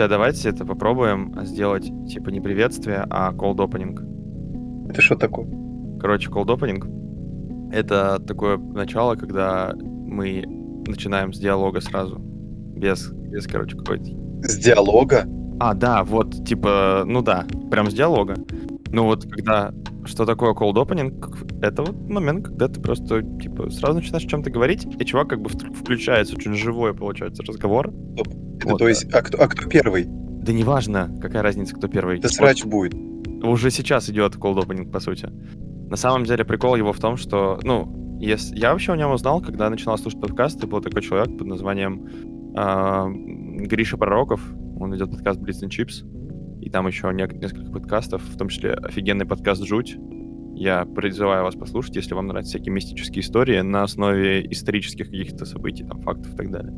Слушайте, 0.00 0.14
а 0.14 0.16
давайте 0.16 0.48
это 0.48 0.64
попробуем 0.64 1.34
сделать, 1.44 1.92
типа, 2.08 2.30
не 2.30 2.40
приветствие, 2.40 3.04
а 3.10 3.34
cold 3.34 3.56
opening. 3.56 4.88
Это 4.88 5.02
что 5.02 5.14
такое? 5.14 5.46
Короче, 6.00 6.30
cold 6.30 6.46
opening— 6.46 7.70
это 7.70 8.18
такое 8.18 8.56
начало, 8.56 9.16
когда 9.16 9.74
мы 9.76 10.42
начинаем 10.86 11.34
с 11.34 11.38
диалога 11.38 11.82
сразу. 11.82 12.16
Без, 12.18 13.12
без 13.12 13.46
короче, 13.46 13.76
какой-то... 13.76 14.06
С 14.42 14.56
диалога? 14.56 15.26
А, 15.60 15.74
да, 15.74 16.02
вот, 16.02 16.46
типа, 16.46 17.02
ну 17.06 17.20
да, 17.20 17.44
прям 17.70 17.90
с 17.90 17.92
диалога. 17.92 18.36
Ну 18.88 19.04
вот, 19.04 19.30
когда... 19.30 19.74
Что 20.06 20.24
такое 20.24 20.54
cold 20.54 20.76
opening? 20.76 21.60
Это 21.60 21.82
вот 21.82 22.08
момент, 22.08 22.46
когда 22.46 22.68
ты 22.68 22.80
просто, 22.80 23.20
типа, 23.38 23.68
сразу 23.68 23.98
начинаешь 23.98 24.24
о 24.24 24.28
чем-то 24.28 24.50
говорить, 24.50 24.86
и 24.98 25.04
чувак 25.04 25.28
как 25.28 25.42
бы 25.42 25.50
включается, 25.50 26.36
очень 26.36 26.54
живой 26.54 26.94
получается 26.94 27.42
разговор. 27.42 27.92
Это 28.60 28.72
вот, 28.72 28.78
то 28.78 28.88
есть, 28.88 29.12
а 29.12 29.22
кто, 29.22 29.42
а 29.42 29.48
кто 29.48 29.68
первый? 29.68 30.04
Да 30.06 30.52
неважно, 30.52 31.14
какая 31.20 31.42
разница, 31.42 31.74
кто 31.74 31.88
первый. 31.88 32.20
Да 32.20 32.28
срач 32.28 32.64
будет. 32.64 32.94
Уже 33.42 33.70
сейчас 33.70 34.10
идет 34.10 34.36
cold 34.36 34.62
opening, 34.62 34.90
по 34.90 35.00
сути. 35.00 35.28
На 35.88 35.96
самом 35.96 36.24
деле 36.24 36.44
прикол 36.44 36.76
его 36.76 36.92
в 36.92 36.98
том, 36.98 37.16
что, 37.16 37.58
ну, 37.62 38.18
если... 38.20 38.56
я 38.56 38.72
вообще 38.72 38.92
о 38.92 38.96
нем 38.96 39.12
узнал, 39.12 39.40
когда 39.40 39.68
начинал 39.70 39.96
слушать 39.98 40.20
подкасты, 40.20 40.66
был 40.66 40.80
такой 40.80 41.02
человек 41.02 41.36
под 41.38 41.46
названием 41.46 42.06
э, 42.54 43.66
Гриша 43.66 43.96
Пророков, 43.96 44.42
он 44.78 44.92
ведет 44.92 45.10
подкаст 45.10 45.40
Blitz 45.40 45.62
and 45.62 45.70
Chips, 45.70 46.04
и 46.60 46.68
там 46.68 46.86
еще 46.86 47.10
несколько 47.12 47.72
подкастов, 47.72 48.22
в 48.22 48.36
том 48.36 48.48
числе 48.48 48.74
офигенный 48.74 49.26
подкаст 49.26 49.64
«Жуть». 49.64 49.96
Я 50.54 50.84
призываю 50.84 51.44
вас 51.44 51.54
послушать, 51.54 51.96
если 51.96 52.12
вам 52.12 52.26
нравятся 52.26 52.52
всякие 52.52 52.74
мистические 52.74 53.22
истории 53.22 53.60
на 53.62 53.82
основе 53.82 54.46
исторических 54.52 55.06
каких-то 55.06 55.46
событий, 55.46 55.84
там, 55.84 56.02
фактов 56.02 56.34
и 56.34 56.36
так 56.36 56.50
далее. 56.50 56.74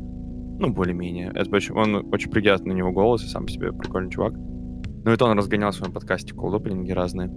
Ну, 0.59 0.71
более-менее. 0.71 1.31
Это 1.33 1.49
очень, 1.55 1.73
он 1.73 1.95
очень 2.13 2.29
приятный 2.29 2.73
на 2.73 2.77
него 2.77 2.91
голос, 2.91 3.23
и 3.23 3.27
сам 3.27 3.45
по 3.45 3.51
себе 3.51 3.71
прикольный 3.71 4.11
чувак. 4.11 4.33
Ну, 4.33 5.11
это 5.11 5.25
он 5.25 5.37
разгонял 5.37 5.71
в 5.71 5.75
своем 5.75 5.93
подкасте 5.93 6.33
колдопенинги 6.33 6.91
разные. 6.91 7.29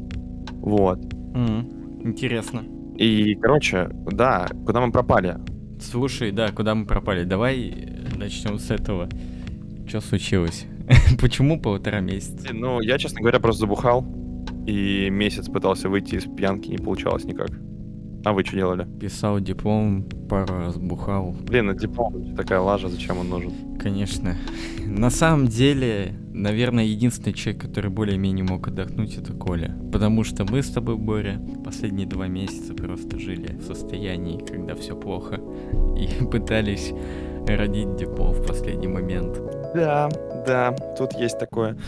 Вот. 0.53 0.98
Mm, 1.00 2.05
интересно. 2.05 2.64
И, 2.97 3.34
короче, 3.34 3.89
да, 4.12 4.47
куда 4.64 4.81
мы 4.81 4.92
пропали? 4.92 5.39
Слушай, 5.81 6.31
да, 6.33 6.50
куда 6.53 6.75
мы 6.75 6.87
пропали? 6.87 7.25
Давай 7.25 7.89
начнем 8.17 8.59
с 8.59 8.70
этого. 8.70 9.09
Что 9.87 10.00
случилось? 10.00 10.67
Почему 11.20 11.61
полтора 11.61 12.00
месяца? 12.00 12.48
Ну, 12.53 12.81
я, 12.81 12.98
честно 12.98 13.20
говоря, 13.20 13.41
просто 13.41 13.61
забухал. 13.61 14.06
И 14.67 15.09
месяц 15.11 15.48
пытался 15.48 15.89
выйти 15.89 16.17
из 16.17 16.25
пьянки, 16.25 16.70
не 16.70 16.78
получалось 16.78 17.25
никак. 17.25 17.50
А 18.27 18.33
вы 18.33 18.43
что 18.43 18.57
делали? 18.57 18.89
Писал 18.99 19.39
диплом, 19.39 20.03
пару 20.29 20.59
раз 20.59 20.77
бухал. 20.77 21.33
Блин, 21.43 21.71
это 21.71 21.83
диплом 21.83 22.35
такая 22.35 22.59
лажа, 22.59 22.89
зачем 22.89 23.19
он 23.21 23.29
нужен? 23.29 23.79
Конечно. 23.79 24.35
На 24.85 25.11
самом 25.11 25.47
деле, 25.47 26.13
наверное, 26.33 26.83
единственный 26.83 27.33
человек, 27.35 27.63
который 27.63 27.89
более-менее 27.89 28.45
мог 28.45 28.67
отдохнуть, 28.67 29.17
это 29.17 29.33
Коля. 29.33 29.79
Потому 29.93 30.25
что 30.25 30.45
мы 30.45 30.65
с 30.65 30.71
тобой, 30.71 30.97
Боря, 30.97 31.41
последние 31.65 32.09
два 32.09 32.27
месяца 32.27 32.75
просто 32.75 33.17
жили 33.17 33.59
в 33.59 33.62
состоянии, 33.62 34.45
когда 34.45 34.75
все 34.75 34.97
плохо, 34.97 35.41
и 35.97 36.25
пытались 36.33 36.93
родить 37.47 37.95
диплом 37.95 38.33
в 38.33 38.45
последний 38.45 38.89
момент. 38.89 39.39
Да, 39.73 40.09
да, 40.45 40.73
тут 40.99 41.12
есть 41.12 41.39
такое. 41.39 41.79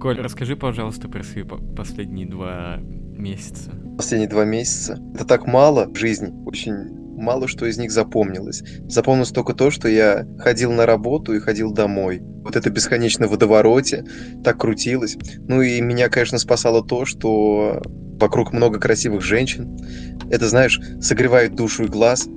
Коль, 0.00 0.18
расскажи, 0.22 0.56
пожалуйста, 0.56 1.10
про 1.10 1.22
свои 1.22 1.44
последние 1.44 2.26
два 2.26 2.78
месяца. 2.78 3.72
Последние 3.96 4.28
два 4.28 4.44
месяца. 4.44 4.98
Это 5.14 5.24
так 5.24 5.46
мало 5.46 5.86
в 5.86 5.96
жизни. 5.96 6.32
Очень 6.46 7.02
мало 7.22 7.46
что 7.48 7.66
из 7.66 7.78
них 7.78 7.90
запомнилось. 7.92 8.62
Запомнилось 8.88 9.30
только 9.30 9.54
то, 9.54 9.70
что 9.70 9.88
я 9.88 10.26
ходил 10.38 10.72
на 10.72 10.86
работу 10.86 11.34
и 11.34 11.40
ходил 11.40 11.72
домой. 11.72 12.20
Вот 12.20 12.56
это 12.56 12.70
бесконечно 12.70 13.28
водовороте, 13.28 14.04
так 14.42 14.58
крутилось. 14.58 15.16
Ну 15.48 15.62
и 15.62 15.80
меня, 15.80 16.08
конечно, 16.08 16.38
спасало 16.38 16.84
то, 16.84 17.04
что 17.04 17.80
вокруг 18.20 18.52
много 18.52 18.80
красивых 18.80 19.22
женщин. 19.22 19.76
Это, 20.30 20.48
знаешь, 20.48 20.80
согревает 21.00 21.54
душу 21.54 21.84
и 21.84 21.88
глаз. 21.88 22.28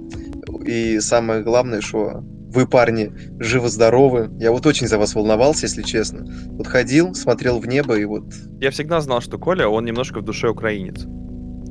И 0.66 0.99
самое 0.99 1.41
главное, 1.41 1.81
что 1.81 2.22
вы, 2.22 2.67
парни, 2.67 3.11
живы-здоровы. 3.39 4.29
Я 4.39 4.51
вот 4.51 4.66
очень 4.66 4.87
за 4.87 4.97
вас 4.97 5.16
волновался, 5.16 5.66
если 5.66 5.81
честно. 5.81 6.25
Вот 6.51 6.67
ходил, 6.67 7.13
смотрел 7.13 7.59
в 7.59 7.67
небо 7.67 7.97
и 7.97 8.05
вот... 8.05 8.33
Я 8.59 8.72
всегда 8.72 9.01
знал, 9.01 9.22
что 9.22 9.37
Коля, 9.37 9.67
он 9.67 9.85
немножко 9.85 10.19
в 10.19 10.23
душе 10.23 10.49
украинец. 10.49 11.05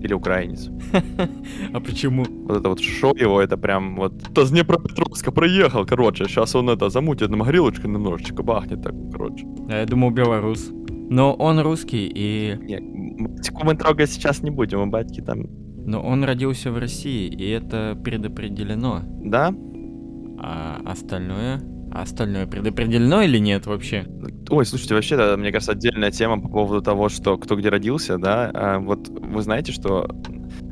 Или 0.05 0.15
украинец. 0.15 0.71
А 1.73 1.81
почему? 1.81 2.25
Вот 2.47 2.59
это 2.59 2.69
вот 2.69 2.81
шоу 2.81 3.17
его, 3.17 3.41
это 3.41 3.57
прям 3.57 3.97
вот... 3.97 4.13
То 4.35 4.45
с 4.45 4.51
Днепропетровска 4.51 5.33
проехал, 5.33 5.87
короче. 5.87 6.25
Сейчас 6.25 6.55
он 6.55 6.69
это 6.69 6.91
замутит 6.91 7.31
на 7.31 7.37
могилочку 7.37 7.89
немножечко, 7.89 8.43
бахнет 8.43 8.83
так, 8.83 8.93
короче. 9.13 9.47
А 9.71 9.81
я 9.81 9.87
думал, 9.87 10.11
белорус. 10.11 10.71
Но 11.11 11.33
он 11.35 11.61
русский 11.61 12.13
и... 12.15 12.55
Нет, 12.61 12.83
мы 13.65 13.75
трогать 13.77 14.11
сейчас 14.11 14.43
не 14.43 14.51
будем, 14.51 14.81
у 14.81 14.87
батьки 14.87 15.23
там... 15.23 15.47
Но 15.87 16.03
он 16.03 16.25
родился 16.25 16.71
в 16.71 16.79
России, 16.79 17.27
и 17.27 17.49
это 17.49 17.99
предопределено. 18.05 19.03
Да? 19.25 19.55
А 20.39 20.81
остальное? 20.85 21.61
А 21.95 22.03
остальное 22.03 22.47
предопределено 22.47 23.23
или 23.23 23.39
нет 23.39 23.67
вообще? 23.67 24.05
Ой, 24.51 24.67
слушайте, 24.67 24.95
вообще, 24.95 25.17
да, 25.17 25.37
мне 25.37 25.53
кажется, 25.53 25.73
отдельная 25.73 26.11
тема 26.11 26.41
по 26.41 26.49
поводу 26.49 26.83
того, 26.83 27.09
что 27.09 27.39
кто 27.39 27.55
где 27.55 27.69
родился, 27.69 28.19
да. 28.19 28.51
А, 28.53 28.79
вот 28.81 29.09
вы 29.09 29.43
знаете, 29.43 29.71
что... 29.71 30.09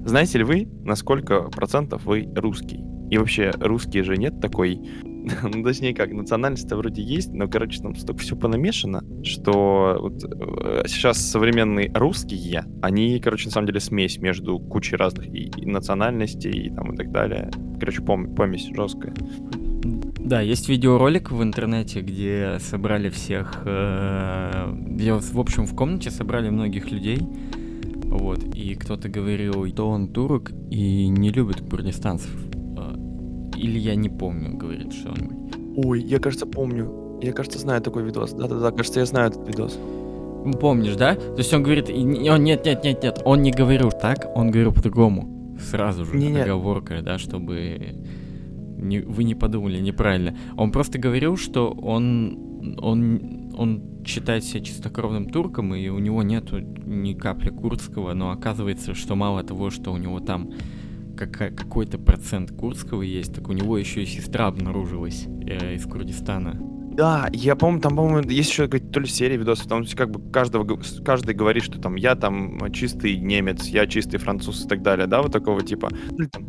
Знаете 0.04 0.38
ли 0.38 0.44
вы, 0.44 0.68
на 0.82 0.96
сколько 0.96 1.42
процентов 1.42 2.04
вы 2.06 2.28
русский? 2.34 2.80
И 3.08 3.18
вообще, 3.18 3.52
русские 3.60 4.02
же 4.02 4.16
нет 4.16 4.40
такой... 4.40 4.80
ну, 5.44 5.62
точнее 5.62 5.94
как, 5.94 6.10
национальность-то 6.10 6.76
вроде 6.76 7.02
есть, 7.02 7.32
но, 7.32 7.46
короче, 7.46 7.80
там 7.80 7.94
столько 7.94 8.20
все 8.20 8.34
понамешано, 8.34 9.04
что 9.22 9.98
вот 10.00 10.24
э, 10.24 10.82
сейчас 10.88 11.18
современные 11.18 11.92
русские, 11.94 12.64
они, 12.82 13.20
короче, 13.20 13.46
на 13.46 13.52
самом 13.52 13.68
деле 13.68 13.78
смесь 13.78 14.18
между 14.18 14.58
кучей 14.58 14.96
разных 14.96 15.28
и, 15.28 15.52
и 15.56 15.66
национальностей, 15.66 16.50
и 16.50 16.74
там 16.74 16.94
и 16.94 16.96
так 16.96 17.12
далее. 17.12 17.48
Короче, 17.78 18.02
пом 18.02 18.34
помесь 18.34 18.68
жесткая. 18.74 19.14
Да, 20.24 20.40
есть 20.40 20.68
видеоролик 20.68 21.32
в 21.32 21.42
интернете, 21.42 22.00
где 22.00 22.58
собрали 22.60 23.08
всех, 23.08 23.62
э, 23.64 24.72
где, 24.72 25.14
в 25.14 25.40
общем, 25.40 25.66
в 25.66 25.74
комнате 25.74 26.10
собрали 26.10 26.48
многих 26.48 26.90
людей, 26.92 27.18
вот, 28.04 28.44
и 28.54 28.74
кто-то 28.74 29.08
говорил, 29.08 29.66
что 29.66 29.88
он 29.88 30.08
турок 30.08 30.52
и 30.70 31.08
не 31.08 31.30
любит 31.30 31.60
курдистанцев. 31.68 32.30
Э, 32.76 32.94
или 33.56 33.78
я 33.78 33.96
не 33.96 34.08
помню, 34.08 34.56
говорит 34.56 34.92
что-нибудь. 34.92 35.56
Ой, 35.84 36.02
я, 36.02 36.20
кажется, 36.20 36.46
помню. 36.46 37.18
Я, 37.20 37.32
кажется, 37.32 37.58
знаю 37.58 37.82
такой 37.82 38.04
видос. 38.04 38.32
Да-да-да, 38.32 38.70
кажется, 38.70 39.00
я 39.00 39.06
знаю 39.06 39.30
этот 39.30 39.48
видос. 39.48 39.78
Помнишь, 40.60 40.94
да? 40.96 41.14
То 41.14 41.38
есть 41.38 41.52
он 41.52 41.62
говорит, 41.62 41.88
он, 41.88 42.44
нет, 42.44 42.64
нет, 42.64 42.84
нет, 42.84 43.02
нет, 43.02 43.22
он 43.24 43.42
не 43.42 43.50
говорил 43.50 43.90
так, 43.90 44.30
он 44.34 44.50
говорил 44.50 44.72
по-другому. 44.72 45.56
Сразу 45.70 46.04
же, 46.04 46.16
не, 46.16 46.36
оговорка, 46.36 47.00
да, 47.02 47.18
чтобы 47.18 47.94
не, 48.82 49.00
вы 49.00 49.24
не 49.24 49.34
подумали 49.34 49.78
неправильно. 49.78 50.36
Он 50.56 50.72
просто 50.72 50.98
говорил, 50.98 51.36
что 51.36 51.70
он, 51.70 52.76
он, 52.80 53.52
он 53.56 54.04
считает 54.04 54.44
себя 54.44 54.62
чистокровным 54.62 55.30
турком, 55.30 55.74
и 55.74 55.88
у 55.88 55.98
него 55.98 56.22
нету 56.22 56.58
ни 56.60 57.14
капли 57.14 57.50
курдского, 57.50 58.12
но 58.14 58.30
оказывается, 58.30 58.94
что 58.94 59.14
мало 59.14 59.42
того, 59.42 59.70
что 59.70 59.92
у 59.92 59.96
него 59.96 60.20
там 60.20 60.50
какой-то 61.16 61.98
процент 61.98 62.50
курдского 62.50 63.02
есть, 63.02 63.34
так 63.34 63.48
у 63.48 63.52
него 63.52 63.78
еще 63.78 64.02
и 64.02 64.06
сестра 64.06 64.46
обнаружилась 64.46 65.26
э, 65.46 65.74
из 65.74 65.84
Курдистана. 65.84 66.71
Да, 66.94 67.28
я 67.32 67.56
помню, 67.56 67.80
там, 67.80 67.96
по-моему, 67.96 68.28
есть 68.28 68.50
еще 68.50 68.68
то 68.68 69.00
ли 69.00 69.06
серия 69.06 69.36
видосов, 69.36 69.66
там 69.66 69.84
как 69.96 70.10
бы 70.10 70.30
каждого, 70.30 70.78
каждый 71.04 71.34
говорит, 71.34 71.64
что 71.64 71.80
там 71.80 71.96
я 71.96 72.14
там 72.14 72.70
чистый 72.72 73.16
немец, 73.16 73.66
я 73.66 73.86
чистый 73.86 74.18
француз 74.18 74.66
и 74.66 74.68
так 74.68 74.82
далее, 74.82 75.06
да, 75.06 75.22
вот 75.22 75.32
такого 75.32 75.62
типа. 75.62 75.88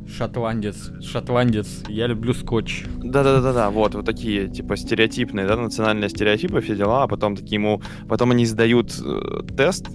Шотландец, 0.05 0.91
шотландец, 1.01 1.83
я 1.87 2.07
люблю 2.07 2.33
скотч. 2.33 2.83
Да-да-да-да, 2.97 3.69
вот, 3.69 3.95
вот 3.95 4.05
такие, 4.05 4.49
типа, 4.49 4.75
стереотипные, 4.75 5.47
да, 5.47 5.55
национальные 5.55 6.09
стереотипы, 6.09 6.59
все 6.59 6.75
дела, 6.75 7.03
а 7.03 7.07
потом 7.07 7.37
такие 7.37 7.55
ему, 7.55 7.81
потом 8.09 8.31
они 8.31 8.45
сдают 8.45 8.93
э, 9.01 9.43
тест, 9.55 9.87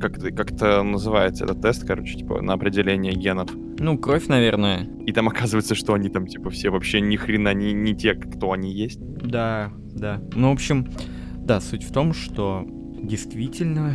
как, 0.00 0.14
как 0.14 0.52
это 0.52 0.82
называется, 0.82 1.44
этот 1.44 1.60
тест, 1.62 1.86
короче, 1.86 2.16
типа, 2.16 2.40
на 2.42 2.54
определение 2.54 3.12
генов. 3.12 3.50
Ну, 3.78 3.98
кровь, 3.98 4.26
наверное. 4.28 4.88
И 5.06 5.12
там 5.12 5.28
оказывается, 5.28 5.74
что 5.74 5.94
они 5.94 6.08
там, 6.08 6.26
типа, 6.26 6.50
все 6.50 6.70
вообще 6.70 7.00
ни 7.00 7.16
хрена 7.16 7.54
не, 7.54 7.72
не 7.72 7.94
те, 7.94 8.14
кто 8.14 8.52
они 8.52 8.72
есть. 8.72 9.00
Да, 9.00 9.72
да. 9.94 10.20
Ну, 10.34 10.50
в 10.50 10.52
общем, 10.52 10.86
да, 11.36 11.60
суть 11.60 11.84
в 11.84 11.92
том, 11.92 12.12
что 12.12 12.64
действительно 13.02 13.94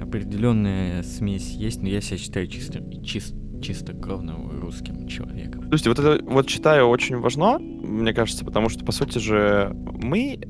определенная 0.00 1.02
смесь 1.02 1.52
есть, 1.52 1.82
но 1.82 1.88
я 1.88 2.00
себя 2.00 2.18
считаю 2.18 2.46
чисто, 2.46 2.82
чисто 3.02 3.40
чистокровным 3.60 4.60
русским 4.60 5.06
человеком. 5.06 5.62
Слушайте, 5.68 5.90
вот 5.90 5.98
это 5.98 6.24
вот 6.24 6.48
считаю 6.48 6.86
очень 6.86 7.18
важно, 7.18 7.58
мне 7.58 8.12
кажется, 8.12 8.44
потому 8.44 8.68
что, 8.68 8.84
по 8.84 8.92
сути 8.92 9.18
же, 9.18 9.70
мы 9.74 10.40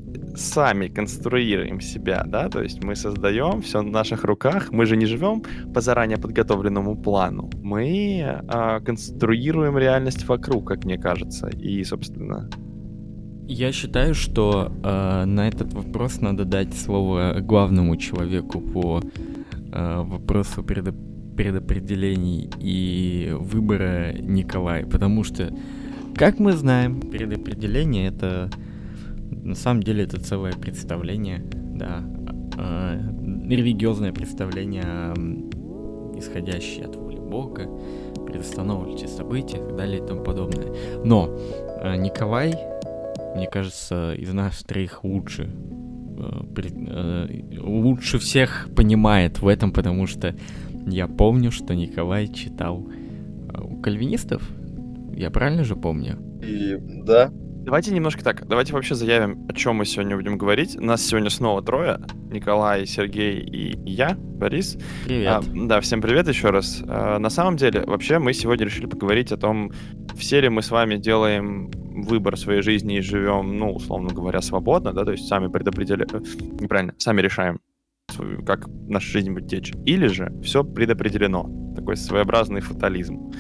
сами 0.41 0.89
конструируем 0.89 1.81
себя, 1.81 2.25
да, 2.27 2.49
то 2.49 2.63
есть 2.63 2.83
мы 2.83 2.97
создаем 2.97 3.61
все 3.63 3.81
в 3.83 3.91
наших 3.91 4.25
руках, 4.25 4.73
мы 4.73 4.87
же 4.87 4.97
не 4.97 5.07
живем 5.07 5.43
по 5.75 5.81
заранее 5.81 6.19
подготовленному 6.19 6.97
плану, 6.97 7.51
мы 7.63 8.43
а, 8.49 8.81
конструируем 8.81 9.79
реальность 9.79 10.27
вокруг, 10.29 10.69
как 10.69 10.85
мне 10.85 10.99
кажется, 10.99 11.49
и, 11.49 11.85
собственно... 11.85 12.49
Я 13.47 13.73
считаю, 13.73 14.15
что 14.15 14.73
э, 14.85 15.25
на 15.25 15.49
этот 15.49 15.73
вопрос 15.75 16.21
надо 16.21 16.45
дать 16.45 16.73
слово 16.73 17.41
главному 17.41 17.97
человеку 17.97 18.61
по 18.61 19.01
э, 19.73 20.03
вопросу 20.03 20.63
предо 20.63 20.95
предопределений 21.37 22.51
и 22.61 23.33
выбора 23.33 24.13
Николая, 24.13 24.85
потому 24.87 25.25
что, 25.25 25.53
как 26.15 26.39
мы 26.39 26.53
знаем, 26.53 27.01
предопределение 27.01 28.09
это 28.09 28.51
на 29.31 29.55
самом 29.55 29.82
деле 29.82 30.05
это 30.05 30.21
целое 30.21 30.53
представление, 30.53 31.44
да, 31.75 32.05
э, 32.59 33.00
религиозное 33.49 34.12
представление, 34.12 35.15
исходящее 36.19 36.87
от 36.87 36.97
воли 36.97 37.19
Бога, 37.19 37.69
предустановленности 38.27 39.06
событий 39.06 39.56
и 39.56 39.61
так 39.61 39.77
далее 39.77 40.03
и 40.03 40.06
тому 40.06 40.23
подобное. 40.23 40.75
Но 41.05 41.29
э, 41.81 41.97
Николай, 41.97 42.55
мне 43.37 43.49
кажется, 43.49 44.15
из 44.15 44.32
нас 44.32 44.62
троих 44.62 45.05
лучше 45.05 45.50
лучше 47.59 48.19
всех 48.19 48.69
понимает 48.76 49.41
в 49.41 49.49
этом, 49.49 49.73
потому 49.73 50.06
что 50.06 50.35
я 50.87 51.06
помню, 51.06 51.50
что 51.50 51.75
Николай 51.75 52.29
читал 52.29 52.87
у 53.59 53.76
кальвинистов. 53.76 54.43
Я 55.15 55.31
правильно 55.31 55.65
же 55.65 55.76
помню? 55.76 56.19
И 56.43 56.76
да, 57.05 57.33
Давайте 57.62 57.93
немножко 57.93 58.25
так, 58.25 58.49
давайте 58.49 58.73
вообще 58.73 58.95
заявим, 58.95 59.47
о 59.47 59.53
чем 59.53 59.77
мы 59.77 59.85
сегодня 59.85 60.17
будем 60.17 60.39
говорить. 60.39 60.81
Нас 60.81 61.03
сегодня 61.03 61.29
снова 61.29 61.62
трое. 61.62 62.01
Николай, 62.31 62.87
Сергей 62.87 63.39
и 63.39 63.79
я, 63.89 64.17
Борис. 64.17 64.79
Привет. 65.05 65.29
А, 65.29 65.43
да, 65.55 65.81
всем 65.83 66.01
привет 66.01 66.27
еще 66.27 66.49
раз. 66.49 66.83
А, 66.89 67.19
на 67.19 67.29
самом 67.29 67.57
деле, 67.57 67.85
вообще 67.87 68.19
мы 68.19 68.33
сегодня 68.33 68.65
решили 68.65 68.87
поговорить 68.87 69.31
о 69.31 69.37
том, 69.37 69.73
все 70.17 70.41
ли 70.41 70.49
мы 70.49 70.62
с 70.62 70.71
вами 70.71 70.97
делаем 70.97 71.71
выбор 71.71 72.39
своей 72.39 72.62
жизни 72.62 72.97
и 72.97 73.01
живем, 73.03 73.59
ну, 73.59 73.75
условно 73.75 74.09
говоря, 74.09 74.41
свободно, 74.41 74.95
да, 74.95 75.05
то 75.05 75.12
есть 75.12 75.29
сами 75.29 75.49
предопределяем, 75.49 76.09
э, 76.15 76.21
неправильно, 76.61 76.95
сами 76.97 77.21
решаем, 77.21 77.61
как 78.47 78.69
наша 78.89 79.07
жизнь 79.07 79.33
будет 79.33 79.49
течь. 79.49 79.73
Или 79.85 80.07
же 80.07 80.33
все 80.43 80.65
предопределено. 80.65 81.75
Такой 81.77 81.97
своеобразный 81.97 82.62
фатализм. 82.62 83.31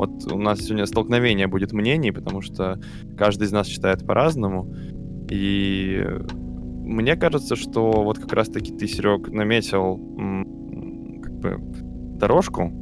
Вот 0.00 0.32
у 0.32 0.38
нас 0.38 0.60
сегодня 0.60 0.86
столкновение 0.86 1.46
будет 1.46 1.72
мнений, 1.72 2.10
потому 2.10 2.40
что 2.40 2.80
каждый 3.18 3.44
из 3.44 3.52
нас 3.52 3.66
считает 3.66 4.06
по-разному. 4.06 4.74
И 5.28 6.02
мне 6.86 7.16
кажется, 7.16 7.54
что 7.54 7.90
вот 8.02 8.18
как 8.18 8.32
раз-таки 8.32 8.72
ты, 8.72 8.88
Серег, 8.88 9.28
наметил 9.28 9.96
как 11.22 11.38
бы 11.38 11.58
дорожку, 12.18 12.72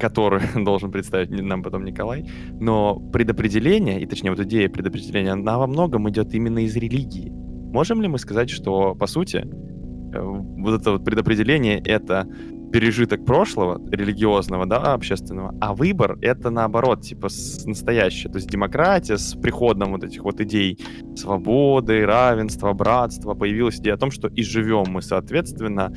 которую 0.00 0.40
должен 0.64 0.90
представить 0.90 1.28
нам 1.28 1.62
потом 1.62 1.84
Николай, 1.84 2.26
но 2.58 3.00
предопределение, 3.12 4.00
и 4.00 4.06
точнее 4.06 4.30
вот 4.30 4.40
идея 4.40 4.70
предопределения, 4.70 5.32
она 5.32 5.58
во 5.58 5.66
многом 5.66 6.08
идет 6.08 6.34
именно 6.34 6.60
из 6.60 6.74
религии. 6.74 7.30
Можем 7.30 8.00
ли 8.00 8.08
мы 8.08 8.18
сказать, 8.18 8.48
что, 8.48 8.94
по 8.94 9.06
сути, 9.06 9.46
вот 10.20 10.80
это 10.80 10.92
вот 10.92 11.04
предопределение— 11.04 11.78
это 11.84 12.26
пережиток 12.72 13.24
прошлого, 13.24 13.80
религиозного, 13.90 14.66
да, 14.66 14.94
общественного, 14.94 15.54
а 15.60 15.74
выбор— 15.74 16.18
это, 16.20 16.50
наоборот, 16.50 17.02
типа, 17.02 17.28
настоящее, 17.64 18.30
то 18.30 18.36
есть 18.36 18.50
демократия 18.50 19.16
с 19.16 19.34
приходом 19.34 19.92
вот 19.92 20.04
этих 20.04 20.22
вот 20.24 20.40
идей 20.40 20.78
свободы, 21.16 22.04
равенства, 22.04 22.72
братства, 22.72 23.34
появилась 23.34 23.78
идея 23.78 23.94
о 23.94 23.98
том, 23.98 24.10
что 24.10 24.28
и 24.28 24.42
живем 24.42 24.84
мы, 24.88 25.02
соответственно, 25.02 25.92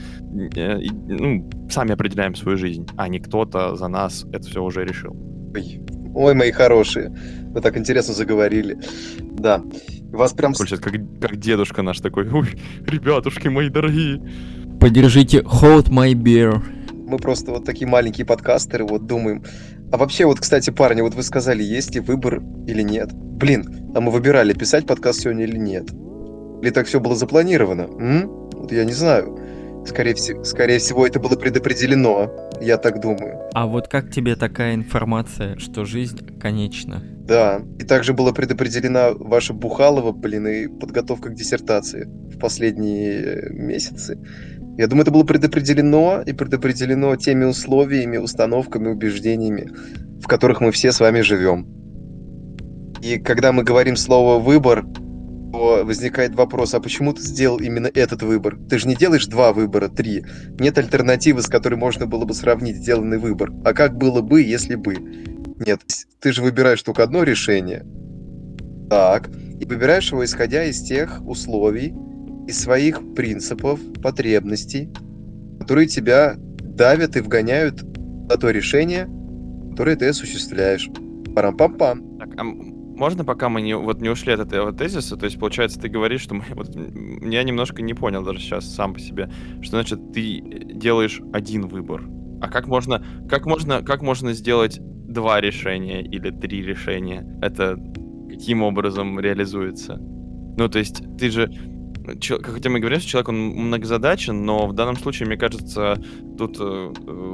э, 0.55 0.77
ну, 1.07 1.49
сами 1.69 1.93
определяем 1.93 2.35
свою 2.35 2.57
жизнь, 2.57 2.87
а 2.97 3.07
не 3.07 3.19
кто-то 3.19 3.75
за 3.75 3.87
нас 3.87 4.25
это 4.31 4.47
все 4.47 4.63
уже 4.63 4.85
решил. 4.85 5.15
Ой, 5.55 5.81
ой 6.13 6.35
мои 6.35 6.51
хорошие, 6.51 7.13
вы 7.53 7.61
так 7.61 7.77
интересно 7.77 8.13
заговорили. 8.13 8.77
Да, 9.19 9.63
вас 10.17 10.33
прям... 10.33 10.55
Сейчас 10.55 10.79
как, 10.79 10.93
как 11.21 11.37
дедушка 11.37 11.81
наш 11.81 11.99
такой, 11.99 12.29
ой, 12.29 12.55
ребятушки 12.85 13.47
мои 13.47 13.69
дорогие, 13.69 14.21
Поддержите 14.79 15.39
Hold 15.39 15.89
My 15.89 16.13
Beer. 16.13 16.61
Мы 16.93 17.17
просто 17.17 17.51
вот 17.51 17.65
такие 17.65 17.85
маленькие 17.85 18.25
подкастеры, 18.25 18.85
вот 18.85 19.05
думаем. 19.07 19.43
А 19.91 19.97
вообще, 19.97 20.25
вот, 20.25 20.39
кстати, 20.39 20.69
парни, 20.69 21.01
вот 21.01 21.15
вы 21.15 21.23
сказали, 21.23 21.61
есть 21.61 21.95
ли 21.95 21.99
выбор 21.99 22.41
или 22.65 22.81
нет. 22.81 23.11
Блин, 23.11 23.91
а 23.93 23.99
мы 23.99 24.09
выбирали, 24.09 24.53
писать 24.53 24.87
подкаст 24.87 25.21
сегодня 25.21 25.43
или 25.43 25.57
нет. 25.57 25.91
Или 26.61 26.69
так 26.69 26.87
все 26.87 27.01
было 27.01 27.15
запланировано? 27.15 27.81
М? 27.99 28.27
Вот 28.53 28.71
я 28.71 28.85
не 28.85 28.93
знаю. 28.93 29.37
Скорее, 29.85 30.13
вс- 30.13 30.43
скорее 30.43 30.79
всего, 30.79 31.07
это 31.07 31.19
было 31.19 31.35
предопределено. 31.35 32.31
Я 32.61 32.77
так 32.77 33.01
думаю. 33.01 33.39
А 33.53 33.65
вот 33.65 33.87
как 33.87 34.11
тебе 34.11 34.35
такая 34.35 34.75
информация, 34.75 35.57
что 35.57 35.85
жизнь 35.85 36.37
конечна? 36.39 37.01
Да. 37.27 37.61
И 37.79 37.83
также 37.83 38.13
была 38.13 38.33
предопределена 38.33 39.11
ваша 39.11 39.53
Бухалова, 39.53 40.11
блин, 40.11 40.47
и 40.47 40.67
подготовка 40.67 41.29
к 41.29 41.35
диссертации 41.35 42.05
в 42.05 42.37
последние 42.39 43.21
э, 43.21 43.49
месяцы. 43.53 44.19
Я 44.77 44.87
думаю, 44.87 45.03
это 45.03 45.11
было 45.11 45.23
предопределено 45.23 46.21
и 46.25 46.33
предопределено 46.33 47.15
теми 47.15 47.45
условиями, 47.45 48.17
установками, 48.17 48.87
убеждениями, 48.87 49.69
в 50.21 50.27
которых 50.27 50.61
мы 50.61 50.71
все 50.71 50.91
с 50.91 50.99
вами 50.99 51.21
живем. 51.21 51.67
И 53.01 53.17
когда 53.17 53.51
мы 53.51 53.63
говорим 53.63 53.95
слово 53.95 54.39
«выбор», 54.39 54.85
то 55.51 55.83
возникает 55.83 56.35
вопрос, 56.35 56.73
а 56.73 56.79
почему 56.79 57.13
ты 57.13 57.21
сделал 57.21 57.57
именно 57.59 57.89
этот 57.93 58.21
выбор? 58.23 58.57
Ты 58.69 58.79
же 58.79 58.87
не 58.87 58.95
делаешь 58.95 59.27
два 59.27 59.53
выбора, 59.53 59.87
три. 59.87 60.23
Нет 60.59 60.77
альтернативы, 60.77 61.41
с 61.41 61.47
которой 61.47 61.75
можно 61.75 62.05
было 62.05 62.25
бы 62.25 62.33
сравнить 62.33 62.77
сделанный 62.77 63.17
выбор. 63.17 63.51
А 63.63 63.73
как 63.73 63.97
было 63.97 64.21
бы, 64.21 64.41
если 64.41 64.75
бы? 64.75 64.95
Нет, 65.65 65.81
ты 66.19 66.31
же 66.31 66.41
выбираешь 66.41 66.81
только 66.83 67.03
одно 67.03 67.23
решение. 67.23 67.85
Так, 68.89 69.29
и 69.29 69.65
выбираешь 69.65 70.11
его 70.11 70.23
исходя 70.23 70.63
из 70.63 70.81
тех 70.81 71.21
условий, 71.25 71.93
из 72.47 72.59
своих 72.59 73.13
принципов, 73.13 73.79
потребностей, 74.01 74.89
которые 75.59 75.87
тебя 75.87 76.35
давят 76.37 77.15
и 77.17 77.21
вгоняют 77.21 77.83
на 77.83 78.37
то 78.37 78.49
решение, 78.49 79.07
которое 79.71 79.95
ты 79.95 80.07
осуществляешь. 80.07 80.89
Парам-пам-пам. 81.35 82.17
Так, 82.17 82.29
а 82.37 82.43
можно, 82.99 83.23
пока 83.23 83.49
мы 83.49 83.61
не, 83.61 83.75
вот 83.75 84.01
не 84.01 84.09
ушли 84.09 84.33
от 84.33 84.41
этого 84.41 84.73
тезиса, 84.73 85.15
то 85.17 85.25
есть, 85.25 85.39
получается, 85.39 85.79
ты 85.79 85.89
говоришь, 85.89 86.21
что 86.21 86.35
мы, 86.35 86.43
вот, 86.51 86.75
я 86.75 87.43
немножко 87.43 87.81
не 87.81 87.93
понял 87.93 88.23
даже 88.23 88.39
сейчас 88.39 88.65
сам 88.65 88.93
по 88.93 88.99
себе, 88.99 89.31
что 89.61 89.71
значит 89.71 90.11
ты 90.11 90.41
делаешь 90.73 91.21
один 91.33 91.67
выбор. 91.67 92.03
А 92.41 92.49
как 92.49 92.67
можно, 92.67 93.03
как 93.29 93.45
можно, 93.45 93.81
как 93.81 94.01
можно 94.01 94.33
сделать 94.33 94.79
два 94.81 95.41
решения 95.41 96.03
или 96.03 96.29
три 96.29 96.61
решения? 96.61 97.25
Это 97.41 97.77
каким 98.29 98.63
образом 98.63 99.19
реализуется? 99.19 99.97
Ну, 99.97 100.69
то 100.69 100.79
есть, 100.79 101.01
ты 101.17 101.31
же 101.31 101.51
хотя 102.41 102.69
мы 102.69 102.79
говорим, 102.79 102.99
что 102.99 103.09
человек, 103.09 103.29
он 103.29 103.35
многозадачен, 103.35 104.43
но 104.43 104.67
в 104.67 104.73
данном 104.73 104.95
случае, 104.95 105.27
мне 105.27 105.37
кажется, 105.37 106.01
тут 106.37 106.57
э, 106.59 106.93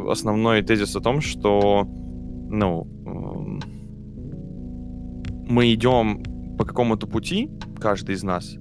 основной 0.10 0.64
тезис 0.64 0.96
о 0.96 1.02
том, 1.02 1.22
что, 1.22 1.88
ну, 2.50 2.86
мы 5.48 5.74
идем 5.74 6.24
по 6.58 6.66
какому-то 6.66 7.08
пути, 7.08 7.50
каждый 7.80 8.16
из 8.16 8.24
нас, 8.24 8.56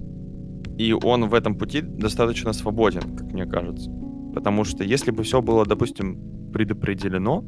и 0.77 0.93
он 0.93 1.29
в 1.29 1.33
этом 1.33 1.57
пути 1.57 1.81
достаточно 1.81 2.53
свободен, 2.53 3.15
как 3.15 3.31
мне 3.31 3.45
кажется. 3.45 3.89
Потому 4.33 4.65
что 4.65 4.83
если 4.83 5.11
бы 5.11 5.23
все 5.23 5.41
было, 5.41 5.65
допустим, 5.65 6.51
предопределено, 6.51 7.43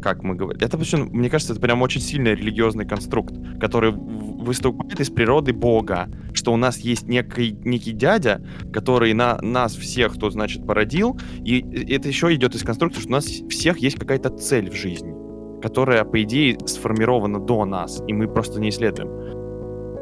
как 0.00 0.22
мы 0.22 0.34
говорим. 0.34 0.60
Это, 0.60 0.78
мне 0.96 1.28
кажется, 1.30 1.52
это 1.52 1.60
прям 1.60 1.82
очень 1.82 2.00
сильный 2.00 2.34
религиозный 2.34 2.86
конструкт, 2.86 3.34
который 3.60 3.92
выступает 3.92 4.98
из 4.98 5.10
природы 5.10 5.52
Бога, 5.52 6.08
что 6.32 6.52
у 6.52 6.56
нас 6.56 6.78
есть 6.78 7.06
некий, 7.06 7.52
некий 7.64 7.92
дядя, 7.92 8.42
который 8.72 9.12
на 9.12 9.38
нас 9.42 9.74
всех, 9.74 10.14
кто, 10.14 10.30
значит, 10.30 10.66
породил, 10.66 11.18
и 11.44 11.60
это 11.90 12.08
еще 12.08 12.34
идет 12.34 12.54
из 12.54 12.62
конструкции, 12.62 13.00
что 13.00 13.08
у 13.08 13.12
нас 13.12 13.26
всех 13.26 13.78
есть 13.78 13.98
какая-то 13.98 14.30
цель 14.30 14.70
в 14.70 14.74
жизни, 14.74 15.12
которая, 15.60 16.04
по 16.04 16.22
идее, 16.22 16.58
сформирована 16.66 17.38
до 17.38 17.64
нас, 17.64 18.02
и 18.06 18.12
мы 18.12 18.28
просто 18.28 18.60
не 18.60 18.68
исследуем. 18.70 19.08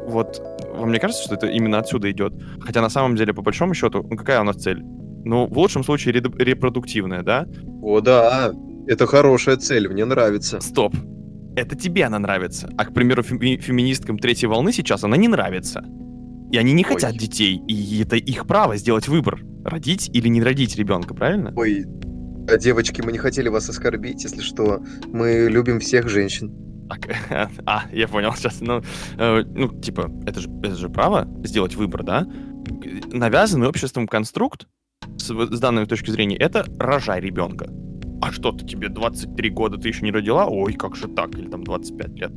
Вот, 0.09 0.41
вам 0.73 0.89
мне 0.89 0.99
кажется, 0.99 1.23
что 1.23 1.35
это 1.35 1.47
именно 1.47 1.77
отсюда 1.77 2.09
идет? 2.09 2.33
Хотя 2.61 2.81
на 2.81 2.89
самом 2.89 3.15
деле, 3.15 3.33
по 3.33 3.41
большому 3.41 3.73
счету, 3.73 4.05
ну 4.09 4.17
какая 4.17 4.41
у 4.41 4.43
нас 4.43 4.55
цель? 4.55 4.81
Ну, 5.25 5.47
в 5.47 5.57
лучшем 5.57 5.83
случае, 5.83 6.13
репродуктивная, 6.13 7.21
да? 7.21 7.45
О, 7.81 7.99
да, 7.99 8.51
это 8.87 9.05
хорошая 9.05 9.57
цель, 9.57 9.87
мне 9.87 10.05
нравится. 10.05 10.59
Стоп. 10.61 10.95
Это 11.55 11.75
тебе 11.75 12.05
она 12.05 12.19
нравится. 12.19 12.69
А, 12.77 12.85
к 12.85 12.93
примеру, 12.93 13.21
феми- 13.21 13.57
феминисткам 13.57 14.17
третьей 14.17 14.47
волны 14.47 14.71
сейчас 14.71 15.03
она 15.03 15.17
не 15.17 15.27
нравится. 15.27 15.83
И 16.51 16.57
они 16.57 16.73
не 16.73 16.83
Ой. 16.83 16.93
хотят 16.93 17.15
детей. 17.17 17.61
И 17.67 18.01
это 18.01 18.15
их 18.15 18.47
право 18.47 18.77
сделать 18.77 19.07
выбор. 19.07 19.41
Родить 19.63 20.09
или 20.13 20.27
не 20.29 20.41
родить 20.41 20.75
ребенка, 20.77 21.13
правильно? 21.13 21.53
Ой, 21.55 21.85
девочки, 22.57 23.01
мы 23.01 23.11
не 23.11 23.17
хотели 23.17 23.49
вас 23.49 23.69
оскорбить, 23.69 24.23
если 24.23 24.41
что. 24.41 24.83
Мы 25.07 25.47
любим 25.49 25.79
всех 25.79 26.09
женщин. 26.09 26.53
А, 26.89 27.49
а 27.65 27.83
я 27.91 28.07
понял 28.07 28.33
сейчас. 28.33 28.61
Ну, 28.61 28.81
э, 29.17 29.43
ну 29.43 29.79
типа, 29.79 30.11
это 30.25 30.41
же, 30.41 30.49
это 30.63 30.75
же 30.75 30.89
право 30.89 31.27
сделать 31.43 31.75
выбор, 31.75 32.03
да? 32.03 32.27
Навязанный 33.11 33.67
обществом 33.67 34.07
конструкт 34.07 34.67
с, 35.17 35.27
с 35.27 35.59
данной 35.59 35.85
точки 35.85 36.11
зрения 36.11 36.37
это 36.37 36.65
рожай 36.77 37.19
ребенка 37.19 37.67
а 38.21 38.31
что 38.31 38.51
ты 38.51 38.65
тебе 38.65 38.89
23 38.89 39.49
года, 39.49 39.77
ты 39.77 39.87
еще 39.87 40.03
не 40.03 40.11
родила? 40.11 40.45
Ой, 40.45 40.73
как 40.73 40.95
же 40.95 41.07
так? 41.07 41.33
Или 41.35 41.47
там 41.47 41.63
25 41.63 42.09
лет. 42.19 42.31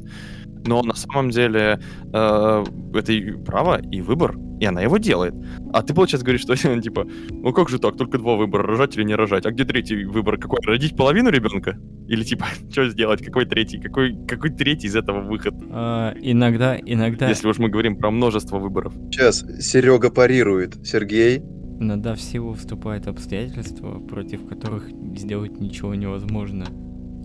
Но 0.66 0.83
на 0.83 0.95
самом 0.95 1.31
деле 1.31 1.81
э, 2.12 2.64
это 2.95 3.12
и 3.12 3.33
право, 3.33 3.81
и 3.81 4.00
выбор, 4.00 4.37
и 4.61 4.64
она 4.64 4.81
его 4.81 4.99
делает. 4.99 5.35
А 5.73 5.83
ты, 5.83 5.92
получается, 5.92 6.25
говоришь, 6.25 6.42
что 6.42 6.54
типа, 6.81 7.07
ну 7.31 7.52
как 7.52 7.69
же 7.69 7.78
так, 7.78 7.97
только 7.97 8.19
два 8.19 8.37
выбора, 8.37 8.66
рожать 8.66 8.97
или 8.97 9.04
не 9.04 9.14
рожать? 9.14 9.45
А 9.45 9.50
где 9.50 9.64
третий 9.64 10.04
выбор? 10.04 10.38
Какой? 10.38 10.61
Родить 10.64 10.97
половину 10.97 11.31
ребенка? 11.31 11.78
Или 12.09 12.23
типа, 12.23 12.47
что 12.71 12.88
сделать? 12.88 13.25
Какой 13.25 13.45
третий? 13.45 13.78
Какой, 13.78 14.16
какой 14.26 14.50
третий 14.50 14.87
из 14.87 14.95
этого 14.95 15.21
выход? 15.21 15.54
А, 15.71 16.14
иногда, 16.21 16.78
иногда... 16.78 17.28
Если 17.28 17.49
уж 17.49 17.59
мы 17.59 17.69
говорим 17.69 17.97
про 17.97 18.11
множество 18.11 18.59
выборов. 18.59 18.95
Сейчас 19.11 19.45
Серега 19.61 20.11
парирует. 20.11 20.87
Сергей? 20.87 21.42
Иногда 21.81 22.14
в 22.14 22.21
силу 22.21 22.54
вступают 22.54 23.09
обстоятельства, 23.09 23.99
против 23.99 24.47
которых 24.47 24.88
сделать 25.16 25.59
ничего 25.59 25.97
невозможно. 25.97 26.66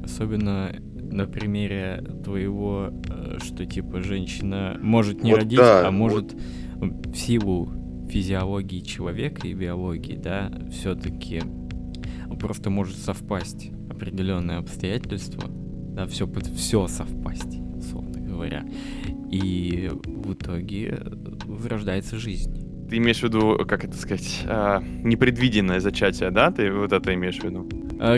Особенно 0.04 0.72
на 1.12 1.26
примере 1.26 2.04
твоего, 2.24 2.92
э, 3.10 3.38
что 3.44 3.66
типа 3.66 4.02
женщина 4.02 4.78
может 4.82 5.24
не 5.24 5.32
Вот 5.32 5.42
родить, 5.42 5.60
да, 5.60 5.88
а 5.88 5.92
может 5.92 6.36
в 6.76 7.16
силу 7.16 7.72
физиологии 8.10 8.80
человека 8.82 9.48
и 9.48 9.54
биологии, 9.54 10.16
да, 10.16 10.52
все-таки 10.72 11.42
просто 12.40 12.70
может 12.70 12.98
совпасть 12.98 13.72
определенные 13.90 14.58
обстоятельства, 14.60 15.44
да, 15.50 16.06
все 16.06 16.28
под 16.28 16.46
все 16.48 16.88
совпасть, 16.88 17.60
условно 17.76 18.20
говоря, 18.20 18.66
и 19.32 19.90
в 20.06 20.34
итоге 20.34 21.00
возрождается 21.46 22.18
жизнь. 22.18 22.88
Ты 22.90 22.98
имеешь 22.98 23.20
в 23.20 23.24
виду, 23.24 23.58
как 23.68 23.84
это 23.84 23.98
сказать, 23.98 24.44
а, 24.46 24.82
непредвиденное 25.04 25.82
зачатие, 25.82 26.32
да? 26.32 26.52
Ты 26.52 26.72
вот 26.72 26.94
это 26.94 27.14
имеешь 27.14 27.38
в 27.38 27.44
виду? 27.44 27.68
А, 28.00 28.18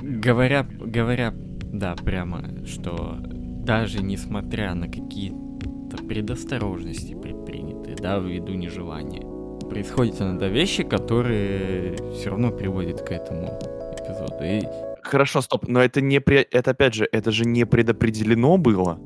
говоря, 0.00 0.66
говоря, 0.80 1.34
да, 1.74 1.94
прямо, 1.96 2.66
что 2.66 3.16
даже 3.20 4.02
несмотря 4.02 4.74
на 4.74 4.88
какие-то 4.88 5.96
предосторожности 6.08 7.14
предпринятые, 7.14 7.96
да, 7.96 8.18
ввиду 8.18 8.54
нежелания, 8.54 9.22
происходят 9.68 10.20
иногда 10.20 10.48
вещи, 10.48 10.84
которые 10.84 11.96
все 12.14 12.30
равно 12.30 12.50
приводят 12.50 13.02
к 13.02 13.10
этому 13.10 13.58
эпизоду. 13.98 14.44
И... 14.44 14.62
Хорошо, 15.02 15.40
стоп, 15.40 15.66
но 15.68 15.82
это 15.82 16.00
не 16.00 16.20
при... 16.20 16.38
это 16.38 16.70
опять 16.70 16.94
же, 16.94 17.08
это 17.10 17.30
же 17.30 17.44
не 17.44 17.66
предопределено 17.66 18.56
было. 18.56 19.00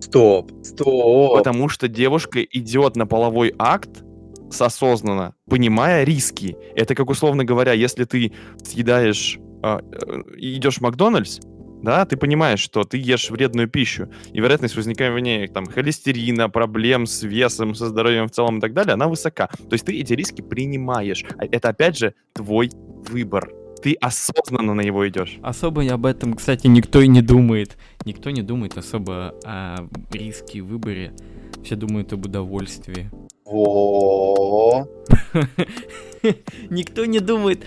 Стоп, 0.00 0.52
стоп. 0.64 1.36
Потому 1.36 1.68
что 1.68 1.88
девушка 1.88 2.42
идет 2.42 2.96
на 2.96 3.06
половой 3.06 3.54
акт 3.58 4.02
осознанно, 4.58 5.34
понимая 5.48 6.04
риски. 6.04 6.56
Это 6.74 6.94
как 6.94 7.10
условно 7.10 7.44
говоря, 7.44 7.72
если 7.72 8.04
ты 8.04 8.32
съедаешь, 8.62 9.38
э, 9.62 9.80
идешь 10.36 10.78
в 10.78 10.80
Макдональдс, 10.80 11.40
да, 11.82 12.04
ты 12.04 12.16
понимаешь, 12.16 12.60
что 12.60 12.84
ты 12.84 12.98
ешь 12.98 13.30
вредную 13.30 13.68
пищу, 13.68 14.08
и 14.32 14.40
вероятность 14.40 14.76
возникновения 14.76 15.48
там 15.48 15.66
холестерина, 15.66 16.50
проблем 16.50 17.06
с 17.06 17.22
весом, 17.22 17.74
со 17.74 17.86
здоровьем 17.88 18.28
в 18.28 18.32
целом 18.32 18.58
и 18.58 18.60
так 18.60 18.74
далее, 18.74 18.94
она 18.94 19.08
высока. 19.08 19.46
То 19.46 19.72
есть 19.72 19.86
ты 19.86 19.98
эти 19.98 20.12
риски 20.12 20.42
принимаешь. 20.42 21.24
А 21.38 21.46
Это 21.46 21.70
опять 21.70 21.96
же 21.98 22.14
твой 22.34 22.70
выбор. 23.08 23.50
Ты 23.82 23.94
осознанно 23.94 24.74
на 24.74 24.82
него 24.82 25.08
идешь. 25.08 25.38
Особо 25.42 25.90
об 25.90 26.04
этом, 26.04 26.34
кстати, 26.34 26.66
никто 26.66 27.00
и 27.00 27.08
не 27.08 27.22
думает. 27.22 27.78
Никто 28.04 28.28
не 28.28 28.42
думает 28.42 28.76
особо 28.76 29.34
о 29.44 29.88
риске 30.12 30.58
и 30.58 30.60
выборе. 30.60 31.14
Все 31.64 31.76
думают 31.76 32.12
об 32.12 32.26
удовольствии. 32.26 33.10
Во. 33.46 34.86
Никто 36.70 37.06
не 37.06 37.20
думает. 37.20 37.64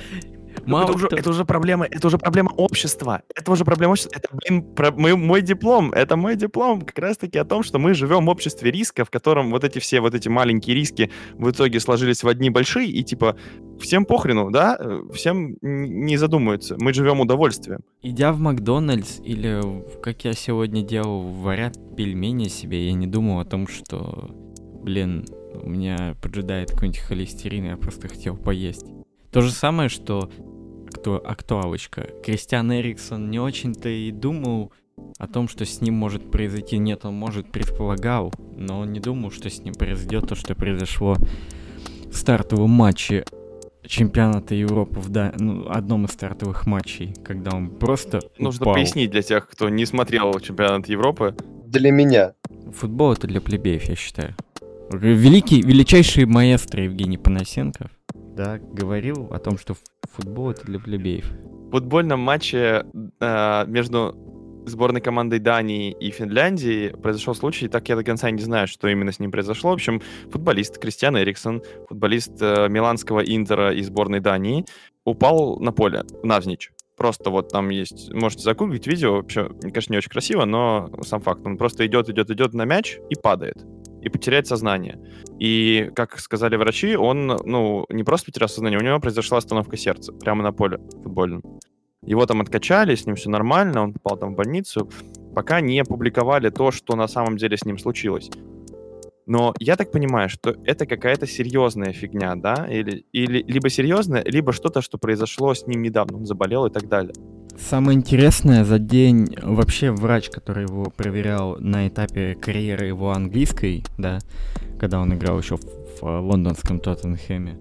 Мало 0.65 0.83
это, 0.83 0.93
уже, 0.93 1.07
это 1.07 1.29
уже 1.29 1.45
проблема, 1.45 1.85
это 1.85 2.07
уже 2.07 2.17
проблема 2.17 2.51
общества. 2.57 3.21
Это 3.35 3.51
уже 3.51 3.65
проблема 3.65 3.91
общества. 3.91 4.11
Это, 4.15 4.29
блин, 4.31 4.63
про, 4.63 4.91
мой, 4.91 5.15
мой 5.15 5.41
диплом. 5.41 5.91
Это 5.91 6.15
мой 6.15 6.35
диплом 6.35 6.81
как 6.81 6.97
раз-таки 6.99 7.37
о 7.37 7.45
том, 7.45 7.63
что 7.63 7.79
мы 7.79 7.93
живем 7.93 8.25
в 8.25 8.29
обществе 8.29 8.71
риска, 8.71 9.05
в 9.05 9.09
котором 9.09 9.51
вот 9.51 9.63
эти 9.63 9.79
все 9.79 9.99
вот 9.99 10.13
эти 10.15 10.29
маленькие 10.29 10.75
риски 10.75 11.11
в 11.33 11.49
итоге 11.49 11.79
сложились 11.79 12.23
в 12.23 12.27
одни 12.27 12.49
большие, 12.49 12.89
и 12.89 13.03
типа 13.03 13.35
всем 13.79 14.05
похрену, 14.05 14.51
да? 14.51 14.79
Всем 15.13 15.57
не 15.61 16.17
задумываются. 16.17 16.77
Мы 16.79 16.93
живем 16.93 17.19
удовольствием. 17.19 17.81
Идя 18.01 18.31
в 18.31 18.39
Макдональдс 18.39 19.19
или, 19.23 19.61
как 20.01 20.23
я 20.25 20.33
сегодня 20.33 20.81
делал, 20.81 21.21
варят 21.21 21.77
пельмени 21.95 22.47
себе, 22.47 22.85
я 22.87 22.93
не 22.93 23.07
думал 23.07 23.39
о 23.39 23.45
том, 23.45 23.67
что, 23.67 24.29
блин, 24.83 25.25
у 25.61 25.69
меня 25.69 26.15
поджидает 26.21 26.71
какой-нибудь 26.71 26.99
холестерин, 26.99 27.65
я 27.65 27.77
просто 27.77 28.07
хотел 28.07 28.35
поесть. 28.35 28.85
То 29.31 29.41
же 29.41 29.51
самое, 29.51 29.89
что 29.89 30.29
акту 31.03 31.21
актуалочка. 31.23 32.07
Кристиан 32.23 32.71
Эриксон 32.71 33.29
не 33.29 33.39
очень-то 33.39 33.89
и 33.89 34.11
думал 34.11 34.71
о 35.17 35.27
том, 35.27 35.47
что 35.47 35.65
с 35.65 35.81
ним 35.81 35.95
может 35.95 36.31
произойти. 36.31 36.77
Нет, 36.77 37.03
он, 37.03 37.15
может, 37.15 37.51
предполагал, 37.51 38.33
но 38.55 38.79
он 38.79 38.93
не 38.93 38.99
думал, 38.99 39.31
что 39.31 39.49
с 39.49 39.59
ним 39.59 39.73
произойдет 39.73 40.27
то, 40.27 40.35
что 40.35 40.55
произошло 40.55 41.15
в 42.05 42.15
стартовом 42.15 42.69
матче 42.69 43.25
чемпионата 43.85 44.55
Европы 44.55 44.99
в 44.99 45.09
да, 45.09 45.33
ну, 45.37 45.67
одном 45.69 46.05
из 46.05 46.11
стартовых 46.11 46.65
матчей, 46.65 47.13
когда 47.25 47.51
он 47.51 47.69
просто 47.69 48.21
Нужно 48.37 48.63
упал. 48.63 48.75
пояснить 48.75 49.11
для 49.11 49.21
тех, 49.21 49.49
кто 49.49 49.67
не 49.67 49.85
смотрел 49.85 50.39
чемпионат 50.39 50.87
Европы. 50.87 51.35
Для 51.65 51.91
меня. 51.91 52.33
Футбол 52.71 53.11
это 53.11 53.27
для 53.27 53.41
плебеев, 53.41 53.83
я 53.89 53.95
считаю. 53.95 54.35
Великий, 54.89 55.61
величайший 55.61 56.25
маэстро 56.25 56.83
Евгений 56.83 57.17
Панасенков 57.17 57.91
да, 58.35 58.57
говорил 58.57 59.27
о 59.31 59.39
том, 59.39 59.57
что 59.57 59.75
футбол 60.11 60.51
это 60.51 60.65
для 60.65 60.79
плебеев. 60.79 61.31
В 61.31 61.71
футбольном 61.71 62.19
матче 62.19 62.85
э, 63.19 63.65
между 63.67 64.15
сборной 64.65 65.01
командой 65.01 65.39
Дании 65.39 65.91
и 65.91 66.11
Финляндии 66.11 66.89
произошел 66.89 67.35
случай, 67.35 67.67
так 67.67 67.87
я 67.89 67.95
до 67.95 68.03
конца 68.03 68.29
не 68.31 68.41
знаю, 68.41 68.67
что 68.67 68.87
именно 68.87 69.11
с 69.11 69.19
ним 69.19 69.31
произошло. 69.31 69.71
В 69.71 69.73
общем, 69.73 70.01
футболист 70.31 70.77
Кристиан 70.77 71.17
Эриксон, 71.17 71.63
футболист 71.89 72.41
э, 72.41 72.67
Миланского 72.69 73.21
Интера 73.21 73.73
и 73.73 73.81
сборной 73.81 74.19
Дании, 74.19 74.65
упал 75.03 75.59
на 75.59 75.71
поле, 75.71 76.03
навзничь. 76.23 76.71
Просто 76.95 77.31
вот 77.31 77.49
там 77.49 77.69
есть, 77.69 78.13
можете 78.13 78.43
загуглить 78.43 78.85
видео, 78.85 79.15
вообще, 79.15 79.49
конечно, 79.61 79.93
не 79.93 79.97
очень 79.97 80.11
красиво, 80.11 80.45
но 80.45 80.91
сам 81.03 81.21
факт, 81.21 81.41
он 81.43 81.57
просто 81.57 81.85
идет, 81.87 82.09
идет, 82.09 82.29
идет 82.29 82.53
на 82.53 82.65
мяч 82.65 82.99
и 83.09 83.15
падает 83.15 83.65
и 84.03 84.09
потеряет 84.09 84.47
сознание. 84.47 84.99
И, 85.39 85.89
как 85.95 86.19
сказали 86.19 86.55
врачи, 86.57 86.95
он, 86.95 87.27
ну, 87.27 87.85
не 87.89 88.03
просто 88.03 88.25
потерял 88.27 88.49
сознание, 88.49 88.79
у 88.79 88.83
него 88.83 88.99
произошла 88.99 89.37
остановка 89.37 89.77
сердца 89.77 90.11
прямо 90.13 90.43
на 90.43 90.51
поле 90.51 90.77
футбольном. 91.03 91.41
Его 92.05 92.25
там 92.25 92.41
откачали, 92.41 92.95
с 92.95 93.05
ним 93.05 93.15
все 93.15 93.29
нормально, 93.29 93.81
он 93.81 93.93
попал 93.93 94.17
там 94.17 94.33
в 94.33 94.35
больницу, 94.35 94.89
пока 95.33 95.61
не 95.61 95.79
опубликовали 95.79 96.49
то, 96.49 96.71
что 96.71 96.95
на 96.95 97.07
самом 97.07 97.37
деле 97.37 97.55
с 97.55 97.65
ним 97.65 97.77
случилось. 97.77 98.29
Но 99.25 99.53
я 99.59 99.77
так 99.77 99.91
понимаю, 99.91 100.27
что 100.27 100.55
это 100.65 100.85
какая-то 100.85 101.25
серьезная 101.27 101.93
фигня, 101.93 102.35
да? 102.35 102.67
Или, 102.69 103.05
или 103.13 103.41
либо 103.47 103.69
серьезная, 103.69 104.21
либо 104.25 104.51
что-то, 104.51 104.81
что 104.81 104.97
произошло 104.97 105.53
с 105.53 105.65
ним 105.65 105.81
недавно, 105.81 106.17
он 106.17 106.25
заболел 106.25 106.65
и 106.65 106.71
так 106.71 106.89
далее. 106.89 107.13
Самое 107.57 107.97
интересное, 107.97 108.63
за 108.63 108.79
день 108.79 109.35
вообще 109.41 109.91
врач, 109.91 110.29
который 110.29 110.63
его 110.63 110.85
проверял 110.85 111.57
на 111.59 111.87
этапе 111.87 112.35
карьеры 112.35 112.87
его 112.87 113.11
английской, 113.11 113.83
да, 113.97 114.19
когда 114.79 114.99
он 114.99 115.13
играл 115.13 115.39
еще 115.39 115.57
в, 115.57 116.01
в 116.01 116.19
лондонском 116.19 116.79
Тоттенхэме, 116.79 117.57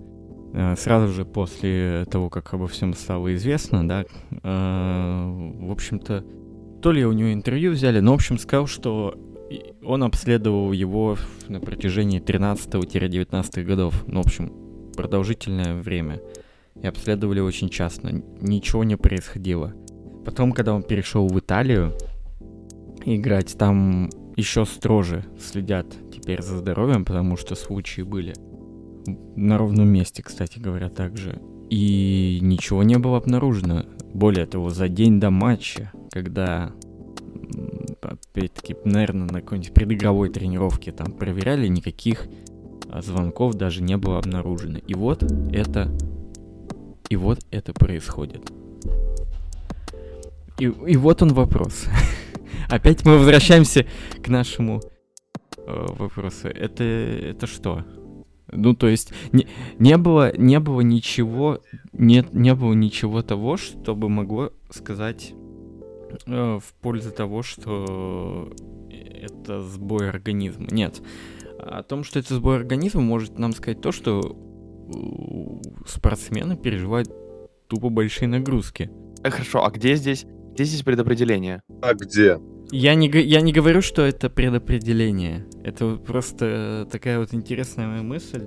э, 0.54 0.74
сразу 0.76 1.12
же 1.12 1.24
после 1.24 2.06
того, 2.10 2.30
как 2.30 2.54
обо 2.54 2.68
всем 2.68 2.94
стало 2.94 3.34
известно, 3.34 3.86
да, 3.86 4.04
э, 4.04 4.06
в 4.42 5.70
общем-то, 5.70 6.24
то 6.80 6.92
ли 6.92 7.04
у 7.04 7.12
него 7.12 7.32
интервью 7.32 7.72
взяли, 7.72 8.00
но, 8.00 8.12
в 8.12 8.14
общем, 8.16 8.38
сказал, 8.38 8.66
что 8.66 9.14
он 9.84 10.02
обследовал 10.02 10.72
его 10.72 11.16
на 11.48 11.60
протяжении 11.60 12.20
13-19 12.20 13.62
годов, 13.64 14.04
ну, 14.06 14.22
в 14.22 14.26
общем, 14.26 14.52
продолжительное 14.96 15.74
время. 15.74 16.20
И 16.80 16.86
обследовали 16.86 17.40
очень 17.40 17.68
часто, 17.68 18.22
ничего 18.40 18.82
не 18.82 18.96
происходило. 18.96 19.74
Потом, 20.24 20.52
когда 20.52 20.74
он 20.74 20.82
перешел 20.82 21.26
в 21.26 21.38
Италию 21.38 21.92
играть, 23.04 23.56
там 23.58 24.10
еще 24.36 24.64
строже 24.64 25.24
следят 25.38 25.86
теперь 26.12 26.42
за 26.42 26.58
здоровьем, 26.58 27.04
потому 27.04 27.36
что 27.36 27.54
случаи 27.54 28.02
были 28.02 28.34
на 29.36 29.58
ровном 29.58 29.88
месте, 29.88 30.22
кстати 30.22 30.58
говоря, 30.58 30.88
также. 30.88 31.40
И 31.70 32.38
ничего 32.42 32.82
не 32.82 32.98
было 32.98 33.16
обнаружено. 33.16 33.84
Более 34.14 34.46
того, 34.46 34.70
за 34.70 34.88
день 34.88 35.20
до 35.20 35.30
матча, 35.30 35.90
когда 36.10 36.72
опять-таки, 38.00 38.76
наверное, 38.84 39.26
на 39.26 39.40
какой-нибудь 39.40 39.72
предыгровой 39.72 40.28
тренировке 40.28 40.92
там 40.92 41.12
проверяли, 41.12 41.66
никаких 41.68 42.26
а, 42.88 43.00
звонков 43.00 43.54
даже 43.54 43.82
не 43.82 43.96
было 43.96 44.18
обнаружено. 44.18 44.78
И 44.78 44.94
вот 44.94 45.22
это, 45.22 45.90
и 47.08 47.16
вот 47.16 47.40
это 47.50 47.72
происходит. 47.72 48.52
И, 50.62 50.64
и 50.64 50.96
вот 50.96 51.22
он 51.22 51.32
вопрос. 51.32 51.86
Опять 52.68 53.04
мы 53.04 53.18
возвращаемся 53.18 53.86
к 54.22 54.28
нашему 54.28 54.80
э, 55.56 55.86
вопросу. 55.98 56.48
Это, 56.48 56.84
это 56.84 57.46
что? 57.46 57.84
Ну, 58.50 58.74
то 58.74 58.88
есть, 58.88 59.12
не, 59.32 59.46
не, 59.78 59.96
было, 59.96 60.36
не 60.36 60.60
было 60.60 60.82
ничего, 60.82 61.60
нет, 61.92 62.34
не 62.34 62.54
было 62.54 62.74
ничего 62.74 63.22
того, 63.22 63.56
чтобы 63.56 64.08
могло 64.08 64.52
сказать 64.70 65.32
Э, 66.26 66.58
в 66.60 66.74
пользу 66.80 67.10
того, 67.10 67.42
что 67.42 68.52
это 68.90 69.62
сбой 69.62 70.08
организма. 70.08 70.66
Нет. 70.70 71.02
О 71.58 71.82
том, 71.82 72.04
что 72.04 72.18
это 72.18 72.34
сбой 72.34 72.56
организма, 72.56 73.00
может 73.02 73.38
нам 73.38 73.52
сказать 73.52 73.80
то, 73.80 73.92
что 73.92 74.36
спортсмены 75.86 76.56
переживают 76.56 77.10
тупо 77.68 77.88
большие 77.88 78.28
нагрузки. 78.28 78.90
Хорошо, 79.22 79.64
а 79.64 79.70
где 79.70 79.94
здесь, 79.94 80.26
где 80.52 80.64
здесь 80.64 80.82
предопределение? 80.82 81.62
А 81.80 81.94
где? 81.94 82.38
Я 82.70 82.94
не, 82.94 83.08
я 83.08 83.40
не 83.40 83.52
говорю, 83.52 83.82
что 83.82 84.02
это 84.02 84.30
предопределение. 84.30 85.46
Это 85.64 85.96
просто 85.96 86.88
такая 86.90 87.18
вот 87.18 87.34
интересная 87.34 88.02
мысль 88.02 88.46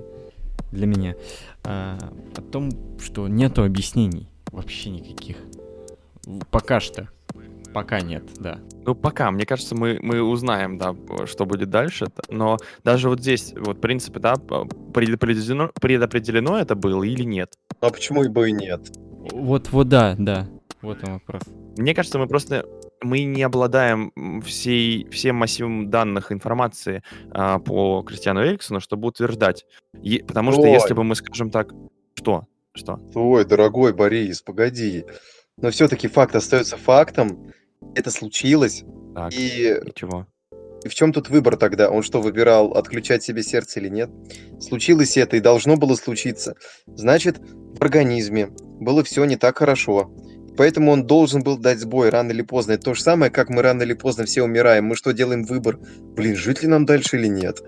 для 0.72 0.86
меня 0.86 1.14
а, 1.64 1.98
о 2.36 2.40
том, 2.42 2.70
что 3.00 3.28
нету 3.28 3.62
объяснений 3.62 4.28
вообще 4.52 4.90
никаких. 4.90 5.36
Пока 6.50 6.80
что. 6.80 7.08
Пока 7.72 8.00
нет, 8.00 8.24
да. 8.38 8.58
Ну, 8.84 8.94
пока. 8.94 9.30
Мне 9.30 9.44
кажется, 9.44 9.74
мы, 9.74 9.98
мы 10.00 10.22
узнаем, 10.22 10.78
да, 10.78 10.94
что 11.26 11.44
будет 11.44 11.70
дальше. 11.70 12.06
Но 12.30 12.56
даже 12.84 13.08
вот 13.08 13.20
здесь, 13.20 13.52
вот, 13.54 13.78
в 13.78 13.80
принципе, 13.80 14.18
да, 14.18 14.36
предопределено, 14.36 15.70
предопределено 15.80 16.58
это 16.58 16.74
было 16.74 17.02
или 17.02 17.22
нет? 17.22 17.52
А 17.80 17.90
почему 17.90 18.26
бы 18.30 18.48
и 18.48 18.52
нет? 18.52 18.80
Вот, 19.30 19.70
вот, 19.72 19.88
да, 19.88 20.14
да. 20.18 20.48
Вот 20.80 20.98
он 21.04 21.14
вопрос. 21.14 21.42
Мне 21.76 21.94
кажется, 21.94 22.18
мы 22.18 22.26
просто 22.26 22.64
мы 23.02 23.24
не 23.24 23.42
обладаем 23.42 24.12
всей, 24.42 25.08
всем 25.10 25.36
массивом 25.36 25.90
данных 25.90 26.32
информации 26.32 27.02
а, 27.30 27.58
по 27.58 28.02
Кристиану 28.02 28.44
Эриксону, 28.44 28.80
чтобы 28.80 29.08
утверждать. 29.08 29.66
И, 30.02 30.22
потому 30.26 30.52
что 30.52 30.66
если 30.66 30.94
бы 30.94 31.04
мы, 31.04 31.14
скажем 31.14 31.50
так, 31.50 31.72
что? 32.14 32.46
Что? 32.74 33.00
Ой, 33.14 33.44
дорогой 33.44 33.92
Борис, 33.92 34.42
погоди. 34.42 35.04
Но 35.58 35.70
все-таки 35.70 36.08
факт 36.08 36.34
остается 36.34 36.76
фактом. 36.76 37.52
Это 37.94 38.10
случилось. 38.10 38.84
Так, 39.14 39.32
и... 39.32 39.78
и 39.84 39.94
чего? 39.94 40.26
И 40.84 40.88
в 40.88 40.94
чем 40.94 41.12
тут 41.12 41.28
выбор 41.30 41.56
тогда? 41.56 41.90
Он 41.90 42.02
что, 42.02 42.20
выбирал, 42.20 42.72
отключать 42.72 43.22
себе 43.22 43.42
сердце 43.42 43.80
или 43.80 43.88
нет? 43.88 44.10
Случилось 44.60 45.16
это 45.16 45.36
и 45.36 45.40
должно 45.40 45.76
было 45.76 45.94
случиться. 45.94 46.54
Значит, 46.86 47.38
в 47.38 47.82
организме 47.82 48.48
было 48.78 49.02
все 49.02 49.24
не 49.24 49.36
так 49.36 49.58
хорошо. 49.58 50.14
Поэтому 50.56 50.90
он 50.92 51.06
должен 51.06 51.42
был 51.42 51.58
дать 51.58 51.80
сбой 51.80 52.08
рано 52.08 52.32
или 52.32 52.42
поздно. 52.42 52.72
Это 52.72 52.84
то 52.84 52.94
же 52.94 53.02
самое, 53.02 53.30
как 53.30 53.50
мы 53.50 53.62
рано 53.62 53.82
или 53.82 53.94
поздно 53.94 54.24
все 54.24 54.42
умираем. 54.42 54.86
Мы 54.86 54.96
что, 54.96 55.12
делаем 55.12 55.44
выбор? 55.44 55.78
Блин, 56.16 56.36
жить 56.36 56.62
ли 56.62 56.68
нам 56.68 56.86
дальше 56.86 57.16
или 57.16 57.26
нет? 57.26 57.60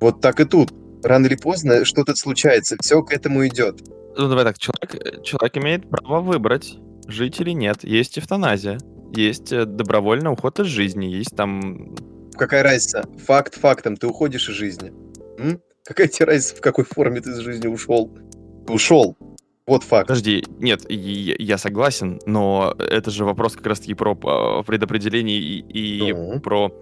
Вот 0.00 0.20
так 0.20 0.40
и 0.40 0.44
тут. 0.44 0.72
Рано 1.04 1.26
или 1.26 1.36
поздно 1.36 1.84
что-то 1.84 2.14
случается. 2.14 2.76
Все 2.80 3.02
к 3.02 3.12
этому 3.12 3.46
идет. 3.46 3.80
Ну, 4.16 4.28
давай 4.28 4.44
так. 4.44 4.58
Человек, 4.58 5.22
человек 5.22 5.56
имеет 5.56 5.88
право 5.88 6.20
выбрать, 6.20 6.76
жить 7.06 7.40
или 7.40 7.50
нет. 7.50 7.84
Есть 7.84 8.18
эвтаназия. 8.18 8.78
Есть 9.14 9.52
э, 9.52 9.64
добровольный 9.64 10.32
уход 10.32 10.58
из 10.60 10.66
жизни. 10.66 11.06
Есть 11.06 11.36
там... 11.36 11.94
Какая 12.34 12.62
разница? 12.62 13.04
Факт 13.26 13.54
фактом. 13.54 13.96
Ты 13.96 14.06
уходишь 14.06 14.48
из 14.48 14.54
жизни. 14.54 14.92
М? 15.38 15.60
Какая 15.84 16.08
тебе 16.08 16.26
разница, 16.26 16.56
в 16.56 16.60
какой 16.60 16.84
форме 16.84 17.20
ты 17.20 17.30
из 17.30 17.38
жизни 17.38 17.66
ушел? 17.66 18.10
Ты 18.66 18.72
ушел. 18.72 19.16
Вот 19.66 19.84
факт. 19.84 20.08
Подожди, 20.08 20.44
нет, 20.58 20.90
я, 20.90 21.34
я 21.38 21.58
согласен, 21.58 22.20
но 22.26 22.74
это 22.78 23.10
же 23.10 23.24
вопрос 23.24 23.54
как 23.54 23.66
раз-таки 23.66 23.94
про 23.94 24.18
а, 24.24 24.62
предопределение 24.62 25.38
и, 25.38 25.60
и 25.60 26.12
ну. 26.12 26.40
про, 26.40 26.72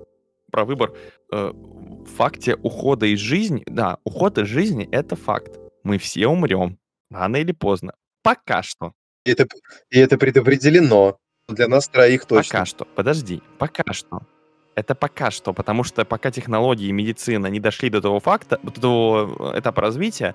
про 0.51 0.65
выбор. 0.65 0.95
Э, 1.33 1.53
в 1.53 2.07
факте 2.07 2.57
ухода 2.57 3.07
из 3.07 3.19
жизни, 3.19 3.63
да, 3.67 3.99
уход 4.05 4.39
из 4.39 4.47
жизни— 4.47 4.89
это 4.93 5.15
факт. 5.15 5.59
Мы 5.83 5.99
все 5.99 6.27
умрем, 6.27 6.79
рано 7.11 7.37
или 7.37 7.53
поздно. 7.53 7.95
Пока 8.23 8.63
что. 8.63 8.95
И 9.25 9.33
это, 9.33 9.47
и 9.91 9.99
это 9.99 10.17
предопределено. 10.17 11.19
Для 11.49 11.69
нас 11.69 11.89
троих 11.89 12.25
точно. 12.25 12.53
Пока 12.53 12.65
что, 12.65 12.85
подожди, 12.85 13.43
пока 13.59 13.93
что. 13.93 14.23
Это 14.81 14.95
пока 14.95 15.31
что, 15.31 15.53
потому 15.53 15.85
что 15.85 16.07
пока 16.07 16.31
технологии 16.31 16.89
и 16.89 16.93
медицина 16.93 17.49
не 17.49 17.61
дошли 17.61 17.91
до 17.91 18.01
того 18.01 18.19
факта, 18.19 18.59
до 18.63 18.81
того 18.81 19.53
этапа 19.55 19.83
развития, 19.83 20.35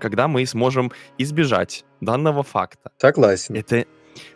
когда 0.00 0.26
мы 0.26 0.44
сможем 0.46 0.90
избежать 1.16 1.84
данного 2.00 2.42
факта. 2.42 2.90
Согласен. 2.96 3.54
Это, 3.54 3.86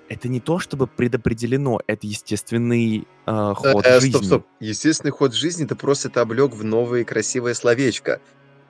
это 0.09 0.28
не 0.28 0.38
то, 0.38 0.61
чтобы 0.61 0.87
предопределено, 0.87 1.81
это 1.88 2.07
естественный 2.07 3.09
э, 3.26 3.55
ход 3.57 3.85
э, 3.85 4.00
жизни. 4.00 4.11
Стоп, 4.11 4.24
стоп. 4.24 4.46
Естественный 4.61 5.11
ход 5.11 5.35
жизни, 5.35 5.66
ты 5.66 5.74
просто 5.74 6.07
это 6.07 6.20
облег 6.20 6.55
в 6.55 6.62
новое 6.62 7.02
красивое 7.02 7.55
словечко. 7.55 8.20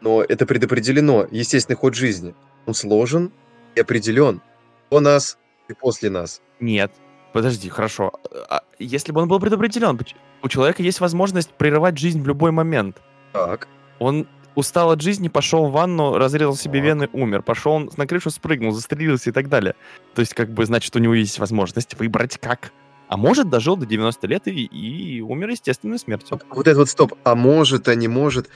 Но 0.01 0.23
это 0.23 0.47
предопределено, 0.47 1.27
естественный 1.31 1.77
ход 1.77 1.95
жизни. 1.95 2.35
Он 2.65 2.73
сложен 2.73 3.31
и 3.75 3.81
определен. 3.81 4.41
По 4.89 5.01
нас 5.01 5.37
и 5.69 5.75
после 5.75 6.09
нас. 6.09 6.41
Нет, 6.61 6.93
Подожди, 7.33 7.69
хорошо. 7.71 8.13
А 8.49 8.63
если 8.79 9.13
бы 9.13 9.23
он 9.23 9.29
был 9.29 9.41
предопределен, 9.41 9.97
у 10.43 10.49
человека 10.49 10.83
есть 10.83 11.01
возможность 11.01 11.51
прерывать 11.51 11.99
жизнь 11.99 12.21
в 12.23 12.27
любой 12.27 12.51
момент. 12.51 13.01
Так. 13.33 13.69
Он 13.99 14.27
устал 14.55 14.91
от 14.91 15.01
жизни, 15.01 15.29
пошел 15.29 15.67
в 15.67 15.73
ванну, 15.73 16.19
разрезал 16.19 16.57
себе 16.57 16.81
так. 16.81 16.89
вены, 16.89 17.09
умер. 17.13 17.43
Пошел 17.43 17.73
он 17.73 17.91
на 17.97 18.07
крышу, 18.07 18.31
спрыгнул, 18.31 18.73
застрелился 18.73 19.31
и 19.31 19.33
так 19.33 19.49
далее. 19.49 19.75
То 20.15 20.21
есть, 20.21 20.35
как 20.35 20.51
бы, 20.51 20.67
значит, 20.67 20.95
у 20.97 20.99
него 20.99 21.15
есть 21.15 21.39
возможность 21.39 21.95
выбрать 21.99 22.39
как. 22.39 22.73
А 23.09 23.17
может, 23.17 23.51
дожил 23.51 23.77
до 23.77 23.87
90 23.87 24.27
лет 24.27 24.49
и, 24.49 24.65
и 24.65 25.21
умер 25.21 25.51
естественной 25.51 25.99
смертью. 25.99 26.41
Вот 26.51 26.67
это 26.67 26.79
вот 26.79 26.89
стоп. 26.89 27.15
А 27.25 27.35
может, 27.35 27.89
а 27.89 27.95
не 27.95 28.09
может. 28.09 28.49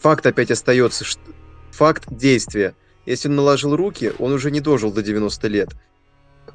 Факт 0.00 0.26
опять 0.26 0.50
остается. 0.50 1.04
Факт 1.72 2.12
действия. 2.12 2.74
Если 3.06 3.28
он 3.28 3.36
наложил 3.36 3.76
руки, 3.76 4.12
он 4.18 4.32
уже 4.32 4.50
не 4.50 4.60
дожил 4.60 4.92
до 4.92 5.02
90 5.02 5.48
лет. 5.48 5.70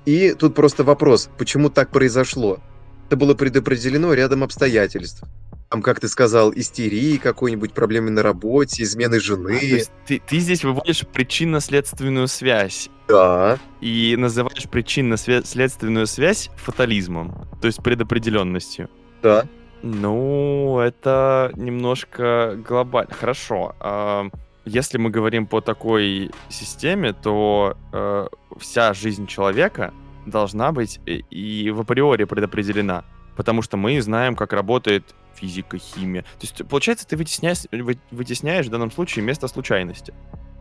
И 0.06 0.34
тут 0.34 0.54
просто 0.54 0.84
вопрос, 0.84 1.30
почему 1.38 1.70
так 1.70 1.90
произошло? 1.90 2.60
Это 3.08 3.18
было 3.18 3.34
предопределено 3.36 4.14
рядом 4.14 4.44
обстоятельств. 4.44 5.24
Там, 5.70 5.82
как 5.82 6.00
ты 6.00 6.08
сказал, 6.08 6.54
истерии, 6.54 7.18
какой-нибудь 7.18 7.74
проблемы 7.74 8.12
на 8.12 8.24
работе, 8.24 8.84
измены 8.84 9.20
жены. 9.20 9.58
А, 9.58 9.60
то 9.60 9.66
есть 9.66 9.92
ты, 10.08 10.22
ты 10.26 10.38
здесь 10.40 10.64
выводишь 10.64 11.06
причинно-следственную 11.08 12.28
связь. 12.28 12.90
Да. 13.08 13.58
И 13.82 14.16
называешь 14.18 14.70
причинно-следственную 14.70 16.08
связь 16.08 16.50
фатализмом, 16.56 17.48
то 17.62 17.68
есть 17.68 17.84
предопределенностью. 17.84 18.90
Да. 19.22 19.46
Ну, 19.82 20.80
это 20.80 21.52
немножко 21.56 22.58
глобально. 22.68 23.14
Хорошо. 23.14 23.76
А 23.80 24.30
если 24.66 24.98
мы 24.98 25.10
говорим 25.10 25.46
по 25.46 25.62
такой 25.62 26.32
системе, 26.50 27.14
то 27.14 27.78
э, 27.92 28.28
вся 28.58 28.94
жизнь 28.94 29.28
человека 29.28 29.94
должна 30.26 30.72
быть 30.72 31.00
и, 31.06 31.24
и 31.30 31.70
в 31.72 31.82
априори 31.82 32.24
предопределена, 32.26 33.06
потому 33.36 33.62
что 33.62 33.78
мы 33.78 34.02
знаем, 34.02 34.36
как 34.36 34.54
работает 34.54 35.16
физика, 35.36 35.78
химия. 35.78 36.22
То 36.22 36.42
есть, 36.42 36.68
получается, 36.68 37.08
ты 37.08 37.18
вытесняешь, 37.18 37.64
вытесняешь 38.12 38.68
в 38.68 38.70
данном 38.70 38.92
случае 38.92 39.26
место 39.26 39.48
случайности. 39.48 40.14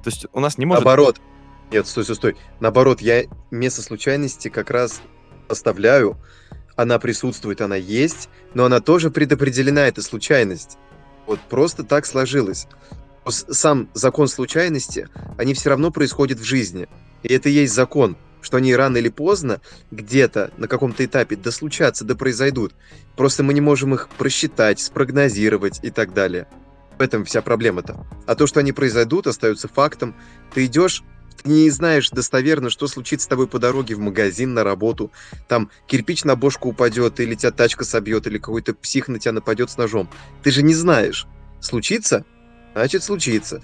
То 0.03 0.11
есть 0.11 0.27
у 0.33 0.41
нас 0.41 0.59
не 0.59 0.67
может... 0.67 0.85
Наоборот. 0.85 1.21
Нет, 1.71 1.87
стой, 1.87 2.05
стой, 2.05 2.17
стой. 2.17 2.37
Наоборот, 2.61 3.01
я 3.01 3.25
место 3.51 3.83
случайности 3.83 4.49
как 4.49 4.71
раз 4.71 5.01
оставляю. 5.49 6.17
Она 6.77 6.99
присутствует, 6.99 7.61
она 7.61 7.77
есть, 7.77 8.29
но 8.53 8.65
она 8.65 8.81
тоже 8.81 9.11
предопределена, 9.11 9.87
эта 9.87 10.03
случайность. 10.03 10.77
Вот 11.27 11.41
просто 11.41 11.85
так 11.85 12.05
сложилось 12.05 12.67
сам 13.31 13.89
закон 13.95 14.29
случайности, 14.29 15.09
они 15.39 15.55
все 15.55 15.71
равно 15.71 15.91
происходят 15.91 16.39
в 16.39 16.45
жизни. 16.45 16.89
И 17.23 17.33
это 17.33 17.49
и 17.49 17.53
есть 17.53 17.75
закон, 17.75 18.17
что 18.45 18.59
они 18.59 18.77
рано 18.77 18.99
или 18.99 19.09
поздно, 19.09 19.61
где-то, 19.91 20.53
на 20.59 20.69
каком-то 20.69 21.05
этапе, 21.05 21.37
да 21.37 21.51
случатся, 21.51 22.05
да 22.05 22.15
произойдут. 22.15 22.75
Просто 23.17 23.43
мы 23.43 23.55
не 23.55 23.61
можем 23.61 23.95
их 23.95 24.09
просчитать, 24.19 24.81
спрогнозировать 24.81 25.81
и 25.83 25.91
так 25.91 26.13
далее. 26.13 26.47
В 26.99 27.03
этом 27.03 27.25
вся 27.25 27.43
проблема-то. 27.43 28.07
А 28.27 28.35
то, 28.35 28.47
что 28.47 28.61
они 28.61 28.73
произойдут, 28.73 29.27
остается 29.27 29.67
фактом. 29.67 30.15
Ты 30.53 30.67
идешь, 30.67 31.03
ты 31.43 31.49
не 31.49 31.71
знаешь 31.71 32.11
достоверно, 32.11 32.71
что 32.71 32.87
случится 32.87 33.25
с 33.25 33.29
тобой 33.29 33.49
по 33.49 33.59
дороге 33.59 33.95
в 33.95 33.99
магазин, 33.99 34.55
на 34.55 34.63
работу. 34.63 35.11
Там 35.49 35.71
кирпич 35.89 36.25
на 36.25 36.37
бошку 36.37 36.69
упадет, 36.69 37.19
или 37.19 37.35
тебя 37.35 37.51
тачка 37.51 37.85
собьет, 37.85 38.27
или 38.27 38.39
какой-то 38.39 38.75
псих 38.75 39.09
на 39.09 39.19
тебя 39.19 39.33
нападет 39.33 39.71
с 39.71 39.77
ножом. 39.77 40.09
Ты 40.43 40.51
же 40.51 40.63
не 40.63 40.75
знаешь. 40.75 41.27
Случится? 41.61 42.25
значит 42.75 43.03
случится. 43.03 43.63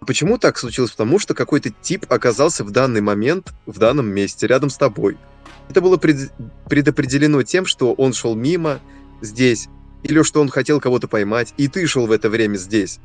А 0.00 0.04
почему 0.04 0.38
так 0.38 0.58
случилось? 0.58 0.92
Потому 0.92 1.18
что 1.18 1.34
какой-то 1.34 1.70
тип 1.70 2.06
оказался 2.08 2.64
в 2.64 2.70
данный 2.70 3.00
момент 3.00 3.52
в 3.66 3.78
данном 3.78 4.06
месте, 4.06 4.46
рядом 4.46 4.70
с 4.70 4.76
тобой. 4.76 5.16
Это 5.68 5.80
было 5.80 5.96
пред... 5.96 6.30
предопределено 6.68 7.42
тем, 7.42 7.66
что 7.66 7.92
он 7.92 8.12
шел 8.12 8.34
мимо 8.34 8.80
здесь, 9.20 9.68
или 10.02 10.22
что 10.22 10.40
он 10.40 10.48
хотел 10.48 10.80
кого-то 10.80 11.08
поймать, 11.08 11.52
и 11.56 11.68
ты 11.68 11.86
шел 11.86 12.06
в 12.06 12.12
это 12.12 12.30
время 12.30 12.56
здесь. 12.56 13.00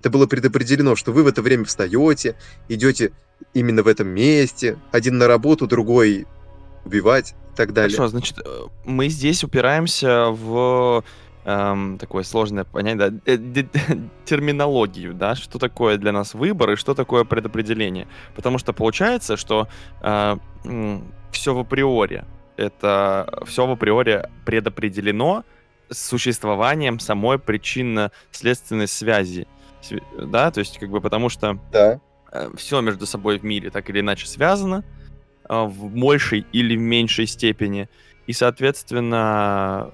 Это 0.00 0.10
было 0.10 0.26
предопределено, 0.26 0.94
что 0.94 1.12
вы 1.12 1.24
в 1.24 1.26
это 1.26 1.42
время 1.42 1.64
встаете, 1.64 2.36
идете 2.68 3.12
именно 3.54 3.82
в 3.82 3.88
этом 3.88 4.08
месте, 4.08 4.78
один 4.92 5.18
на 5.18 5.26
работу, 5.26 5.66
другой 5.66 6.26
убивать 6.84 7.34
и 7.52 7.56
так 7.56 7.72
далее. 7.72 7.96
Хорошо, 7.96 8.10
значит, 8.10 8.38
э, 8.44 8.66
мы 8.84 9.08
здесь 9.08 9.42
упираемся 9.42 10.26
в 10.28 11.02
эм, 11.46 11.96
такое 11.98 12.24
сложное 12.24 12.64
понятие, 12.64 13.10
да, 13.10 13.32
э, 13.32 13.36
терминологию, 14.24 15.14
да, 15.14 15.34
что 15.34 15.58
такое 15.58 15.96
для 15.96 16.12
нас 16.12 16.34
выбор 16.34 16.72
и 16.72 16.76
что 16.76 16.94
такое 16.94 17.24
предопределение. 17.24 18.06
Потому 18.34 18.58
что 18.58 18.72
получается, 18.72 19.36
что 19.36 19.68
э, 20.02 20.36
все 21.30 21.54
в 21.54 21.58
априори. 21.58 22.24
это 22.56 23.42
все 23.46 23.66
в 23.66 23.70
априори 23.70 24.28
предопределено 24.44 25.44
существованием 25.90 26.98
самой 26.98 27.38
причинно-следственной 27.38 28.88
связи. 28.88 29.46
Да, 30.18 30.50
то 30.50 30.60
есть, 30.60 30.78
как 30.78 30.90
бы 30.90 31.00
потому 31.00 31.28
что 31.28 31.58
Да. 31.70 32.00
э, 32.32 32.50
все 32.56 32.80
между 32.80 33.06
собой 33.06 33.38
в 33.38 33.44
мире 33.44 33.70
так 33.70 33.88
или 33.90 34.00
иначе 34.00 34.26
связано 34.26 34.82
э, 35.48 35.62
в 35.64 35.88
большей 35.94 36.44
или 36.52 36.76
в 36.76 36.80
меньшей 36.80 37.26
степени. 37.26 37.88
И, 38.26 38.32
соответственно, 38.32 39.90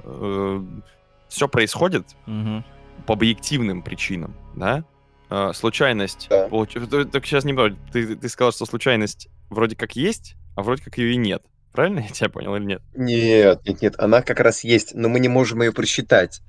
все 1.33 1.49
происходит 1.49 2.07
Мгм. 2.27 2.65
по 3.07 3.15
объективным 3.15 3.83
причинам, 3.83 4.37
да? 4.55 4.85
Э, 5.31 5.53
случайность. 5.55 6.27
Да. 6.31 6.49
получ- 6.49 6.75
т- 6.89 7.05
Так 7.07 7.25
сейчас 7.27 7.45
не 7.45 7.55
понял. 7.55 7.77
Ты, 7.93 8.17
ты 8.17 8.29
сказал, 8.29 8.53
что 8.53 8.67
случайность 8.67 9.29
вроде 9.49 9.77
как 9.77 9.97
есть, 9.97 10.35
а 10.57 10.63
вроде 10.63 10.83
как 10.85 10.99
ее 10.99 11.13
и 11.15 11.17
нет. 11.17 11.43
Правильно 11.73 12.01
я 12.01 12.09
тебя 12.09 12.29
понял 12.29 12.55
или 12.57 12.65
нет? 12.65 12.83
Нет, 12.95 13.61
нет, 13.67 13.81
нет, 13.81 13.95
она 13.99 14.21
как 14.21 14.41
раз 14.41 14.63
есть, 14.63 14.95
но 14.95 15.09
мы 15.09 15.21
не 15.21 15.29
можем 15.29 15.63
ее 15.63 15.73
просчитать. 15.73 16.43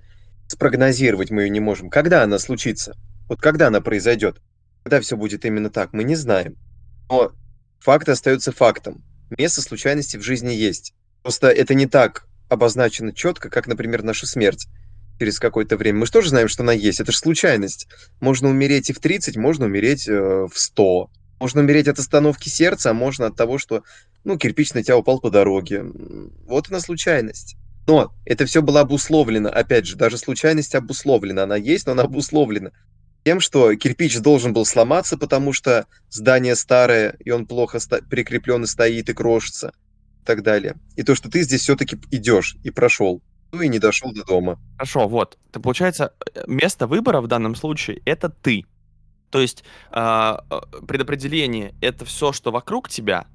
Спрогнозировать 0.47 1.31
мы 1.31 1.43
ее 1.43 1.49
не 1.49 1.61
можем. 1.61 1.89
Когда 1.89 2.23
она 2.23 2.37
случится? 2.39 2.95
Вот 3.29 3.39
когда 3.39 3.67
она 3.67 3.79
произойдет? 3.79 4.41
Когда 4.83 4.99
все 4.99 5.15
будет 5.15 5.45
именно 5.45 5.69
так, 5.69 5.93
мы 5.93 6.03
не 6.03 6.15
знаем. 6.15 6.57
Но 7.09 7.31
факт 7.79 8.09
остается 8.09 8.51
фактом. 8.51 9.01
Место 9.37 9.61
случайности 9.61 10.17
в 10.17 10.21
жизни 10.21 10.51
есть. 10.51 10.93
Просто 11.21 11.47
это 11.47 11.73
не 11.73 11.85
так 11.85 12.27
обозначено 12.53 13.13
четко, 13.13 13.49
как, 13.49 13.67
например, 13.67 14.03
наша 14.03 14.25
смерть 14.25 14.67
через 15.19 15.39
какое-то 15.39 15.77
время. 15.77 15.99
Мы 15.99 16.05
же 16.05 16.11
тоже 16.11 16.29
знаем, 16.29 16.47
что 16.47 16.63
она 16.63 16.73
есть. 16.73 16.99
Это 16.99 17.11
же 17.11 17.17
случайность. 17.17 17.87
Можно 18.19 18.49
умереть 18.49 18.89
и 18.89 18.93
в 18.93 18.99
30, 18.99 19.37
можно 19.37 19.65
умереть 19.65 20.07
э, 20.07 20.47
в 20.51 20.57
100. 20.57 21.09
Можно 21.39 21.61
умереть 21.61 21.87
от 21.87 21.99
остановки 21.99 22.49
сердца, 22.49 22.91
а 22.91 22.93
можно 22.93 23.27
от 23.27 23.35
того, 23.35 23.57
что 23.57 23.83
ну, 24.23 24.37
кирпич 24.37 24.73
на 24.73 24.83
тебя 24.83 24.97
упал 24.97 25.19
по 25.19 25.29
дороге. 25.29 25.83
Вот 26.45 26.69
она 26.69 26.79
случайность. 26.79 27.57
Но 27.85 28.13
это 28.25 28.45
все 28.45 28.61
было 28.61 28.79
обусловлено, 28.79 29.49
опять 29.49 29.85
же, 29.85 29.97
даже 29.97 30.17
случайность 30.17 30.73
обусловлена. 30.73 31.43
Она 31.43 31.57
есть, 31.57 31.85
но 31.85 31.91
она 31.91 32.03
обусловлена 32.03 32.71
тем, 33.23 33.39
что 33.39 33.73
кирпич 33.75 34.19
должен 34.19 34.53
был 34.53 34.65
сломаться, 34.65 35.17
потому 35.17 35.53
что 35.53 35.87
здание 36.09 36.55
старое, 36.55 37.15
и 37.23 37.31
он 37.31 37.45
плохо 37.45 37.79
прикреплен 38.09 38.63
и 38.63 38.67
стоит, 38.67 39.09
и 39.09 39.13
крошится, 39.13 39.73
и 40.23 40.25
так 40.25 40.41
далее. 40.41 40.75
И 40.95 41.03
то, 41.03 41.15
что 41.15 41.29
ты 41.29 41.43
здесь 41.43 41.61
все-таки 41.61 41.97
идешь 42.11 42.55
и 42.63 42.71
прошел, 42.71 43.21
ну 43.51 43.61
и 43.61 43.67
не 43.67 43.77
дошел 43.77 44.13
до 44.13 44.23
дома. 44.23 44.57
Хорошо, 44.77 45.07
вот. 45.07 45.37
Это 45.49 45.59
получается, 45.59 46.13
место 46.47 46.87
выбора 46.87 47.19
в 47.19 47.27
данном 47.27 47.55
случае 47.55 48.01
это 48.05 48.29
ты. 48.29 48.65
То 49.29 49.41
есть 49.41 49.63
э, 49.91 50.37
предопределение 50.87 51.75
это 51.81 52.05
все, 52.05 52.31
что 52.31 52.51
вокруг 52.51 52.87
тебя, 52.87 53.27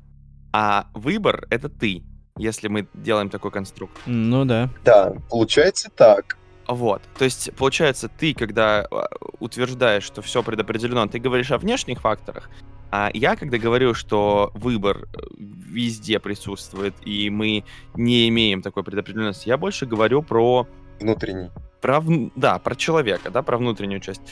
а 0.53 0.87
выбор 0.94 1.46
это 1.51 1.68
ты, 1.68 2.05
если 2.38 2.68
мы 2.68 2.88
делаем 2.94 3.29
такой 3.29 3.51
конструкт. 3.51 3.96
Ну 4.07 4.44
да. 4.44 4.70
Да, 4.85 5.12
получается 5.29 5.90
так. 5.94 6.38
Вот. 6.68 7.03
То 7.18 7.24
есть, 7.24 7.51
получается, 7.57 8.09
ты, 8.09 8.35
когда 8.35 8.87
а, 8.90 9.09
утверждаешь, 9.40 10.05
что 10.05 10.20
все 10.20 10.42
предопределено, 10.42 11.07
ты 11.07 11.18
говоришь 11.18 11.51
о 11.51 11.59
внешних 11.59 12.03
факторах, 12.03 12.51
а 12.90 13.11
я, 13.12 13.37
когда 13.37 13.59
говорю, 13.59 13.94
что 13.94 14.51
выбор 14.55 15.09
э, 15.12 15.18
везде 15.37 16.18
присутствует, 16.18 16.94
и 17.05 17.29
мы 17.31 17.64
не 17.94 18.29
имеем 18.29 18.62
такой 18.62 18.83
предопределенности, 18.83 19.48
я 19.48 19.57
больше 19.59 19.87
говорю 19.87 20.22
про, 20.22 20.66
Внутренний. 21.01 21.51
про 21.81 22.03
да, 22.35 22.59
про 22.59 22.74
человека, 22.74 23.31
да, 23.31 23.42
про 23.42 23.59
внутреннюю 23.59 24.01
часть. 24.01 24.22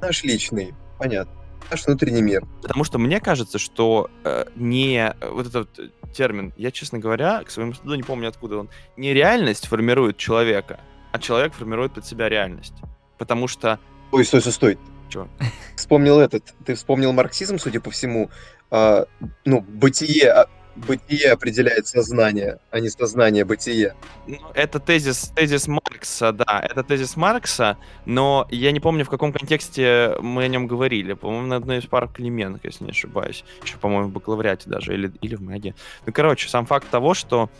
Наш 0.00 0.22
личный, 0.22 0.74
понятно. 0.98 1.32
Наш 1.70 1.86
внутренний 1.86 2.22
мир. 2.22 2.46
Потому 2.62 2.84
что 2.84 2.98
мне 2.98 3.20
кажется, 3.20 3.58
что 3.58 4.10
э, 4.22 4.44
не 4.54 5.14
э, 5.18 5.30
вот 5.30 5.46
этот 5.46 5.68
термин, 6.12 6.52
я, 6.56 6.70
честно 6.70 6.98
говоря, 6.98 7.42
к 7.42 7.50
своему 7.50 7.72
стыду 7.72 7.94
не 7.94 8.02
помню, 8.02 8.28
откуда 8.28 8.58
он, 8.58 8.68
не 8.96 9.12
реальность 9.12 9.66
формирует 9.66 10.18
человека, 10.18 10.78
а 11.10 11.18
человек 11.18 11.54
формирует 11.54 11.94
под 11.94 12.06
себя 12.06 12.28
реальность. 12.28 12.74
Потому 13.18 13.48
что 13.48 13.80
Ой, 14.12 14.24
стой, 14.24 14.40
стой, 14.40 14.52
стой. 14.52 14.78
Чё? 15.08 15.28
Вспомнил 15.76 16.20
этот. 16.20 16.54
Ты 16.64 16.74
вспомнил 16.74 17.12
марксизм, 17.12 17.58
судя 17.58 17.80
по 17.80 17.90
всему. 17.90 18.30
А, 18.70 19.06
ну, 19.44 19.60
бытие, 19.60 20.30
а, 20.30 20.48
бытие 20.76 21.32
определяет 21.32 21.86
сознание, 21.86 22.58
а 22.70 22.80
не 22.80 22.88
сознание 22.88 23.44
бытие. 23.44 23.94
Ну, 24.26 24.38
это 24.54 24.80
тезис, 24.80 25.32
тезис 25.34 25.68
Маркса, 25.68 26.32
да, 26.32 26.66
это 26.68 26.82
тезис 26.82 27.16
Маркса, 27.16 27.78
но 28.04 28.46
я 28.50 28.72
не 28.72 28.80
помню, 28.80 29.04
в 29.04 29.10
каком 29.10 29.32
контексте 29.32 30.16
мы 30.20 30.44
о 30.44 30.48
нем 30.48 30.66
говорили. 30.66 31.12
По-моему, 31.12 31.46
на 31.46 31.56
одной 31.56 31.78
из 31.78 31.86
пар 31.86 32.08
Клименко, 32.08 32.66
если 32.66 32.84
не 32.84 32.90
ошибаюсь. 32.90 33.44
Еще, 33.62 33.76
по-моему, 33.76 34.08
в 34.08 34.12
бакалавриате 34.12 34.68
даже, 34.68 34.94
или, 34.94 35.12
или 35.20 35.34
в 35.36 35.42
МЭГе. 35.42 35.74
Ну, 36.06 36.12
короче, 36.12 36.48
сам 36.48 36.66
факт 36.66 36.88
того, 36.90 37.14
что 37.14 37.50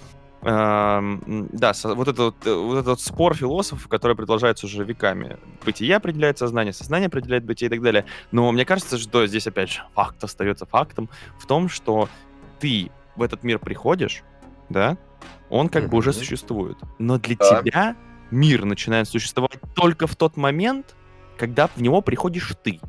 да, 0.45 1.73
со- 1.75 1.95
вот, 1.95 2.09
этот, 2.09 2.19
вот, 2.19 2.47
э, 2.47 2.55
вот 2.55 2.79
этот 2.79 3.01
спор 3.01 3.35
философов, 3.35 3.89
который 3.89 4.15
продолжается 4.17 4.67
уже 4.67 4.85
веками. 4.85 5.39
Бытие 5.65 5.97
определяет 5.97 6.39
сознание, 6.39 6.73
сознание 6.73 7.07
определяет 7.07 7.45
бытие 7.45 7.69
и 7.69 7.71
так 7.71 7.83
далее. 7.83 8.05
Но 8.31 8.51
мне 8.53 8.65
кажется, 8.65 8.99
что 8.99 9.27
здесь, 9.27 9.47
опять 9.47 9.71
же, 9.71 9.83
факт 9.95 10.23
остается 10.23 10.67
фактом 10.67 11.09
в 11.39 11.47
том, 11.47 11.69
что 11.69 12.09
ты 12.61 12.91
в 13.17 13.23
этот 13.23 13.43
мир 13.43 13.59
приходишь, 13.59 14.23
да, 14.69 14.97
он 15.51 15.69
как 15.69 15.89
бы 15.89 15.97
уже 15.99 16.13
существует. 16.13 16.77
Но 16.99 17.19
для 17.19 17.37
Да. 17.37 17.63
тебя 17.63 17.97
мир 18.31 18.65
начинает 18.65 19.09
существовать 19.09 19.59
только 19.75 20.07
в 20.07 20.17
тот 20.17 20.37
момент, 20.37 20.95
когда 21.39 21.69
в 21.69 21.81
него 21.81 22.01
приходишь 22.03 22.53
ты. 22.63 22.81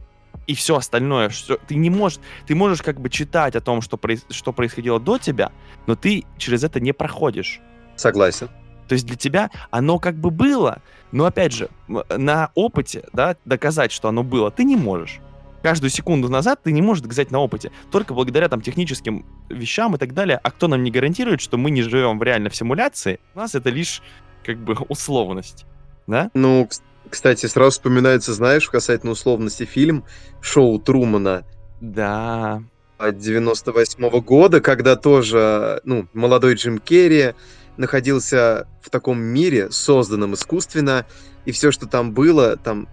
И 0.47 0.53
все 0.53 0.77
остальное, 0.77 1.29
что 1.29 1.57
ты 1.57 1.75
не 1.75 1.89
можешь, 1.89 2.19
ты 2.45 2.55
можешь 2.55 2.81
как 2.81 2.99
бы 2.99 3.09
читать 3.09 3.55
о 3.55 3.61
том, 3.61 3.81
что, 3.81 3.97
проис- 3.97 4.25
что 4.29 4.53
происходило 4.53 4.99
до 4.99 5.17
тебя, 5.17 5.51
но 5.87 5.95
ты 5.95 6.23
через 6.37 6.63
это 6.63 6.79
не 6.79 6.93
проходишь. 6.93 7.61
Согласен. 7.95 8.49
То 8.87 8.93
есть 8.93 9.07
для 9.07 9.15
тебя 9.15 9.49
оно 9.71 9.97
как 9.99 10.15
бы 10.15 10.29
было, 10.29 10.81
но 11.11 11.25
опять 11.25 11.53
же, 11.53 11.69
на 11.87 12.51
опыте, 12.53 13.05
да, 13.13 13.35
доказать, 13.45 13.91
что 13.91 14.09
оно 14.09 14.23
было, 14.23 14.51
ты 14.51 14.63
не 14.63 14.75
можешь. 14.75 15.19
Каждую 15.63 15.89
секунду 15.89 16.29
назад 16.29 16.61
ты 16.61 16.71
не 16.71 16.83
можешь 16.83 17.01
доказать 17.01 17.31
на 17.31 17.39
опыте. 17.39 17.71
Только 17.91 18.13
благодаря 18.13 18.49
там 18.49 18.61
техническим 18.61 19.25
вещам 19.49 19.95
и 19.95 19.97
так 19.97 20.13
далее. 20.13 20.39
А 20.43 20.51
кто 20.51 20.67
нам 20.67 20.83
не 20.83 20.91
гарантирует, 20.91 21.41
что 21.41 21.57
мы 21.57 21.71
не 21.71 21.81
живем 21.81 22.19
в 22.19 22.23
реально 22.23 22.51
в 22.51 22.55
симуляции? 22.55 23.19
У 23.33 23.39
нас 23.39 23.55
это 23.55 23.71
лишь 23.71 24.03
как 24.43 24.59
бы 24.59 24.75
условность. 24.89 25.65
Да? 26.05 26.29
Ну, 26.35 26.69
кстати, 27.15 27.45
сразу 27.45 27.71
вспоминается, 27.71 28.33
знаешь, 28.33 28.69
касательно 28.69 29.13
условности 29.13 29.63
фильм 29.63 30.03
«Шоу 30.41 30.79
Трумана» 30.79 31.45
Да. 31.79 32.61
от 32.97 33.17
98 33.17 34.09
года, 34.19 34.59
когда 34.59 34.97
тоже, 34.97 35.79
ну, 35.85 36.09
молодой 36.11 36.55
Джим 36.55 36.77
Керри 36.77 37.33
находился 37.77 38.67
в 38.81 38.89
таком 38.89 39.21
мире, 39.21 39.71
созданном 39.71 40.33
искусственно, 40.33 41.05
и 41.45 41.53
все, 41.53 41.71
что 41.71 41.87
там 41.87 42.11
было, 42.11 42.57
там 42.57 42.89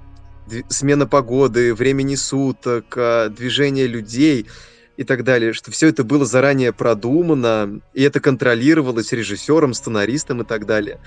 смена 0.69 1.09
погоды, 1.09 1.75
времени 1.75 2.15
суток, 2.15 2.95
а, 2.97 3.29
движение 3.29 3.89
людей 3.89 4.47
и 5.03 5.05
так 5.05 5.25
далее, 5.25 5.53
что 5.53 5.71
все 5.71 5.89
это 5.89 6.05
было 6.05 6.25
заранее 6.25 6.73
продумано, 6.73 7.81
и 7.93 8.03
это 8.03 8.21
контролировалось 8.21 9.13
режиссером, 9.13 9.75
сценаристом 9.75 10.43
и 10.43 10.45
так 10.45 10.67
далее. 10.67 10.99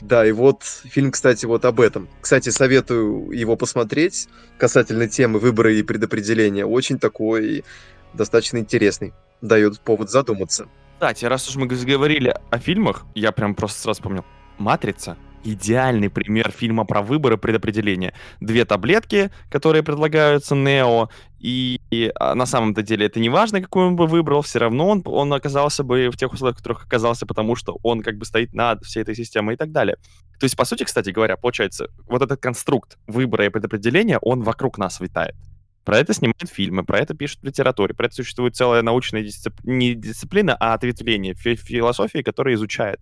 Да, 0.00 0.26
и 0.26 0.32
вот 0.32 0.62
фильм, 0.64 1.10
кстати, 1.10 1.46
вот 1.46 1.64
об 1.64 1.80
этом. 1.80 2.08
Кстати, 2.20 2.50
советую 2.50 3.30
его 3.30 3.56
посмотреть 3.56 4.28
касательно 4.58 5.08
темы 5.08 5.38
выбора 5.38 5.72
и 5.72 5.82
предопределения. 5.82 6.66
Очень 6.66 6.98
такой 6.98 7.64
достаточно 8.12 8.58
интересный. 8.58 9.14
Дает 9.40 9.80
повод 9.80 10.10
задуматься. 10.10 10.68
Кстати, 10.94 11.24
раз 11.24 11.48
уж 11.48 11.56
мы 11.56 11.66
говорили 11.66 12.34
о 12.50 12.58
фильмах, 12.58 13.04
я 13.14 13.32
прям 13.32 13.54
просто 13.54 13.80
сразу 13.80 14.00
вспомнил. 14.00 14.24
«Матрица»— 14.58 15.16
идеальный 15.44 16.10
пример 16.10 16.50
фильма 16.50 16.84
про 16.84 17.02
выборы 17.02 17.36
предопределения. 17.36 18.14
Две 18.40 18.64
таблетки, 18.64 19.30
которые 19.50 19.82
предлагаются 19.82 20.54
Нео, 20.54 21.08
и, 21.38 21.78
а, 22.14 22.34
на 22.34 22.46
самом-то 22.46 22.82
деле 22.82 23.04
это 23.06 23.20
не 23.20 23.28
важно, 23.28 23.60
какую 23.60 23.88
он 23.88 23.96
бы 23.96 24.06
выбрал, 24.06 24.40
все 24.40 24.60
равно 24.60 24.88
он, 24.88 25.02
он 25.04 25.32
оказался 25.34 25.84
бы 25.84 26.08
в 26.10 26.16
тех 26.16 26.32
условиях, 26.32 26.56
в 26.56 26.58
которых 26.58 26.84
оказался, 26.84 27.26
потому 27.26 27.54
что 27.54 27.78
он 27.82 28.02
как 28.02 28.16
бы 28.16 28.24
стоит 28.24 28.54
над 28.54 28.82
всей 28.82 29.02
этой 29.02 29.14
системой 29.14 29.54
и 29.54 29.58
так 29.58 29.70
далее. 29.70 29.96
То 30.40 30.44
есть, 30.44 30.56
по 30.56 30.64
сути, 30.64 30.84
кстати 30.84 31.10
говоря, 31.10 31.36
получается, 31.36 31.88
вот 32.08 32.22
этот 32.22 32.40
конструкт 32.40 32.96
выбора 33.06 33.44
и 33.44 33.50
предопределения, 33.50 34.18
он 34.18 34.42
вокруг 34.42 34.78
нас 34.78 35.00
витает. 35.00 35.36
Про 35.84 35.98
это 35.98 36.14
снимают 36.14 36.48
фильмы, 36.50 36.82
про 36.82 36.98
это 36.98 37.14
пишут 37.14 37.40
в 37.42 37.44
литературе, 37.44 37.92
про 37.92 38.06
это 38.06 38.14
существует 38.14 38.56
целая 38.56 38.80
научная 38.80 39.22
дисцип... 39.22 39.52
не 39.64 39.94
дисциплина, 39.94 40.56
а 40.58 40.72
ответвление 40.72 41.34
фи- 41.34 41.56
философии, 41.56 42.22
которая 42.22 42.54
изучает 42.54 43.00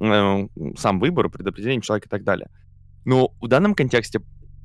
э, 0.00 0.48
сам 0.76 1.00
выбор, 1.00 1.28
предопределение 1.28 1.82
человека 1.82 2.08
и 2.08 2.10
так 2.10 2.24
далее. 2.24 2.50
Но 3.04 3.32
в 3.40 3.48
данном 3.48 3.74
контексте, 3.74 4.20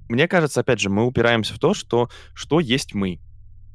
мне 0.09 0.27
кажется, 0.27 0.61
опять 0.61 0.79
же, 0.79 0.89
мы 0.89 1.05
упираемся 1.05 1.53
в 1.53 1.59
то, 1.59 1.73
что, 1.73 2.09
что 2.33 2.59
есть 2.59 2.93
мы, 2.93 3.19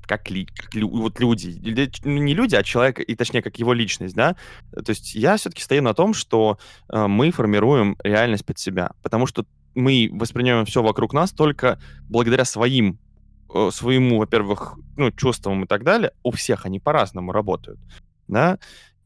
как, 0.09 0.31
ли, 0.31 0.47
как 0.47 0.75
лю- 0.75 0.91
вот 0.91 1.21
люди. 1.21 1.61
Ну, 2.05 2.19
не 2.19 2.35
люди, 2.35 2.55
а 2.55 2.63
человек, 2.63 3.01
и 3.01 3.15
точнее, 3.15 3.43
как 3.43 3.59
его 3.59 3.73
личность, 3.73 4.15
да. 4.15 4.37
То 4.73 4.91
есть 4.91 5.15
я 5.15 5.37
все-таки 5.37 5.63
стою 5.63 5.83
на 5.83 5.95
том, 5.95 6.15
что 6.15 6.59
э, 6.89 7.07
мы 7.07 7.31
формируем 7.31 7.97
реальность 8.03 8.45
под 8.45 8.59
себя, 8.59 8.93
потому 9.03 9.27
что 9.27 9.47
мы 9.75 10.09
воспринимаем 10.13 10.65
все 10.65 10.83
вокруг 10.83 11.13
нас 11.13 11.31
только 11.33 11.79
благодаря 12.09 12.45
своим 12.45 12.99
э, 13.55 13.71
своему, 13.73 14.19
во-первых, 14.19 14.77
ну, 14.97 15.11
чувствам 15.13 15.65
и 15.65 15.67
так 15.67 15.85
далее, 15.85 16.13
у 16.23 16.31
всех 16.31 16.67
они 16.67 16.81
по-разному 16.81 17.33
работают, 17.33 17.79
да, 18.29 18.59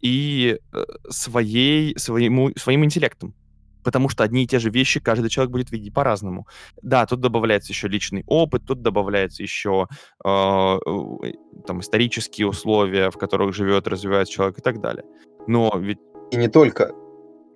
и 0.02 0.58
э, 0.72 0.84
своей, 1.08 1.98
своему, 1.98 2.50
своим 2.56 2.84
интеллектом. 2.84 3.34
Потому 3.82 4.08
что 4.08 4.22
одни 4.22 4.44
и 4.44 4.46
те 4.46 4.58
же 4.58 4.70
вещи 4.70 5.00
каждый 5.00 5.28
человек 5.28 5.50
будет 5.50 5.72
видеть 5.72 5.92
по-разному. 5.92 6.46
Да, 6.82 7.06
тут 7.06 7.20
добавляется 7.20 7.72
еще 7.72 7.88
личный 7.88 8.22
опыт, 8.26 8.62
тут 8.66 8.82
добавляется 8.82 9.42
еще 9.42 9.88
э, 10.24 10.28
э, 10.28 11.32
там 11.66 11.80
исторические 11.80 12.46
условия, 12.46 13.10
в 13.10 13.16
которых 13.16 13.54
живет, 13.54 13.88
развивается 13.88 14.34
человек 14.34 14.58
и 14.58 14.62
так 14.62 14.80
далее. 14.80 15.04
Но 15.46 15.72
ведь... 15.76 15.98
И 16.30 16.36
не 16.36 16.48
только. 16.48 16.92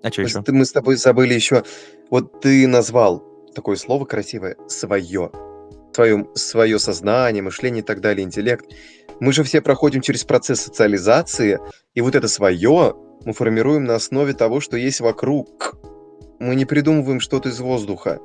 А 0.02 0.10
что 0.10 0.22
еще? 0.22 0.42
Мы 0.48 0.64
с 0.64 0.72
тобой 0.72 0.96
забыли 0.96 1.34
еще... 1.34 1.64
Вот 2.10 2.40
ты 2.40 2.66
назвал 2.66 3.24
такое 3.54 3.76
слово 3.76 4.04
красивое 4.04 4.56
«свое». 4.68 5.30
Свое, 5.96 6.26
свое 6.34 6.78
сознание, 6.78 7.42
мышление 7.42 7.80
и 7.80 7.82
так 7.82 8.02
далее, 8.02 8.22
интеллект. 8.22 8.66
Мы 9.18 9.32
же 9.32 9.42
все 9.44 9.62
проходим 9.62 10.02
через 10.02 10.24
процесс 10.24 10.60
социализации, 10.60 11.58
и 11.94 12.02
вот 12.02 12.14
это 12.14 12.28
свое 12.28 12.94
мы 13.24 13.32
формируем 13.32 13.84
на 13.84 13.94
основе 13.94 14.34
того, 14.34 14.60
что 14.60 14.76
есть 14.76 15.00
вокруг. 15.00 15.78
Мы 16.38 16.54
не 16.54 16.66
придумываем 16.66 17.18
что-то 17.18 17.48
из 17.48 17.60
воздуха. 17.60 18.20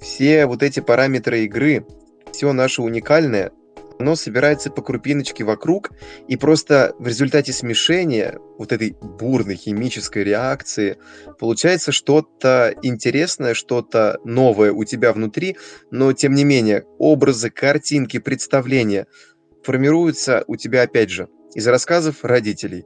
Все 0.00 0.46
вот 0.46 0.64
эти 0.64 0.80
параметры 0.80 1.44
игры, 1.44 1.86
все 2.32 2.52
наше 2.52 2.82
уникальное, 2.82 3.52
оно 3.98 4.16
собирается 4.16 4.70
по 4.70 4.82
крупиночке 4.82 5.44
вокруг, 5.44 5.90
и 6.28 6.36
просто 6.36 6.94
в 6.98 7.06
результате 7.06 7.52
смешения 7.52 8.38
вот 8.58 8.72
этой 8.72 8.96
бурной 9.00 9.56
химической 9.56 10.24
реакции 10.24 10.98
получается 11.38 11.92
что-то 11.92 12.74
интересное, 12.82 13.54
что-то 13.54 14.18
новое 14.24 14.72
у 14.72 14.84
тебя 14.84 15.12
внутри, 15.12 15.56
но 15.90 16.12
тем 16.12 16.34
не 16.34 16.44
менее 16.44 16.84
образы, 16.98 17.50
картинки, 17.50 18.18
представления– 18.18 19.06
формируется 19.64 20.44
у 20.46 20.56
тебя, 20.56 20.82
опять 20.82 21.10
же, 21.10 21.28
из 21.54 21.66
рассказов 21.66 22.24
родителей, 22.24 22.84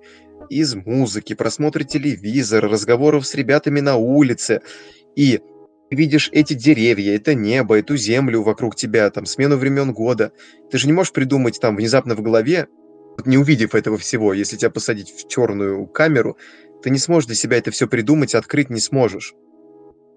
из 0.49 0.75
музыки, 0.75 1.35
просмотра 1.35 1.85
телевизора, 1.85 2.69
разговоров 2.69 3.27
с 3.27 3.35
ребятами 3.35 3.81
на 3.81 3.97
улице. 3.97 4.63
И 5.17 5.41
видишь 5.91 6.29
эти 6.33 6.55
деревья, 6.55 7.17
это 7.17 7.35
небо, 7.35 7.79
эту 7.79 7.97
землю 7.97 8.43
вокруг 8.43 8.77
тебя, 8.77 9.11
там, 9.11 9.27
смену 9.27 9.57
времен 9.57 9.93
года. 9.93 10.33
Ты 10.71 10.79
же 10.79 10.87
не 10.87 10.93
можешь 10.93 11.13
придумать 11.13 11.61
там 11.61 11.77
внезапно 11.77 12.15
в 12.15 12.23
голове, 12.23 12.69
не 13.25 13.39
увидев 13.39 13.75
этого 13.75 13.99
всего, 13.99 14.33
если 14.33 14.57
тебя 14.57 14.71
посадить 14.71 15.11
в 15.11 15.29
черную 15.29 15.87
камеру, 15.87 16.37
ты 16.83 16.91
не 16.91 16.99
сможешь 16.99 17.27
для 17.27 17.35
себя 17.35 17.59
это 17.59 17.71
все 17.71 17.89
придумать, 17.89 18.35
открыть 18.35 18.71
не 18.71 18.81
сможешь. 18.81 19.35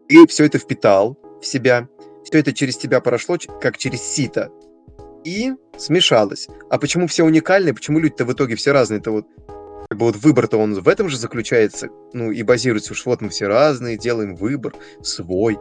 Ты 0.07 0.27
все 0.27 0.45
это 0.45 0.59
впитал 0.59 1.17
в 1.41 1.45
себя, 1.45 1.87
все 2.23 2.39
это 2.39 2.53
через 2.53 2.77
тебя 2.77 2.99
прошло, 2.99 3.37
как 3.59 3.77
через 3.77 4.01
сито 4.01 4.51
и 5.23 5.53
смешалось. 5.77 6.47
А 6.69 6.77
почему 6.77 7.07
все 7.07 7.23
уникальные, 7.23 7.73
почему 7.73 7.99
люди-то 7.99 8.25
в 8.25 8.33
итоге 8.33 8.55
все 8.55 8.71
разные-то 8.71 9.11
вот 9.11 9.27
как 9.91 9.97
бы 9.97 10.05
вот 10.05 10.15
выбор-то 10.15 10.55
он 10.55 10.73
в 10.73 10.87
этом 10.87 11.09
же 11.09 11.17
заключается, 11.17 11.89
ну 12.13 12.31
и 12.31 12.43
базируется 12.43 12.93
уж 12.93 13.05
вот 13.05 13.19
мы 13.19 13.27
все 13.27 13.47
разные, 13.47 13.97
делаем 13.97 14.35
выбор 14.37 14.73
свой. 15.01 15.59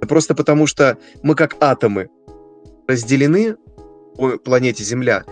Просто 0.00 0.34
потому 0.34 0.66
что 0.66 0.98
мы 1.22 1.36
как 1.36 1.54
атомы 1.60 2.08
разделены 2.88 3.54
по 4.16 4.38
планете 4.38 4.82
Земля, 4.82 5.22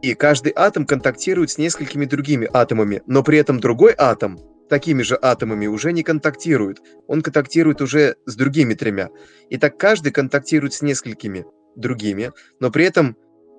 и 0.00 0.14
каждый 0.14 0.54
атом 0.56 0.86
контактирует 0.86 1.50
с 1.50 1.58
несколькими 1.58 2.06
другими 2.06 2.48
атомами, 2.50 3.02
но 3.06 3.22
при 3.22 3.36
этом 3.36 3.60
другой 3.60 3.94
атом 3.98 4.40
такими 4.70 5.02
же 5.02 5.18
атомами 5.20 5.66
уже 5.66 5.92
не 5.92 6.02
контактирует. 6.02 6.80
Он 7.08 7.20
контактирует 7.20 7.82
уже 7.82 8.16
с 8.24 8.34
другими 8.36 8.72
тремя. 8.72 9.10
И 9.50 9.58
так 9.58 9.76
каждый 9.76 10.12
контактирует 10.12 10.72
с 10.72 10.80
несколькими 10.80 11.44
другими, 11.76 12.32
но 12.58 12.70
при 12.70 12.86
этом 12.86 13.18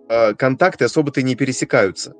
э, 0.09 0.33
контакты 0.33 0.85
особо-то 0.85 1.21
не 1.21 1.35
пересекаются. 1.35 2.15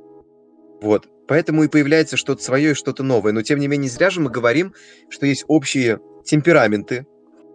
Вот. 0.84 1.08
Поэтому 1.30 1.64
и 1.64 1.70
появляется 1.70 2.18
что-то 2.18 2.44
свое 2.44 2.72
и 2.72 2.74
что-то 2.74 3.04
новое. 3.04 3.32
Но 3.32 3.42
тем 3.42 3.58
не 3.58 3.70
менее, 3.70 3.90
зря 3.90 4.10
же 4.10 4.20
мы 4.20 4.30
говорим, 4.30 4.74
что 5.10 5.26
есть 5.26 5.46
общие 5.48 6.02
темпераменты, 6.26 7.08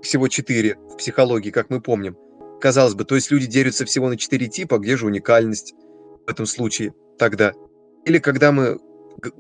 всего 0.03 0.29
четыре 0.29 0.77
в 0.91 0.97
психологии, 0.97 1.51
как 1.51 1.69
мы 1.69 1.83
помним. 1.83 2.17
Казалось 2.59 2.95
бы, 2.95 3.05
то 3.05 3.17
есть 3.17 3.31
люди 3.31 3.47
делятся 3.47 3.85
всего 3.85 4.09
на 4.09 4.17
четыре 4.17 4.47
типа, 4.47 4.79
где 4.79 4.97
же 4.97 5.05
уникальность 5.05 5.75
в 6.27 6.31
этом 6.31 6.47
случае 6.47 6.95
тогда? 7.19 7.53
Или 8.07 8.19
когда 8.19 8.51
мы... 8.51 8.79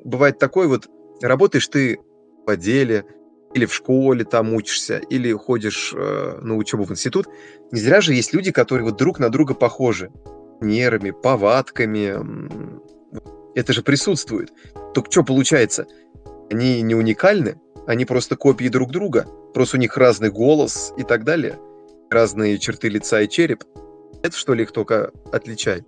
Бывает 0.04 0.38
такое 0.38 0.68
вот, 0.68 0.86
работаешь 1.22 1.66
ты 1.68 1.98
в 2.46 2.50
отделе, 2.50 3.06
или 3.54 3.64
в 3.64 3.72
школе 3.72 4.26
там 4.26 4.52
учишься, 4.52 4.98
или 4.98 5.32
ходишь 5.32 5.94
э, 5.96 6.40
на 6.42 6.56
учебу 6.56 6.84
в 6.84 6.90
институт, 6.90 7.26
не 7.72 7.80
зря 7.80 8.02
же 8.02 8.12
есть 8.12 8.34
люди, 8.34 8.52
которые 8.52 8.84
вот 8.84 8.98
друг 8.98 9.18
на 9.18 9.30
друга 9.30 9.54
похожи. 9.54 10.10
Нервами, 10.60 11.12
повадками. 11.12 12.18
Это 13.58 13.72
же 13.72 13.82
присутствует. 13.82 14.52
Только 14.94 15.10
что 15.10 15.24
получается? 15.24 15.88
Они 16.48 16.80
не 16.80 16.94
уникальны, 16.94 17.60
они 17.88 18.04
просто 18.04 18.36
копии 18.36 18.68
друг 18.68 18.92
друга. 18.92 19.26
Просто 19.52 19.78
у 19.78 19.80
них 19.80 19.96
разный 19.96 20.30
голос 20.30 20.92
и 20.96 21.02
так 21.02 21.24
далее. 21.24 21.58
Разные 22.08 22.58
черты 22.58 22.88
лица 22.88 23.20
и 23.20 23.28
череп. 23.28 23.64
Это 24.22 24.36
что 24.36 24.54
ли 24.54 24.62
их 24.62 24.70
только 24.70 25.10
отличает? 25.32 25.84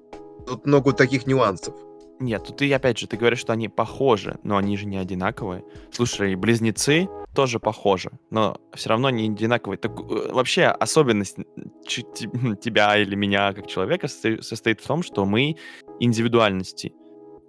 Тут 0.49 0.67
много 0.67 0.93
таких 0.93 1.29
нюансов. 1.29 1.77
Нет, 2.19 2.43
тут 2.45 2.57
ты 2.57 2.75
опять 2.75 2.99
же, 2.99 3.07
ты 3.07 3.17
говоришь, 3.17 3.39
что 3.39 3.53
они 3.53 3.69
похожи, 3.69 4.37
но 4.43 4.57
они 4.57 4.77
же 4.77 4.87
не 4.87 4.97
одинаковые. 4.97 5.63
Слушай, 5.93 6.35
близнецы 6.35 7.09
тоже 7.37 7.61
похожи, 7.61 8.11
но 8.31 8.57
все 8.75 8.89
равно 8.89 9.11
не 9.11 9.29
одинаковые. 9.29 9.79
Так, 9.79 9.93
э, 9.93 10.33
вообще 10.33 10.65
особенность 10.65 11.37
тебя 11.87 12.99
или 12.99 13.15
меня 13.15 13.53
как 13.53 13.69
человека 13.69 14.09
состоит 14.09 14.81
в 14.81 14.87
том, 14.89 15.05
что 15.05 15.25
мы 15.25 15.57
индивидуальности. 16.01 16.95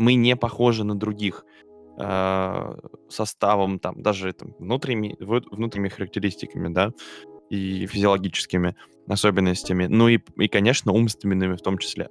Мы 0.01 0.15
не 0.15 0.35
похожи 0.35 0.83
на 0.83 0.95
других 0.95 1.45
э, 1.97 2.75
составом, 3.09 3.79
там, 3.79 4.01
даже 4.01 4.33
там, 4.33 4.55
внутренними, 4.59 5.15
внутренними 5.19 5.89
характеристиками, 5.89 6.73
да, 6.73 6.91
и 7.49 7.85
физиологическими 7.85 8.75
особенностями, 9.07 9.87
ну 9.87 10.07
и, 10.07 10.19
и, 10.37 10.47
конечно, 10.47 10.91
умственными 10.91 11.55
в 11.55 11.61
том 11.61 11.77
числе 11.77 12.09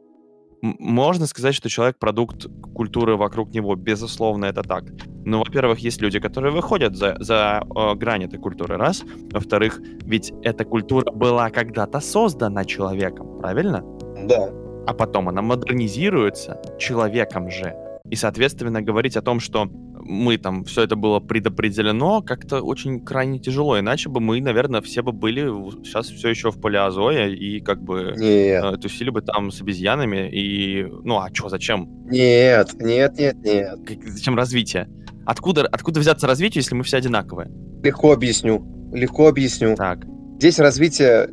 можно 0.62 1.26
сказать, 1.26 1.54
что 1.54 1.68
человек 1.68 1.98
продукт 1.98 2.46
культуры 2.74 3.16
вокруг 3.16 3.54
него, 3.54 3.74
безусловно, 3.74 4.46
это 4.46 4.62
так. 4.62 4.84
Но, 5.24 5.38
во-первых, 5.38 5.78
есть 5.78 6.00
люди, 6.00 6.18
которые 6.18 6.52
выходят 6.52 6.96
за, 6.96 7.16
за 7.18 7.62
э, 7.62 7.94
грань 7.94 8.24
этой 8.24 8.38
культуры, 8.38 8.76
раз. 8.76 9.02
Во-вторых, 9.32 9.80
ведь 10.02 10.32
эта 10.42 10.64
культура 10.64 11.10
была 11.12 11.50
когда-то 11.50 12.00
создана 12.00 12.64
человеком, 12.64 13.38
правильно? 13.38 13.82
Да. 14.26 14.50
А 14.86 14.94
потом 14.94 15.28
она 15.28 15.42
модернизируется 15.42 16.60
человеком 16.78 17.50
же. 17.50 17.74
И, 18.10 18.16
соответственно, 18.16 18.82
говорить 18.82 19.16
о 19.16 19.22
том, 19.22 19.38
что 19.40 19.68
мы 20.02 20.38
там, 20.38 20.64
все 20.64 20.82
это 20.82 20.96
было 20.96 21.20
предопределено, 21.20 22.22
как-то 22.22 22.60
очень 22.60 23.00
крайне 23.04 23.38
тяжело. 23.38 23.78
Иначе 23.78 24.08
бы 24.08 24.20
мы, 24.20 24.40
наверное, 24.40 24.80
все 24.80 25.02
бы 25.02 25.12
были 25.12 25.42
сейчас 25.84 26.08
все 26.08 26.28
еще 26.28 26.50
в 26.50 26.60
палеозое 26.60 27.28
и 27.28 27.60
как 27.60 27.82
бы 27.82 28.14
э, 28.20 28.76
тусили 28.78 29.10
бы 29.10 29.22
там 29.22 29.50
с 29.52 29.60
обезьянами. 29.60 30.28
И, 30.32 30.84
ну, 31.04 31.18
а 31.18 31.28
что, 31.32 31.48
зачем? 31.48 31.88
Нет, 32.06 32.74
нет, 32.80 33.18
нет, 33.18 33.36
нет. 33.44 33.78
Как, 33.86 34.02
зачем 34.08 34.36
развитие? 34.36 34.88
Откуда, 35.24 35.66
откуда 35.66 36.00
взяться 36.00 36.26
развитие, 36.26 36.60
если 36.62 36.74
мы 36.74 36.82
все 36.82 36.96
одинаковые? 36.96 37.50
Легко 37.82 38.12
объясню. 38.12 38.64
Легко 38.92 39.28
объясню. 39.28 39.76
Так. 39.76 40.04
Здесь 40.38 40.58
развитие 40.58 41.28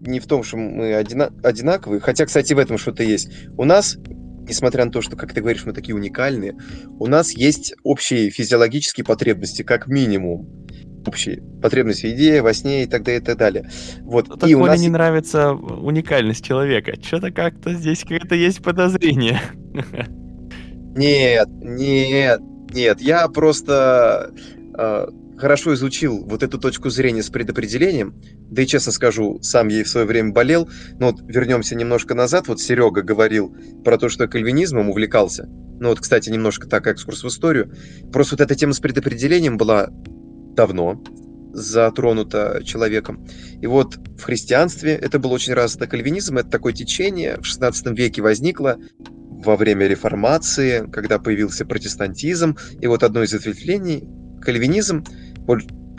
не 0.00 0.20
в 0.20 0.26
том, 0.26 0.42
что 0.42 0.56
мы 0.56 0.94
одина... 0.94 1.30
одинаковые, 1.42 2.00
хотя, 2.00 2.26
кстати, 2.26 2.52
в 2.54 2.58
этом 2.58 2.78
что-то 2.78 3.02
есть. 3.02 3.30
У 3.56 3.64
нас 3.64 3.98
несмотря 4.48 4.84
на 4.84 4.90
то, 4.90 5.02
что, 5.02 5.16
как 5.16 5.32
ты 5.32 5.40
говоришь, 5.40 5.64
мы 5.66 5.72
такие 5.72 5.94
уникальные, 5.94 6.56
у 6.98 7.06
нас 7.06 7.32
есть 7.32 7.74
общие 7.84 8.30
физиологические 8.30 9.04
потребности, 9.04 9.62
как 9.62 9.86
минимум. 9.86 10.48
Общие 11.06 11.42
потребности 11.62 12.06
в 12.06 12.10
еде, 12.10 12.42
во 12.42 12.52
сне 12.52 12.82
и 12.82 12.86
так 12.86 13.02
далее, 13.02 13.20
и 13.20 13.24
так 13.24 13.38
далее. 13.38 13.70
Вот. 14.02 14.28
Ну, 14.28 14.48
и 14.48 14.54
у 14.54 14.66
нас 14.66 14.80
не 14.80 14.88
нравится 14.88 15.52
уникальность 15.52 16.44
человека. 16.44 16.94
Что-то 17.00 17.30
как-то 17.30 17.72
здесь 17.72 18.02
какое-то 18.02 18.34
есть 18.34 18.62
подозрение. 18.62 19.40
Нет, 20.96 21.48
нет, 21.62 22.40
нет. 22.74 23.00
Я 23.00 23.28
просто 23.28 24.32
э, 24.76 25.06
хорошо 25.38 25.74
изучил 25.74 26.24
вот 26.24 26.42
эту 26.42 26.58
точку 26.58 26.90
зрения 26.90 27.22
с 27.22 27.30
предопределением, 27.30 28.20
да 28.50 28.62
и 28.62 28.66
честно 28.66 28.92
скажу, 28.92 29.38
сам 29.42 29.68
ей 29.68 29.84
в 29.84 29.88
свое 29.88 30.06
время 30.06 30.32
болел, 30.32 30.68
но 30.98 31.12
вот 31.12 31.20
вернемся 31.26 31.74
немножко 31.74 32.14
назад, 32.14 32.48
вот 32.48 32.60
Серега 32.60 33.02
говорил 33.02 33.54
про 33.84 33.98
то, 33.98 34.08
что 34.08 34.28
кальвинизмом 34.28 34.90
увлекался, 34.90 35.48
ну 35.80 35.90
вот, 35.90 36.00
кстати, 36.00 36.30
немножко 36.30 36.68
так 36.68 36.86
экскурс 36.86 37.22
в 37.22 37.28
историю, 37.28 37.72
просто 38.12 38.34
вот 38.34 38.40
эта 38.40 38.54
тема 38.54 38.72
с 38.72 38.80
предопределением 38.80 39.56
была 39.56 39.88
давно 39.90 41.02
затронута 41.52 42.60
человеком. 42.64 43.26
И 43.60 43.66
вот 43.66 43.96
в 44.18 44.22
христианстве 44.22 44.92
это 44.92 45.18
было 45.18 45.32
очень 45.32 45.54
развито. 45.54 45.86
Кальвинизм— 45.86 46.36
это 46.38 46.50
такое 46.50 46.72
течение, 46.72 47.38
в 47.40 47.44
16 47.44 47.86
веке 47.98 48.22
возникло 48.22 48.76
во 49.00 49.56
время 49.56 49.86
реформации, 49.86 50.88
когда 50.90 51.18
появился 51.18 51.64
протестантизм, 51.64 52.56
и 52.80 52.86
вот 52.86 53.02
одно 53.02 53.22
из 53.22 53.32
ответвлений— 53.34 54.04
кальвинизм— 54.40 55.04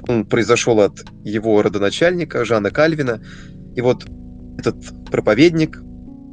он 0.07 0.25
произошел 0.25 0.79
от 0.79 1.03
его 1.23 1.61
родоначальника 1.61 2.45
Жана 2.45 2.71
Кальвина. 2.71 3.21
И 3.75 3.81
вот 3.81 4.05
этот 4.57 5.05
проповедник, 5.11 5.81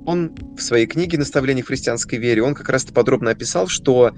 он 0.06 0.34
в 0.56 0.62
своей 0.62 0.86
книге 0.86 1.18
«Наставление 1.18 1.64
в 1.64 1.68
христианской 1.68 2.18
вере», 2.18 2.42
он 2.42 2.54
как 2.54 2.68
раз-то 2.68 2.92
подробно 2.92 3.30
описал, 3.30 3.66
что 3.66 4.12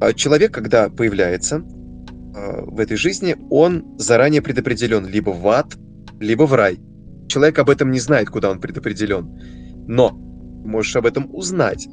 А 0.00 0.14
человек, 0.14 0.52
когда 0.52 0.88
появляется 0.88 1.56
э, 1.56 2.62
в 2.64 2.80
этой 2.80 2.96
жизни, 2.96 3.36
он 3.50 3.98
заранее 3.98 4.40
предопределен 4.40 5.06
либо 5.06 5.30
в 5.30 5.46
ад, 5.48 5.76
либо 6.18 6.44
в 6.44 6.54
рай. 6.54 6.78
Человек 7.28 7.58
об 7.58 7.68
этом 7.68 7.90
не 7.90 8.00
знает, 8.00 8.30
куда 8.30 8.50
он 8.50 8.60
предопределен. 8.60 9.28
Но 9.86 10.10
можешь 10.10 10.96
об 10.96 11.04
этом 11.04 11.28
узнать. 11.34 11.86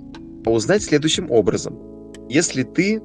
А 0.46 0.52
узнать 0.52 0.84
следующим 0.84 1.30
образом. 1.32 1.78
Если 2.30 2.64
ты 2.64 3.02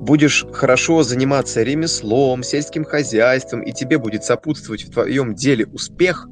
будешь 0.00 0.44
хорошо 0.52 1.02
заниматься 1.02 1.62
ремеслом, 1.62 2.42
сельским 2.42 2.84
хозяйством, 2.84 3.62
и 3.62 3.72
тебе 3.72 3.98
будет 3.98 4.24
сопутствовать 4.24 4.84
в 4.84 4.90
твоем 4.90 5.34
деле 5.34 5.66
успех, 5.66 6.28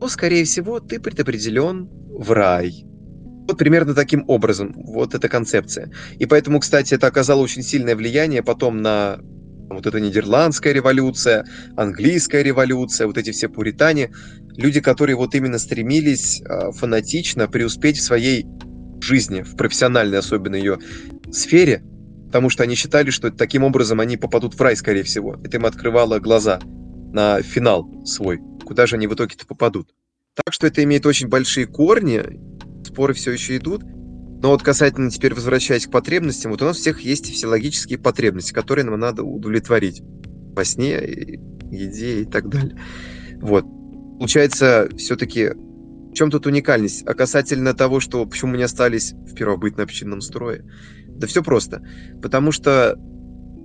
то, 0.00 0.08
скорее 0.08 0.44
всего, 0.44 0.80
ты 0.80 1.00
предопределен 1.00 1.88
в 1.90 2.32
рай. 2.32 2.84
Вот 3.48 3.58
примерно 3.58 3.94
таким 3.94 4.24
образом, 4.28 4.72
вот 4.76 5.14
эта 5.14 5.28
концепция. 5.28 5.90
И 6.18 6.26
поэтому, 6.26 6.60
кстати, 6.60 6.94
это 6.94 7.06
оказало 7.06 7.42
очень 7.42 7.62
сильное 7.62 7.94
влияние 7.94 8.42
потом 8.42 8.82
на 8.82 9.18
вот 9.68 9.86
эта 9.86 10.00
нидерландская 10.00 10.72
революция, 10.72 11.44
английская 11.76 12.42
революция, 12.42 13.06
вот 13.06 13.18
эти 13.18 13.30
все 13.30 13.48
пуритане, 13.48 14.10
люди, 14.56 14.80
которые 14.80 15.16
вот 15.16 15.34
именно 15.34 15.58
стремились 15.58 16.40
э, 16.40 16.72
фанатично 16.72 17.48
преуспеть 17.48 17.98
в 17.98 18.02
своей 18.02 18.46
жизни, 19.00 19.42
в 19.42 19.56
профессиональной 19.56 20.18
особенно 20.18 20.56
ее 20.56 20.78
сфере, 21.30 21.82
потому 22.26 22.50
что 22.50 22.62
они 22.62 22.74
считали, 22.74 23.10
что 23.10 23.30
таким 23.30 23.64
образом 23.64 24.00
они 24.00 24.16
попадут 24.16 24.54
в 24.54 24.60
рай, 24.60 24.76
скорее 24.76 25.02
всего. 25.02 25.36
Это 25.42 25.56
им 25.56 25.66
открывало 25.66 26.18
глаза 26.18 26.60
на 27.12 27.40
финал 27.42 27.88
свой, 28.04 28.40
куда 28.64 28.86
же 28.86 28.96
они 28.96 29.06
в 29.06 29.14
итоге-то 29.14 29.46
попадут. 29.46 29.94
Так 30.34 30.52
что 30.52 30.66
это 30.66 30.84
имеет 30.84 31.06
очень 31.06 31.28
большие 31.28 31.66
корни, 31.66 32.22
споры 32.84 33.14
все 33.14 33.32
еще 33.32 33.56
идут. 33.56 33.82
Но 33.84 34.50
вот 34.50 34.62
касательно 34.62 35.10
теперь 35.10 35.34
возвращаясь 35.34 35.86
к 35.86 35.90
потребностям, 35.90 36.50
вот 36.50 36.60
у 36.60 36.66
нас 36.66 36.76
всех 36.76 37.00
есть 37.00 37.26
физиологические 37.26 37.98
потребности, 37.98 38.52
которые 38.52 38.84
нам 38.84 39.00
надо 39.00 39.24
удовлетворить 39.24 40.02
во 40.02 40.64
сне, 40.64 41.40
еде 41.70 42.20
и 42.20 42.24
так 42.26 42.48
далее. 42.48 42.78
Вот. 43.40 43.64
Получается, 44.18 44.88
все-таки 44.96 45.52
в 45.54 46.14
чем 46.14 46.30
тут 46.30 46.46
уникальность? 46.46 47.02
А 47.06 47.14
касательно 47.14 47.74
того, 47.74 48.00
что 48.00 48.24
почему 48.26 48.52
мы 48.52 48.56
не 48.58 48.62
остались 48.62 49.12
в 49.12 49.34
первобытно-общинном 49.34 50.20
строе, 50.20 50.64
да 51.18 51.26
все 51.26 51.42
просто. 51.42 51.82
Потому 52.22 52.52
что, 52.52 52.96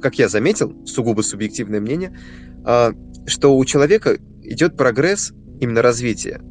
как 0.02 0.20
я 0.20 0.28
заметил, 0.30 0.86
сугубо 0.86 1.22
субъективное 1.22 1.80
мнение, 1.80 2.18
а, 2.66 2.94
что 3.28 3.56
у 3.56 3.66
человека 3.66 4.18
идет 4.42 4.78
прогресс, 4.78 5.34
именно 5.60 5.82
развитие 5.82 6.42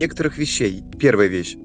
некоторых 0.00 0.38
вещей. 0.38 0.82
Первая 0.98 1.28
вещь. 1.28 1.56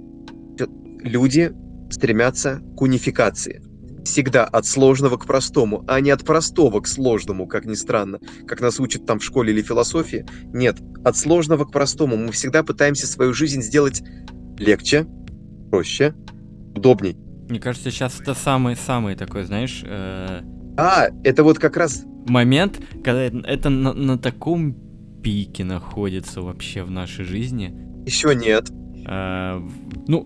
Люди 1.02 1.52
стремятся 1.90 2.62
к 2.76 2.82
унификации. 2.82 3.62
Всегда 4.06 4.44
от 4.44 4.66
сложного 4.66 5.18
к 5.18 5.26
простому, 5.26 5.86
а 5.88 6.02
не 6.02 6.10
от 6.10 6.26
простого 6.26 6.82
к 6.82 6.88
сложному, 6.88 7.48
как 7.48 7.66
ни 7.66 7.74
странно, 7.74 8.20
как 8.48 8.60
нас 8.60 8.80
учат 8.80 9.06
там 9.06 9.20
в 9.20 9.24
школе 9.24 9.54
или 9.54 9.62
философии. 9.62 10.26
Нет, 10.54 10.78
от 11.06 11.16
сложного 11.16 11.66
к 11.66 11.72
простому. 11.72 12.18
Мы 12.18 12.32
всегда 12.32 12.64
пытаемся 12.64 13.08
свою 13.08 13.34
жизнь 13.34 13.62
сделать 13.62 14.04
легче, 14.58 15.06
проще, 15.70 16.14
удобней. 16.76 17.18
Мне 17.50 17.60
кажется, 17.60 17.92
сейчас 17.92 18.20
это 18.20 18.34
самый-самый 18.34 19.16
такой, 19.16 19.44
знаешь... 19.44 19.84
Э... 19.86 20.42
А, 20.78 21.08
это 21.24 21.44
вот 21.44 21.60
как 21.60 21.78
раз... 21.78 22.06
Момент, 22.28 22.80
когда 23.04 23.24
это 23.24 23.70
на, 23.70 23.94
на 23.94 24.18
таком 24.18 24.74
пике 25.22 25.64
находится 25.64 26.42
вообще 26.42 26.84
в 26.84 26.92
нашей 26.92 27.26
жизни. 27.26 27.74
Еще 28.06 28.34
нет. 28.34 28.70
Э, 29.06 29.62
ну, 30.08 30.26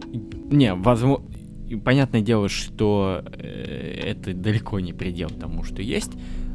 не, 0.52 0.74
возможно... 0.74 1.26
Понятное 1.84 2.22
дело, 2.22 2.48
что 2.48 3.24
э, 3.26 4.00
это 4.12 4.34
далеко 4.34 4.80
не 4.80 4.94
предел 4.94 5.30
тому, 5.30 5.64
что 5.64 5.82
есть, 5.82 6.12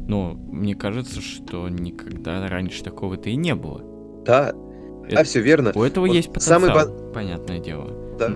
но 0.07 0.33
мне 0.33 0.75
кажется, 0.75 1.21
что 1.21 1.69
никогда 1.69 2.47
раньше 2.47 2.83
такого-то 2.83 3.29
и 3.29 3.35
не 3.35 3.53
было. 3.53 3.83
Да, 4.25 4.53
это, 5.07 5.19
а 5.19 5.23
все 5.23 5.41
верно. 5.41 5.71
У 5.75 5.83
этого 5.83 6.07
вот 6.07 6.13
есть 6.15 6.33
потенциал, 6.33 6.61
самый 6.61 7.13
понятное 7.13 7.59
дело. 7.59 8.17
Да. 8.17 8.31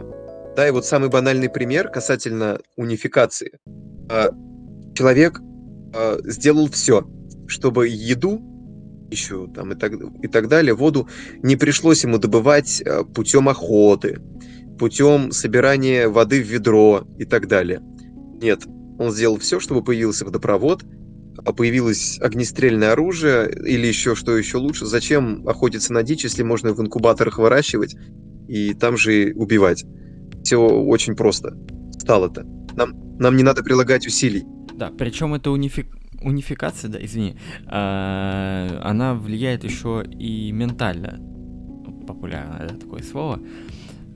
Да, 0.57 0.67
и 0.67 0.71
вот 0.71 0.87
самый 0.87 1.09
банальный 1.09 1.49
пример 1.49 1.87
касательно 1.87 2.59
унификации. 2.77 3.59
А, 4.09 4.31
человек 4.95 5.39
а, 5.93 6.17
сделал 6.23 6.67
все, 6.71 7.07
чтобы 7.45 7.87
еду, 7.87 8.41
еще 9.11 9.47
там 9.53 9.73
и 9.73 9.75
так, 9.75 9.91
и 9.93 10.27
так 10.27 10.47
далее, 10.47 10.73
воду 10.73 11.07
не 11.43 11.57
пришлось 11.57 12.03
ему 12.03 12.17
добывать 12.17 12.81
а, 12.81 13.03
путем 13.03 13.49
охоты, 13.49 14.19
путем 14.79 15.31
собирания 15.31 16.09
воды 16.09 16.41
в 16.41 16.47
ведро 16.47 17.03
и 17.19 17.25
так 17.25 17.47
далее. 17.47 17.79
Нет, 18.41 18.65
он 18.97 19.11
сделал 19.11 19.37
все, 19.37 19.59
чтобы 19.59 19.83
появился 19.83 20.25
водопровод, 20.25 20.83
появилось 21.55 22.17
огнестрельное 22.19 22.93
оружие 22.93 23.47
или 23.47 23.85
еще 23.85 24.15
что 24.15 24.35
еще 24.35 24.57
лучше. 24.57 24.87
Зачем 24.87 25.47
охотиться 25.47 25.93
на 25.93 26.01
дичь, 26.01 26.23
если 26.23 26.41
можно 26.41 26.73
в 26.73 26.81
инкубаторах 26.81 27.37
выращивать 27.37 27.95
и 28.47 28.73
там 28.73 28.97
же 28.97 29.33
убивать? 29.35 29.85
Все 30.47 30.61
очень 30.61 31.15
просто 31.15 31.57
стало-то. 31.99 32.45
Нам, 32.73 32.93
нам 33.19 33.35
не 33.35 33.43
надо 33.43 33.63
прилагать 33.63 34.07
усилий. 34.07 34.45
Да, 34.73 34.91
причем 34.97 35.33
это 35.33 35.51
унифи... 35.51 35.87
унификация, 36.21 36.89
да, 36.89 37.03
извини, 37.03 37.35
а, 37.65 38.79
она 38.81 39.13
влияет 39.13 39.65
еще 39.65 40.05
и 40.09 40.53
ментально. 40.53 41.19
Популярное 42.07 42.69
да, 42.69 42.75
такое 42.75 43.03
слово. 43.03 43.41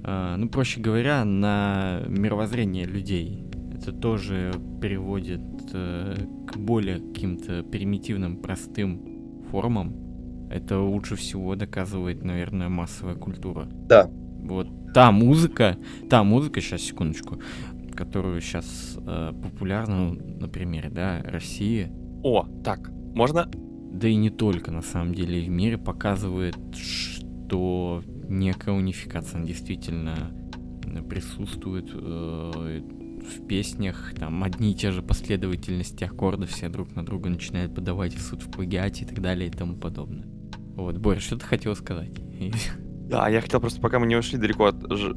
А, 0.04 0.38
ну, 0.38 0.48
проще 0.48 0.80
говоря, 0.80 1.26
на 1.26 2.04
мировоззрение 2.08 2.86
людей. 2.86 3.44
Это 3.74 3.92
тоже 3.92 4.54
переводит 4.82 5.42
э, 5.74 6.16
к 6.48 6.56
более 6.56 7.00
каким-то 7.00 7.64
примитивным, 7.64 8.38
простым 8.38 9.44
формам. 9.50 10.48
Это 10.50 10.80
лучше 10.80 11.16
всего 11.16 11.56
доказывает, 11.56 12.24
наверное, 12.24 12.70
массовая 12.70 13.16
культура. 13.16 13.68
Да. 13.90 14.10
Вот 14.42 14.68
та 14.94 15.12
музыка, 15.12 15.78
та 16.10 16.24
музыка, 16.24 16.62
сейчас, 16.62 16.82
секундочку, 16.82 17.40
которую 17.96 18.42
сейчас 18.42 18.98
э, 18.98 19.34
популярна, 19.42 20.10
ну, 20.10 20.38
например, 20.40 20.90
да, 20.92 21.22
России. 21.24 21.92
О, 22.24 22.46
так, 22.64 22.92
можно? 23.14 23.50
Да 23.92 24.08
и 24.08 24.16
не 24.16 24.30
только, 24.30 24.72
на 24.72 24.82
самом 24.82 25.14
деле, 25.14 25.42
в 25.42 25.50
мире 25.50 25.78
показывает, 25.78 26.58
что 26.76 28.04
некая 28.28 28.72
унификация 28.72 29.44
действительно 29.44 30.32
присутствует 31.10 31.90
э, 31.94 32.82
в 33.22 33.48
песнях, 33.48 34.14
там 34.18 34.44
одни 34.44 34.72
и 34.72 34.76
те 34.76 34.92
же 34.92 35.02
последовательности 35.02 36.04
аккордов 36.04 36.50
все 36.50 36.70
друг 36.70 36.96
на 36.96 37.06
друга 37.06 37.30
начинают 37.30 37.76
подавать 37.76 38.16
в 38.16 38.22
суд 38.22 38.42
в 38.42 38.52
плагиате 38.52 39.04
и 39.04 39.08
так 39.08 39.22
далее 39.22 39.50
и 39.50 39.52
тому 39.52 39.76
подобное. 39.76 40.26
Вот, 40.76 40.98
Боря, 40.98 41.20
что 41.20 41.38
ты 41.38 41.46
хотел 41.46 41.76
сказать? 41.76 42.12
Да, 43.10 43.28
я 43.28 43.42
хотел 43.42 43.60
просто, 43.60 43.82
пока 43.82 44.00
мы 44.00 44.08
не 44.08 44.16
ушли 44.16 44.38
далеко 44.38 44.66
от 44.66 44.76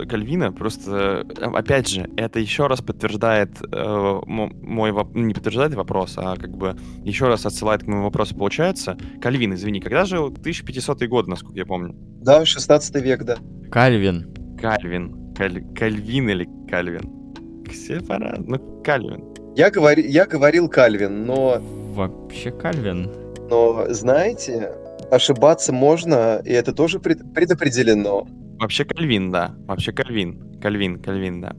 Кальвина, 0.09 0.53
просто, 0.53 1.25
э, 1.39 1.45
опять 1.45 1.89
же, 1.89 2.11
это 2.17 2.41
еще 2.41 2.67
раз 2.67 2.81
подтверждает 2.81 3.51
э, 3.71 4.21
мой 4.27 4.93
вопрос, 4.93 5.15
не 5.15 5.33
подтверждает 5.33 5.75
вопрос, 5.75 6.15
а 6.17 6.37
как 6.37 6.57
бы 6.57 6.77
еще 7.05 7.29
раз 7.29 7.47
отсылает 7.47 7.85
к 7.85 7.87
моему 7.87 8.05
вопросу, 8.05 8.35
получается. 8.35 8.97
Кальвин, 9.21 9.55
извини, 9.55 9.81
когда 9.81 10.05
жил 10.05 10.27
1500 10.27 11.05
год, 11.05 11.29
насколько 11.29 11.57
я 11.57 11.67
помню? 11.67 11.95
Да, 12.21 12.45
16 12.45 12.97
век, 12.97 13.23
да. 13.23 13.37
Кальвин. 13.71 14.35
Кальвин. 14.61 15.35
Каль... 15.37 15.63
Кальвин 15.75 16.29
или 16.31 16.49
Кальвин? 16.69 17.65
Все 17.71 18.01
пора, 18.01 18.35
ну, 18.39 18.83
Кальвин. 18.83 19.25
Я, 19.57 19.71
говори... 19.71 20.03
я 20.09 20.27
говорил 20.27 20.69
Кальвин, 20.69 21.27
но... 21.27 21.59
Вообще 21.95 22.51
Кальвин. 22.51 23.11
Но, 23.51 23.87
знаете, 23.91 24.73
ошибаться 25.15 25.73
можно, 25.73 26.41
и 26.45 26.53
это 26.53 26.73
тоже 26.73 27.01
пред, 27.01 27.35
предопределено. 27.35 28.27
Вообще 28.59 28.85
Кальвин, 28.85 29.31
да. 29.31 29.55
Вообще 29.67 29.93
Кальвин. 29.93 30.59
Кальвин, 30.61 31.01
Кальвин, 31.01 31.41
да. 31.41 31.57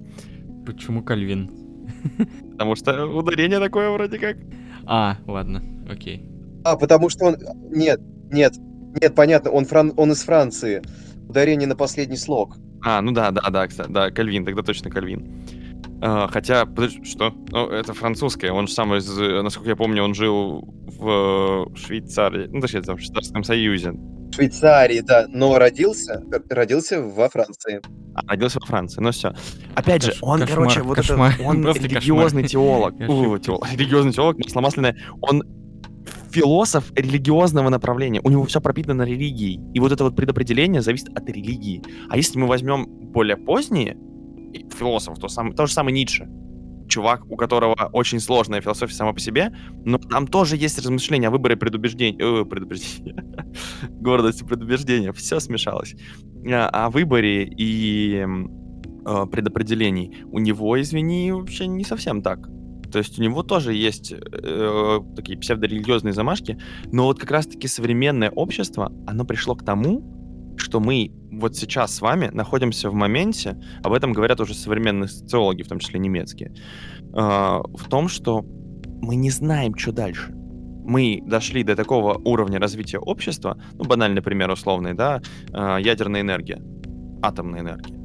Почему 0.66 1.04
Кальвин? 1.04 1.52
Потому 2.52 2.76
что 2.76 3.06
ударение 3.06 3.60
такое 3.60 3.90
вроде 3.92 4.18
как. 4.18 4.38
А, 4.86 5.18
ладно, 5.28 5.64
окей. 5.90 6.28
А, 6.64 6.76
потому 6.78 7.10
что 7.10 7.26
он... 7.26 7.38
Нет, 7.70 8.00
нет, 8.32 8.54
нет, 9.02 9.14
понятно, 9.16 9.52
он, 9.52 9.66
фран... 9.66 9.94
он 9.98 10.12
из 10.12 10.24
Франции. 10.24 10.82
Ударение 11.28 11.68
на 11.68 11.76
последний 11.76 12.18
слог. 12.18 12.58
А, 12.84 13.02
ну 13.02 13.12
да, 13.12 13.32
да, 13.32 13.50
да, 13.50 13.68
кстати, 13.68 13.92
да, 13.92 14.12
Кальвин, 14.12 14.46
тогда 14.46 14.62
точно 14.62 14.90
Кальвин. 14.90 15.46
А, 16.02 16.28
хотя, 16.28 16.66
подожди, 16.66 17.04
что? 17.04 17.34
Ну, 17.50 17.68
это 17.68 17.94
французское. 17.94 18.52
Он 18.52 18.68
же 18.68 18.74
сам, 18.74 18.96
из, 18.96 19.10
насколько 19.18 19.70
я 19.70 19.76
помню, 19.76 20.04
он 20.04 20.14
жил 20.14 20.64
в 20.98 21.68
Швейцарии, 21.76 22.48
ну, 22.48 22.62
точнее, 22.62 22.82
там, 22.82 22.98
в 22.98 23.02
Швейцарском 23.02 23.44
Союзе. 23.44 23.94
Швейцарии, 24.34 25.00
да, 25.00 25.26
но 25.30 25.58
родился, 25.58 26.22
родился 26.50 27.02
во 27.02 27.30
Франции. 27.30 27.82
А, 28.16 28.28
родился 28.28 28.60
во 28.60 28.66
Франции, 28.66 29.02
ну 29.02 29.12
все. 29.12 29.34
Опять 29.76 30.06
Кош, 30.06 30.14
же, 30.16 30.20
он, 30.22 30.40
кошмар, 30.42 30.58
короче, 30.58 30.82
вот 30.82 30.96
кошмар, 30.98 31.34
это, 31.34 31.44
он 31.44 31.66
религиозный 31.66 32.44
кошмар. 32.44 32.50
теолог. 32.50 32.94
У, 33.08 33.38
теолог. 33.38 33.72
Религиозный 33.72 34.12
теолог, 34.12 34.38
масломасляное. 34.38 34.98
Он 35.22 35.44
философ 36.32 36.92
религиозного 36.96 37.70
направления. 37.70 38.20
У 38.24 38.30
него 38.30 38.44
все 38.46 38.60
пропитано 38.60 39.04
религией. 39.04 39.62
И 39.74 39.80
вот 39.80 39.94
это 39.94 40.04
вот 40.04 40.16
предопределение 40.16 40.82
зависит 40.82 41.10
от 41.18 41.30
религии. 41.30 41.82
А 42.10 42.18
если 42.18 42.38
мы 42.38 42.48
возьмем 42.48 42.86
более 42.86 43.38
поздние 43.38 43.98
философов, 44.78 45.20
то, 45.20 45.28
сам, 45.28 45.54
то 45.54 45.66
же 45.66 45.74
самое 45.74 45.94
Ницше. 45.94 46.28
чувак, 46.88 47.26
у 47.32 47.36
которого 47.36 47.74
очень 47.94 48.20
сложная 48.20 48.62
философия 48.62 48.94
сама 48.94 49.14
по 49.14 49.20
себе, 49.20 49.52
но 49.86 49.98
там 49.98 50.28
тоже 50.28 50.56
есть 50.56 50.78
размышления 50.78 51.30
о 51.30 51.32
выборе 51.32 51.58
предубеждения, 51.58 52.18
э, 52.20 52.46
предубеждения, 52.46 53.26
гордости 53.90 54.44
предубеждения, 54.44 55.12
все 55.12 55.40
смешалось, 55.40 55.96
а, 56.48 56.70
о 56.70 56.90
выборе 56.90 57.46
и 57.46 58.24
э, 59.06 59.26
предопределений. 59.32 60.24
У 60.26 60.40
него, 60.40 60.80
извини, 60.80 61.32
вообще 61.32 61.68
не 61.68 61.84
совсем 61.84 62.22
так. 62.22 62.48
То 62.92 63.00
есть 63.00 63.20
у 63.20 63.22
него 63.24 63.44
тоже 63.44 63.74
есть 63.74 64.14
э, 64.14 65.00
такие 65.16 65.38
псевдорелигиозные 65.38 66.14
замашки, 66.14 66.58
но 66.92 67.06
вот 67.06 67.20
как 67.20 67.32
раз-таки 67.32 67.68
современное 67.68 68.30
общество, 68.30 68.92
оно 69.08 69.26
пришло 69.26 69.56
к 69.56 69.66
тому, 69.66 70.25
что 70.58 70.80
мы 70.80 71.12
вот 71.32 71.56
сейчас 71.56 71.96
с 71.96 72.02
вами 72.02 72.30
находимся 72.34 72.90
в 72.90 72.94
моменте, 72.94 73.58
об 73.84 73.94
этом 73.94 74.14
говорят 74.14 74.40
уже 74.40 74.54
современные 74.54 75.08
социологи, 75.08 75.64
в 75.64 75.68
том 75.68 75.80
числе 75.80 76.00
немецкие, 76.00 76.54
э, 77.02 77.14
в 77.14 77.90
том, 77.90 78.08
что 78.08 78.46
мы 79.02 79.16
не 79.16 79.30
знаем, 79.30 79.76
что 79.78 79.92
дальше. 79.92 80.34
Мы 80.88 81.22
дошли 81.26 81.64
до 81.64 81.76
такого 81.76 82.14
уровня 82.24 82.60
развития 82.60 83.00
общества, 83.00 83.58
ну, 83.74 83.86
банальный 83.86 84.22
пример 84.22 84.52
условный, 84.52 84.94
да, 84.94 85.22
э, 85.52 85.78
ядерная 85.82 86.22
энергия, 86.22 86.62
атомная 87.22 87.62
энергия, 87.62 87.96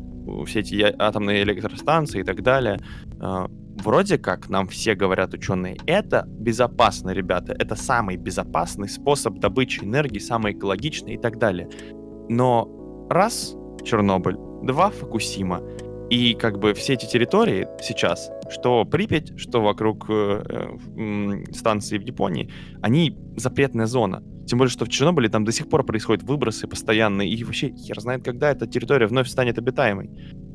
все 0.47 0.61
эти 0.61 0.95
атомные 0.99 1.43
электростанции 1.43 2.21
и 2.21 2.25
так 2.25 2.43
далее. 2.43 2.79
Э, 3.21 3.47
вроде 3.83 4.19
как 4.19 4.49
нам 4.49 4.67
все 4.67 4.95
говорят 4.95 5.35
ученые, 5.35 5.77
это 5.87 6.25
безопасно, 6.27 7.11
ребята, 7.11 7.53
это 7.53 7.77
самый 7.77 8.17
безопасный 8.17 8.89
способ 8.89 9.39
добычи 9.39 9.85
энергии, 9.85 10.19
самый 10.19 10.53
экологичный 10.53 11.15
и 11.15 11.19
так 11.19 11.39
далее. 11.39 11.69
Но 12.31 13.07
раз 13.11 13.57
Чернобыль, 13.83 14.37
два 14.63 14.91
Фукусима, 14.91 15.63
и 16.11 16.35
как 16.35 16.61
бы 16.61 16.75
все 16.75 16.93
эти 16.93 17.07
территории 17.07 17.67
сейчас, 17.83 18.31
что 18.49 18.85
Припять, 18.85 19.37
что 19.37 19.61
вокруг 19.61 20.07
э, 20.09 20.43
э, 20.97 21.53
станции 21.53 21.99
в 21.99 22.03
Японии, 22.03 22.49
они 22.83 23.19
запретная 23.37 23.87
зона. 23.87 24.23
Тем 24.47 24.59
более, 24.59 24.71
что 24.71 24.85
в 24.85 24.89
Чернобыле 24.89 25.29
там 25.29 25.45
до 25.45 25.51
сих 25.51 25.69
пор 25.69 25.85
происходят 25.85 26.23
выбросы 26.23 26.69
постоянные, 26.69 27.29
и 27.29 27.43
вообще 27.43 27.71
хер 27.71 28.01
знает, 28.01 28.25
когда 28.25 28.53
эта 28.53 28.69
территория 28.69 29.09
вновь 29.09 29.29
станет 29.29 29.59
обитаемой. 29.59 30.09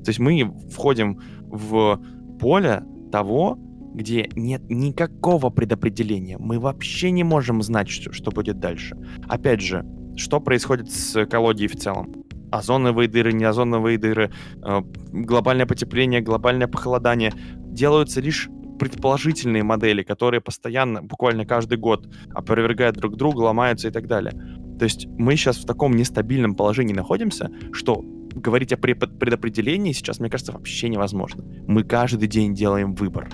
То 0.05 0.11
есть 0.11 0.19
мы 0.19 0.49
входим 0.71 1.19
в 1.41 1.99
поле 2.39 2.83
того, 3.11 3.59
где 3.93 4.29
нет 4.33 4.61
никакого 4.69 5.49
предопределения. 5.49 6.37
Мы 6.37 6.57
вообще 6.57 7.11
не 7.11 7.25
можем 7.25 7.61
знать, 7.61 7.89
что, 7.89 8.13
что 8.13 8.31
будет 8.31 8.59
дальше. 8.59 8.97
Опять 9.27 9.59
же, 9.59 9.85
что 10.15 10.39
происходит 10.39 10.91
с 10.91 11.23
экологией 11.23 11.67
в 11.67 11.75
целом? 11.75 12.13
Озоновые 12.51 13.07
дыры, 13.07 13.33
не 13.33 13.43
озоновые 13.43 13.97
дыры, 13.97 14.31
э, 14.63 14.81
глобальное 15.11 15.65
потепление, 15.65 16.21
глобальное 16.21 16.67
похолодание 16.67 17.33
делаются 17.57 18.21
лишь 18.21 18.49
предположительные 18.79 19.63
модели, 19.63 20.03
которые 20.03 20.41
постоянно, 20.41 21.01
буквально 21.01 21.45
каждый 21.45 21.77
год 21.77 22.07
опровергают 22.33 22.95
друг 22.97 23.15
друга, 23.15 23.41
ломаются 23.41 23.87
и 23.87 23.91
так 23.91 24.07
далее. 24.07 24.33
То 24.77 24.85
есть 24.85 25.07
мы 25.07 25.35
сейчас 25.35 25.57
в 25.57 25.65
таком 25.65 25.95
нестабильном 25.95 26.55
положении 26.55 26.93
находимся, 26.93 27.49
что 27.71 28.03
говорить 28.33 28.73
о 28.73 28.77
предопределении 28.77 29.93
сейчас, 29.93 30.19
мне 30.19 30.29
кажется, 30.29 30.51
вообще 30.51 30.89
невозможно. 30.89 31.43
Мы 31.67 31.83
каждый 31.83 32.27
день 32.27 32.53
делаем 32.53 32.93
выбор. 32.93 33.29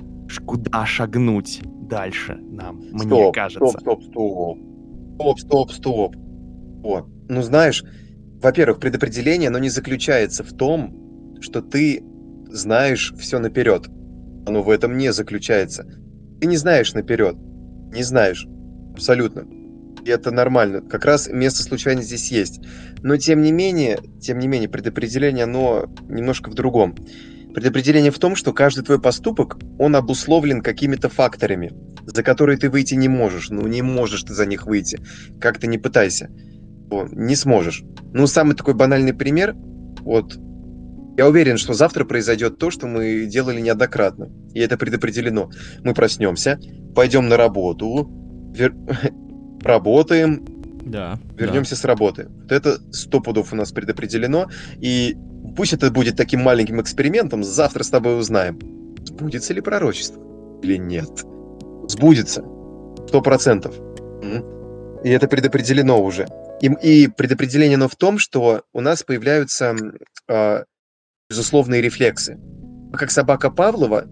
Куда 0.46 0.86
шагнуть 0.86 1.62
дальше 1.64 2.38
нам, 2.40 2.82
стоп, 2.98 3.06
мне 3.06 3.32
кажется. 3.34 3.68
Стоп, 3.68 3.82
стоп, 3.82 4.04
стоп. 4.04 4.58
Стоп, 5.16 5.40
стоп, 5.40 5.72
стоп. 5.72 6.16
Вот. 6.82 7.08
Ну, 7.30 7.42
знаешь, 7.42 7.84
во-первых, 8.42 8.80
предопределение, 8.80 9.50
оно 9.50 9.60
не 9.60 9.70
заключается 9.70 10.44
в 10.44 10.54
том, 10.54 11.38
что 11.42 11.62
ты 11.62 12.04
знаешь 12.50 13.14
все 13.18 13.40
наперед. 13.40 13.88
Оно 14.46 14.64
в 14.64 14.70
этом 14.70 14.98
не 14.98 15.14
заключается. 15.14 15.86
Ты 16.40 16.48
не 16.48 16.58
знаешь 16.58 16.94
наперед. 16.94 17.36
Не 17.94 18.04
знаешь. 18.04 18.48
Абсолютно. 18.94 19.46
И 20.04 20.10
это 20.10 20.32
нормально. 20.32 20.82
Как 20.82 21.06
раз 21.06 21.28
место 21.28 21.62
случайно 21.62 22.02
здесь 22.02 22.32
есть. 22.32 22.62
Но 23.04 23.18
тем 23.18 23.42
не 23.42 23.52
менее, 23.52 24.00
тем 24.20 24.40
не 24.40 24.48
менее, 24.48 24.70
предопределение, 24.70 25.44
оно 25.44 25.86
немножко 26.10 26.50
в 26.50 26.56
другом. 26.56 26.96
Предопределение 27.54 28.12
в 28.12 28.20
том, 28.20 28.36
что 28.36 28.54
каждый 28.54 28.84
твой 28.84 29.00
поступок, 29.00 29.58
он 29.78 29.96
обусловлен 29.96 30.62
какими-то 30.62 31.10
факторами, 31.10 31.74
за 32.06 32.24
которые 32.24 32.58
ты 32.58 32.70
выйти 32.70 32.96
не 32.96 33.10
можешь. 33.10 33.50
Ну, 33.50 33.68
не 33.68 33.82
можешь 33.82 34.24
ты 34.24 34.34
за 34.34 34.46
них 34.46 34.66
выйти. 34.66 35.00
Как 35.40 35.60
ты 35.60 35.68
не 35.68 35.78
пытайся. 35.78 36.32
Не 37.12 37.36
сможешь. 37.36 37.84
Ну, 38.14 38.28
самый 38.28 38.56
такой 38.56 38.74
банальный 38.74 39.14
пример. 39.14 39.56
Вот 40.02 40.38
я 41.18 41.28
уверен, 41.28 41.58
что 41.58 41.74
завтра 41.74 42.06
произойдет 42.06 42.58
то, 42.58 42.72
что 42.72 42.88
мы 42.88 43.26
делали 43.26 43.60
неоднократно. 43.60 44.30
И 44.54 44.60
это 44.60 44.78
предопределено. 44.78 45.50
Мы 45.84 45.94
проснемся, 45.94 46.60
пойдем 46.96 47.28
на 47.28 47.38
работу, 47.38 48.10
вер... 48.56 48.74
работаем, 49.62 50.46
да, 50.86 51.20
вернемся 51.38 51.76
да. 51.76 51.82
с 51.82 51.86
работы. 51.86 52.28
Вот 52.30 52.52
это 52.52 52.80
сто 52.92 53.20
пудов 53.20 53.54
у 53.54 53.56
нас 53.56 53.72
предопределено. 53.72 54.48
И 54.80 55.16
пусть 55.56 55.74
это 55.74 55.92
будет 55.92 56.16
таким 56.16 56.42
маленьким 56.42 56.82
экспериментом, 56.82 57.44
завтра 57.44 57.84
с 57.84 57.90
тобой 57.90 58.18
узнаем, 58.20 58.60
сбудется 59.04 59.54
ли 59.54 59.62
пророчество 59.62 60.22
или 60.64 60.78
нет. 60.78 61.24
Сбудется. 61.88 62.44
Сто 63.08 63.22
процентов. 63.22 63.76
И 65.04 65.10
это 65.10 65.28
предопределено 65.28 66.02
уже. 66.02 66.28
И, 66.62 66.68
и 66.68 67.08
предопределение 67.08 67.76
оно 67.76 67.88
в 67.88 67.96
том, 67.96 68.20
что 68.20 68.64
у 68.72 68.82
нас 68.82 69.04
появляются 69.04 69.76
э, 70.28 70.64
безусловные 71.30 71.82
рефлексы. 71.82 72.38
Как 72.94 73.10
собака 73.10 73.50
Павлова, 73.50 74.06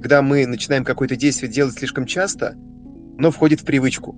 когда 0.00 0.20
мы 0.20 0.46
начинаем 0.46 0.84
какое-то 0.84 1.14
действие 1.14 1.50
делать 1.50 1.74
слишком 1.74 2.06
часто, 2.06 2.54
оно 3.18 3.30
входит 3.30 3.60
в 3.60 3.64
привычку. 3.64 4.16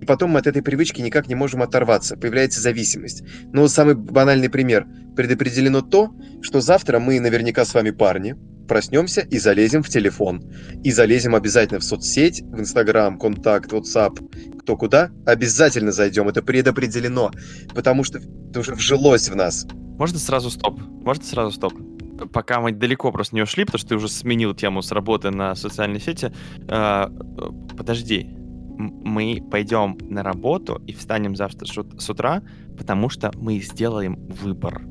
И 0.00 0.06
потом 0.06 0.30
мы 0.30 0.38
от 0.38 0.46
этой 0.46 0.62
привычки 0.62 1.00
никак 1.02 1.28
не 1.28 1.34
можем 1.34 1.62
оторваться, 1.62 2.16
появляется 2.16 2.60
зависимость. 2.60 3.22
Но 3.52 3.68
самый 3.68 3.94
банальный 3.94 4.48
пример. 4.48 4.86
Предопределено 5.14 5.82
то, 5.82 6.14
что 6.42 6.60
завтра 6.60 7.00
мы 7.00 7.20
наверняка 7.20 7.64
с 7.64 7.74
вами 7.74 7.90
парни, 7.90 8.34
проснемся 8.66 9.20
и 9.20 9.38
залезем 9.38 9.82
в 9.82 9.88
телефон. 9.88 10.42
И 10.82 10.90
залезем 10.90 11.34
обязательно 11.34 11.80
в 11.80 11.84
соцсеть, 11.84 12.42
в 12.42 12.60
Инстаграм, 12.60 13.18
Контакт, 13.18 13.72
WhatsApp, 13.72 14.58
кто 14.60 14.76
куда. 14.76 15.10
Обязательно 15.24 15.92
зайдем, 15.92 16.28
это 16.28 16.42
предопределено, 16.42 17.30
потому 17.74 18.04
что 18.04 18.18
это 18.18 18.60
уже 18.60 18.74
вжилось 18.74 19.28
в 19.28 19.36
нас. 19.36 19.66
Можно 19.98 20.18
сразу 20.18 20.50
стоп? 20.50 20.80
Можно 20.80 21.24
сразу 21.24 21.52
стоп? 21.52 21.74
Пока 22.32 22.60
мы 22.60 22.72
далеко 22.72 23.12
просто 23.12 23.34
не 23.34 23.42
ушли, 23.42 23.64
потому 23.64 23.78
что 23.78 23.88
ты 23.88 23.94
уже 23.96 24.08
сменил 24.08 24.54
тему 24.54 24.82
с 24.82 24.90
работы 24.92 25.30
на 25.30 25.54
социальной 25.54 26.00
сети. 26.00 26.32
Э, 26.68 27.08
подожди, 27.76 28.26
мы 28.78 29.42
пойдем 29.50 29.96
на 30.00 30.22
работу 30.22 30.82
и 30.86 30.92
встанем 30.92 31.36
завтра 31.36 31.66
с 31.66 32.10
утра, 32.10 32.42
потому 32.76 33.08
что 33.08 33.30
мы 33.34 33.58
сделаем 33.60 34.16
выбор. 34.26 34.82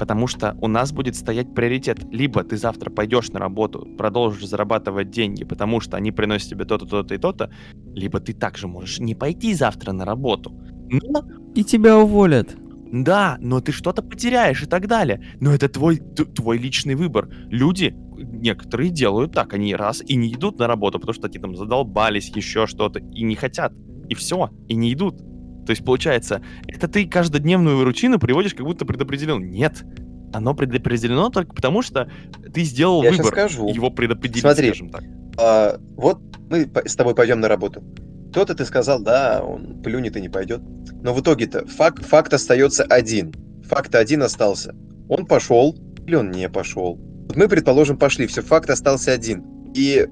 Потому 0.00 0.26
что 0.26 0.56
у 0.62 0.66
нас 0.66 0.92
будет 0.92 1.14
стоять 1.14 1.54
приоритет. 1.54 1.98
Либо 2.10 2.42
ты 2.42 2.56
завтра 2.56 2.88
пойдешь 2.88 3.28
на 3.28 3.38
работу, 3.38 3.86
продолжишь 3.98 4.48
зарабатывать 4.48 5.10
деньги, 5.10 5.44
потому 5.44 5.80
что 5.80 5.98
они 5.98 6.10
приносят 6.10 6.48
тебе 6.48 6.64
то-то, 6.64 6.86
то-то 6.86 7.14
и 7.14 7.18
то-то, 7.18 7.52
либо 7.94 8.18
ты 8.18 8.32
также 8.32 8.66
можешь 8.66 8.98
не 8.98 9.14
пойти 9.14 9.52
завтра 9.52 9.92
на 9.92 10.06
работу. 10.06 10.58
Но... 10.88 11.22
И 11.54 11.62
тебя 11.62 11.98
уволят. 11.98 12.56
Да, 12.90 13.36
но 13.40 13.60
ты 13.60 13.72
что-то 13.72 14.00
потеряешь 14.00 14.62
и 14.62 14.66
так 14.66 14.86
далее. 14.86 15.22
Но 15.38 15.52
это 15.52 15.68
твой, 15.68 15.98
твой 15.98 16.56
личный 16.56 16.94
выбор. 16.94 17.28
Люди, 17.50 17.94
некоторые 18.16 18.88
делают 18.88 19.32
так, 19.32 19.52
они 19.52 19.76
раз 19.76 20.00
и 20.00 20.16
не 20.16 20.32
идут 20.32 20.58
на 20.58 20.66
работу, 20.66 20.98
потому 20.98 21.12
что 21.12 21.26
они 21.26 21.38
там 21.38 21.56
задолбались, 21.56 22.34
еще 22.34 22.66
что-то, 22.66 23.00
и 23.00 23.22
не 23.22 23.34
хотят. 23.34 23.74
И 24.08 24.14
все, 24.14 24.48
и 24.66 24.74
не 24.76 24.94
идут. 24.94 25.20
То 25.66 25.70
есть, 25.70 25.84
получается, 25.84 26.42
это 26.66 26.88
ты 26.88 27.06
каждодневную 27.06 27.84
рутину 27.84 28.18
приводишь, 28.18 28.54
как 28.54 28.66
будто 28.66 28.84
предопределен. 28.84 29.50
Нет, 29.50 29.84
оно 30.32 30.54
предопределено 30.54 31.30
только 31.30 31.54
потому, 31.54 31.82
что 31.82 32.10
ты 32.52 32.62
сделал 32.62 33.02
Я 33.02 33.10
выбор. 33.10 33.26
скажу. 33.26 33.68
Его 33.68 33.90
предопределить, 33.90 34.42
Смотри, 34.42 34.68
скажем 34.68 34.90
так. 34.90 35.04
А, 35.38 35.78
вот 35.96 36.20
мы 36.48 36.70
с 36.84 36.96
тобой 36.96 37.14
пойдем 37.14 37.40
на 37.40 37.48
работу. 37.48 37.82
Кто-то 38.30 38.54
ты 38.54 38.64
сказал, 38.64 39.02
да, 39.02 39.42
он 39.42 39.82
плюнет 39.82 40.16
и 40.16 40.20
не 40.20 40.28
пойдет. 40.28 40.60
Но 41.02 41.12
в 41.12 41.20
итоге-то 41.20 41.66
факт, 41.66 42.04
факт 42.04 42.32
остается 42.32 42.84
один. 42.84 43.32
Факт 43.64 43.94
один 43.94 44.22
остался. 44.22 44.74
Он 45.08 45.26
пошел 45.26 45.76
или 46.06 46.14
он 46.14 46.30
не 46.30 46.48
пошел. 46.48 46.96
Вот 47.26 47.36
мы, 47.36 47.48
предположим, 47.48 47.98
пошли, 47.98 48.26
все, 48.26 48.42
факт 48.42 48.70
остался 48.70 49.12
один. 49.12 49.44
И 49.74 50.06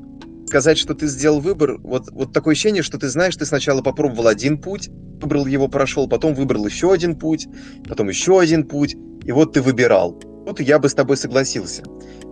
сказать, 0.49 0.79
что 0.79 0.95
ты 0.95 1.07
сделал 1.07 1.41
выбор, 1.41 1.79
вот, 1.79 2.11
вот 2.11 2.33
такое 2.33 2.53
ощущение, 2.53 2.83
что 2.83 2.99
ты 2.99 3.09
знаешь, 3.09 3.37
ты 3.37 3.45
сначала 3.47 3.83
попробовал 3.83 4.27
один 4.27 4.59
путь, 4.59 4.89
выбрал 5.23 5.47
его, 5.47 5.69
прошел, 5.69 6.09
потом 6.09 6.35
выбрал 6.35 6.67
еще 6.67 6.93
один 6.93 7.15
путь, 7.17 7.47
потом 7.89 8.09
еще 8.09 8.41
один 8.41 8.67
путь, 8.67 8.97
и 9.25 9.33
вот 9.33 9.53
ты 9.53 9.63
выбирал. 9.63 10.21
Вот 10.47 10.61
я 10.61 10.79
бы 10.79 10.89
с 10.89 10.95
тобой 10.95 11.17
согласился. 11.17 11.83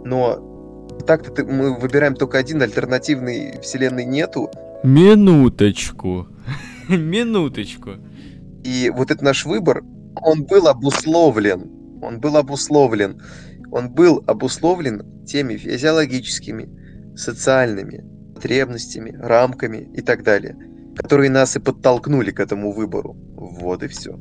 Но 0.04 0.90
так-то 1.06 1.44
мы 1.44 1.78
выбираем 1.78 2.14
только 2.14 2.38
один, 2.38 2.62
альтернативной 2.62 3.60
вселенной 3.60 4.04
нету, 4.04 4.50
Минуточку. 4.82 6.28
Минуточку. 6.88 7.90
И 8.64 8.90
вот 8.94 9.10
этот 9.10 9.22
наш 9.22 9.44
выбор, 9.44 9.82
он 10.22 10.44
был 10.44 10.68
обусловлен. 10.68 11.70
Он 12.02 12.20
был 12.20 12.36
обусловлен. 12.36 13.20
Он 13.72 13.90
был 13.90 14.22
обусловлен 14.26 15.24
теми 15.26 15.56
физиологическими, 15.56 16.68
социальными 17.16 18.04
потребностями, 18.34 19.16
рамками 19.18 19.88
и 19.94 20.02
так 20.02 20.22
далее, 20.22 20.56
которые 20.96 21.30
нас 21.30 21.56
и 21.56 21.60
подтолкнули 21.60 22.30
к 22.30 22.40
этому 22.40 22.72
выбору. 22.72 23.16
Вот 23.34 23.82
и 23.82 23.88
все. 23.88 24.18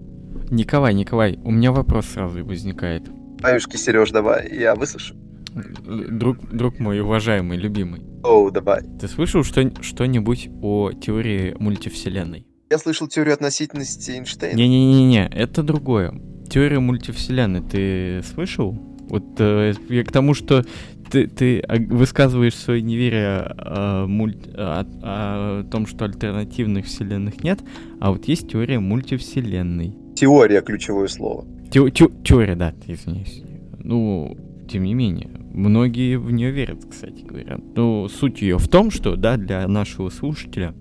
Николай, 0.50 0.94
Николай, 0.94 1.40
у 1.44 1.52
меня 1.52 1.72
вопрос 1.72 2.06
сразу 2.08 2.44
возникает. 2.46 3.04
Аюшки, 3.42 3.78
Сереж, 3.78 4.12
давай, 4.12 4.50
я 4.52 4.76
выслушаю. 4.76 5.20
Друг, 5.56 6.38
друг 6.52 6.80
мой 6.80 7.00
уважаемый, 7.00 7.58
любимый. 7.58 8.02
Оу, 8.24 8.52
давай. 8.52 8.82
Ты 9.00 9.08
слышал 9.08 9.44
что, 9.44 9.72
что-нибудь 9.82 10.50
о 10.62 10.92
теории 10.92 11.56
мультивселенной? 11.58 12.46
Я 12.70 12.78
слышал 12.78 13.08
теорию 13.08 13.36
относительности 13.36 14.12
Эйнштейна. 14.12 14.58
Не-не-не-не, 14.58 15.30
это 15.30 15.64
другое. 15.64 16.14
Теория 16.50 16.80
мультивселенной 16.80 17.62
ты 17.62 18.22
слышал? 18.24 18.74
Вот 19.08 19.40
э, 19.40 19.74
я 19.90 20.04
к 20.04 20.12
тому, 20.12 20.34
что 20.34 20.66
ты, 21.10 21.28
ты 21.28 21.64
высказываешь 21.90 22.56
свое 22.56 22.82
неверие 22.82 23.40
о, 23.40 24.06
мульт, 24.08 24.48
о, 24.54 24.86
о 25.02 25.64
том, 25.64 25.88
что 25.88 26.06
альтернативных 26.06 26.86
вселенных 26.86 27.44
нет, 27.44 27.60
а 28.00 28.12
вот 28.12 28.26
есть 28.26 28.50
теория 28.50 28.80
мультивселенной. 28.80 29.96
Теория 30.16 30.62
ключевое 30.62 31.08
слово. 31.08 31.46
Те, 31.72 31.90
те, 31.92 32.08
теория, 32.24 32.56
да, 32.56 32.74
извиняюсь. 32.88 33.44
Ну, 33.80 34.38
тем 34.70 34.84
не 34.84 34.94
менее, 34.94 35.30
многие 35.54 36.18
в 36.18 36.32
нее 36.32 36.52
верят, 36.52 36.86
кстати 36.90 37.22
говоря. 37.24 37.58
Но 37.76 38.08
суть 38.08 38.42
ее 38.42 38.58
в 38.58 38.68
том, 38.68 38.92
что, 38.92 39.16
да, 39.16 39.38
для 39.38 39.68
нашего 39.68 40.10
слушателя, 40.10 40.74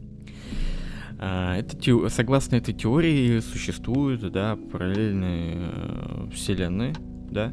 а, 1.18 1.57
это, 1.57 2.11
согласно 2.11 2.57
этой 2.57 2.75
теории 2.75 3.41
существуют, 3.41 4.31
да, 4.33 4.57
параллельные 4.57 5.55
э, 5.57 6.29
вселенные, 6.33 6.93
да, 7.31 7.53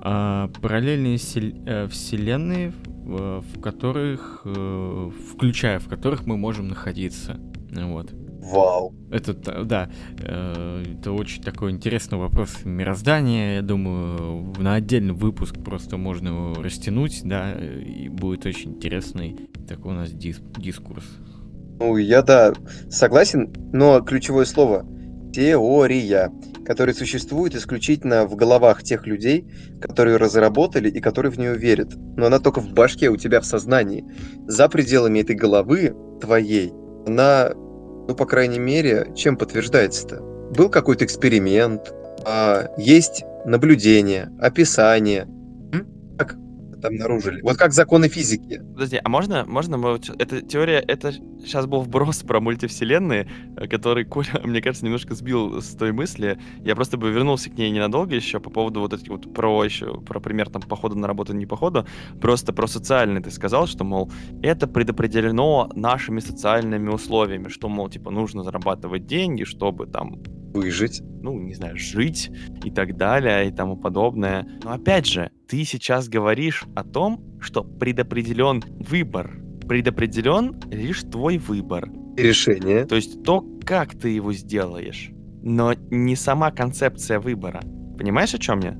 а, 0.00 0.48
параллельные 0.60 1.16
э, 1.16 1.88
вселенные, 1.88 2.72
в 3.04 3.60
которых, 3.60 4.42
э, 4.44 5.10
включая 5.30 5.78
в 5.78 5.88
которых 5.88 6.26
мы 6.26 6.36
можем 6.36 6.68
находиться, 6.68 7.38
вот. 7.70 8.12
Вау. 8.44 8.94
Это, 9.10 9.64
да, 9.64 9.90
э, 10.18 10.84
это 10.98 11.12
очень 11.12 11.42
такой 11.42 11.70
интересный 11.70 12.18
вопрос 12.18 12.64
мироздания. 12.64 13.56
Я 13.56 13.62
думаю, 13.62 14.52
на 14.58 14.74
отдельный 14.74 15.14
выпуск 15.14 15.54
просто 15.64 15.96
можно 15.96 16.28
его 16.28 16.54
растянуть, 16.62 17.22
да, 17.24 17.54
и 17.54 18.08
будет 18.08 18.44
очень 18.44 18.72
интересный 18.72 19.48
такой 19.66 19.92
у 19.92 19.96
нас 19.96 20.10
дис 20.10 20.40
дискурс. 20.58 21.04
Ну, 21.80 21.96
я, 21.96 22.22
да, 22.22 22.52
согласен, 22.90 23.52
но 23.72 24.00
ключевое 24.02 24.44
слово— 24.44 24.86
теория, 25.32 26.30
которая 26.64 26.94
существует 26.94 27.54
исключительно 27.54 28.26
в 28.26 28.36
головах 28.36 28.82
тех 28.82 29.06
людей, 29.06 29.48
которые 29.80 30.16
разработали 30.16 30.88
и 30.88 31.00
которые 31.00 31.32
в 31.32 31.38
нее 31.38 31.54
верят. 31.56 31.94
Но 32.16 32.26
она 32.26 32.38
только 32.38 32.60
в 32.60 32.72
башке, 32.72 33.08
у 33.08 33.16
тебя 33.16 33.40
в 33.40 33.46
сознании. 33.46 34.04
За 34.46 34.68
пределами 34.68 35.20
этой 35.20 35.36
головы 35.36 35.94
твоей 36.20 36.72
она 37.06 37.52
ну, 38.06 38.14
по 38.14 38.26
крайней 38.26 38.58
мере, 38.58 39.12
чем 39.14 39.36
подтверждается-то? 39.36 40.20
Был 40.56 40.68
какой-то 40.68 41.04
эксперимент, 41.04 41.92
а, 42.26 42.68
есть 42.76 43.24
наблюдение, 43.46 44.30
описание. 44.38 45.26
Обнаружили? 46.84 47.40
Вот 47.42 47.56
как 47.56 47.72
законы 47.72 48.08
физики. 48.08 48.58
Подожди, 48.58 49.00
а 49.02 49.08
можно, 49.08 49.44
можно 49.46 49.76
мы... 49.78 49.98
Эта 50.18 50.42
теория, 50.42 50.78
это 50.78 51.12
сейчас 51.12 51.66
был 51.66 51.80
вброс 51.80 52.22
про 52.22 52.40
мультивселенные, 52.40 53.28
э, 53.56 53.66
который 53.66 54.04
Коля, 54.04 54.28
мне 54.44 54.60
кажется, 54.60 54.84
немножко 54.84 55.14
сбил 55.14 55.62
с 55.62 55.74
той 55.74 55.92
мысли. 55.92 56.38
Я 56.60 56.74
просто 56.74 56.96
бы 56.96 57.10
вернулся 57.10 57.50
к 57.50 57.56
ней 57.56 57.70
ненадолго 57.70 58.14
еще 58.14 58.38
по 58.38 58.50
поводу 58.50 58.80
вот 58.80 58.92
этих 58.92 59.08
вот 59.08 59.32
про 59.32 59.64
еще, 59.64 60.00
про 60.02 60.20
пример 60.20 60.50
там 60.50 60.62
похода 60.62 60.96
на 60.96 61.06
работу, 61.06 61.32
не 61.34 61.46
похода, 61.46 61.86
просто 62.20 62.52
про 62.52 62.66
социальный 62.66 63.22
ты 63.22 63.30
сказал, 63.30 63.66
что, 63.66 63.84
мол, 63.84 64.12
это 64.42 64.66
предопределено 64.66 65.70
нашими 65.74 66.20
социальными 66.20 66.90
условиями, 66.90 67.48
что, 67.48 67.68
мол, 67.68 67.88
типа, 67.88 68.10
нужно 68.10 68.42
зарабатывать 68.42 69.06
деньги, 69.06 69.44
чтобы 69.44 69.86
там 69.86 70.22
выжить, 70.54 71.02
ну, 71.20 71.38
не 71.38 71.54
знаю, 71.54 71.76
жить 71.76 72.30
и 72.64 72.70
так 72.70 72.96
далее 72.96 73.48
и 73.48 73.52
тому 73.52 73.76
подобное. 73.76 74.46
Но 74.62 74.72
опять 74.72 75.06
же, 75.06 75.30
ты 75.48 75.64
сейчас 75.64 76.08
говоришь 76.08 76.64
о 76.74 76.84
том, 76.84 77.38
что 77.40 77.62
предопределен 77.62 78.62
выбор 78.78 79.44
предопределен 79.66 80.60
лишь 80.70 81.02
твой 81.02 81.38
выбор. 81.38 81.90
Решение. 82.16 82.84
То 82.84 82.96
есть 82.96 83.22
то, 83.22 83.44
как 83.64 83.94
ты 83.98 84.10
его 84.10 84.32
сделаешь, 84.32 85.10
но 85.42 85.74
не 85.90 86.16
сама 86.16 86.50
концепция 86.50 87.18
выбора. 87.18 87.60
Понимаешь, 87.98 88.34
о 88.34 88.38
чем 88.38 88.60
я? 88.60 88.76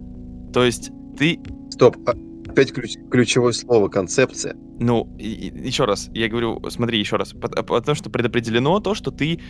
То 0.53 0.65
есть 0.65 0.91
ты... 1.19 1.41
Стоп, 1.71 1.97
а, 2.07 2.13
опять 2.49 2.73
ключ, 2.73 2.95
ключевое 3.11 3.53
слово 3.53 3.89
концепция. 3.89 4.57
Ну, 4.79 5.15
и, 5.19 5.49
и, 5.49 5.67
еще 5.67 5.85
раз, 5.85 6.11
я 6.15 6.29
говорю, 6.29 6.63
смотри 6.71 6.99
еще 6.99 7.17
раз, 7.17 7.33
потому 7.33 7.95
что 7.95 8.11
предопределено 8.11 8.79
то, 8.81 8.95
что 8.95 9.11
ты 9.11 9.41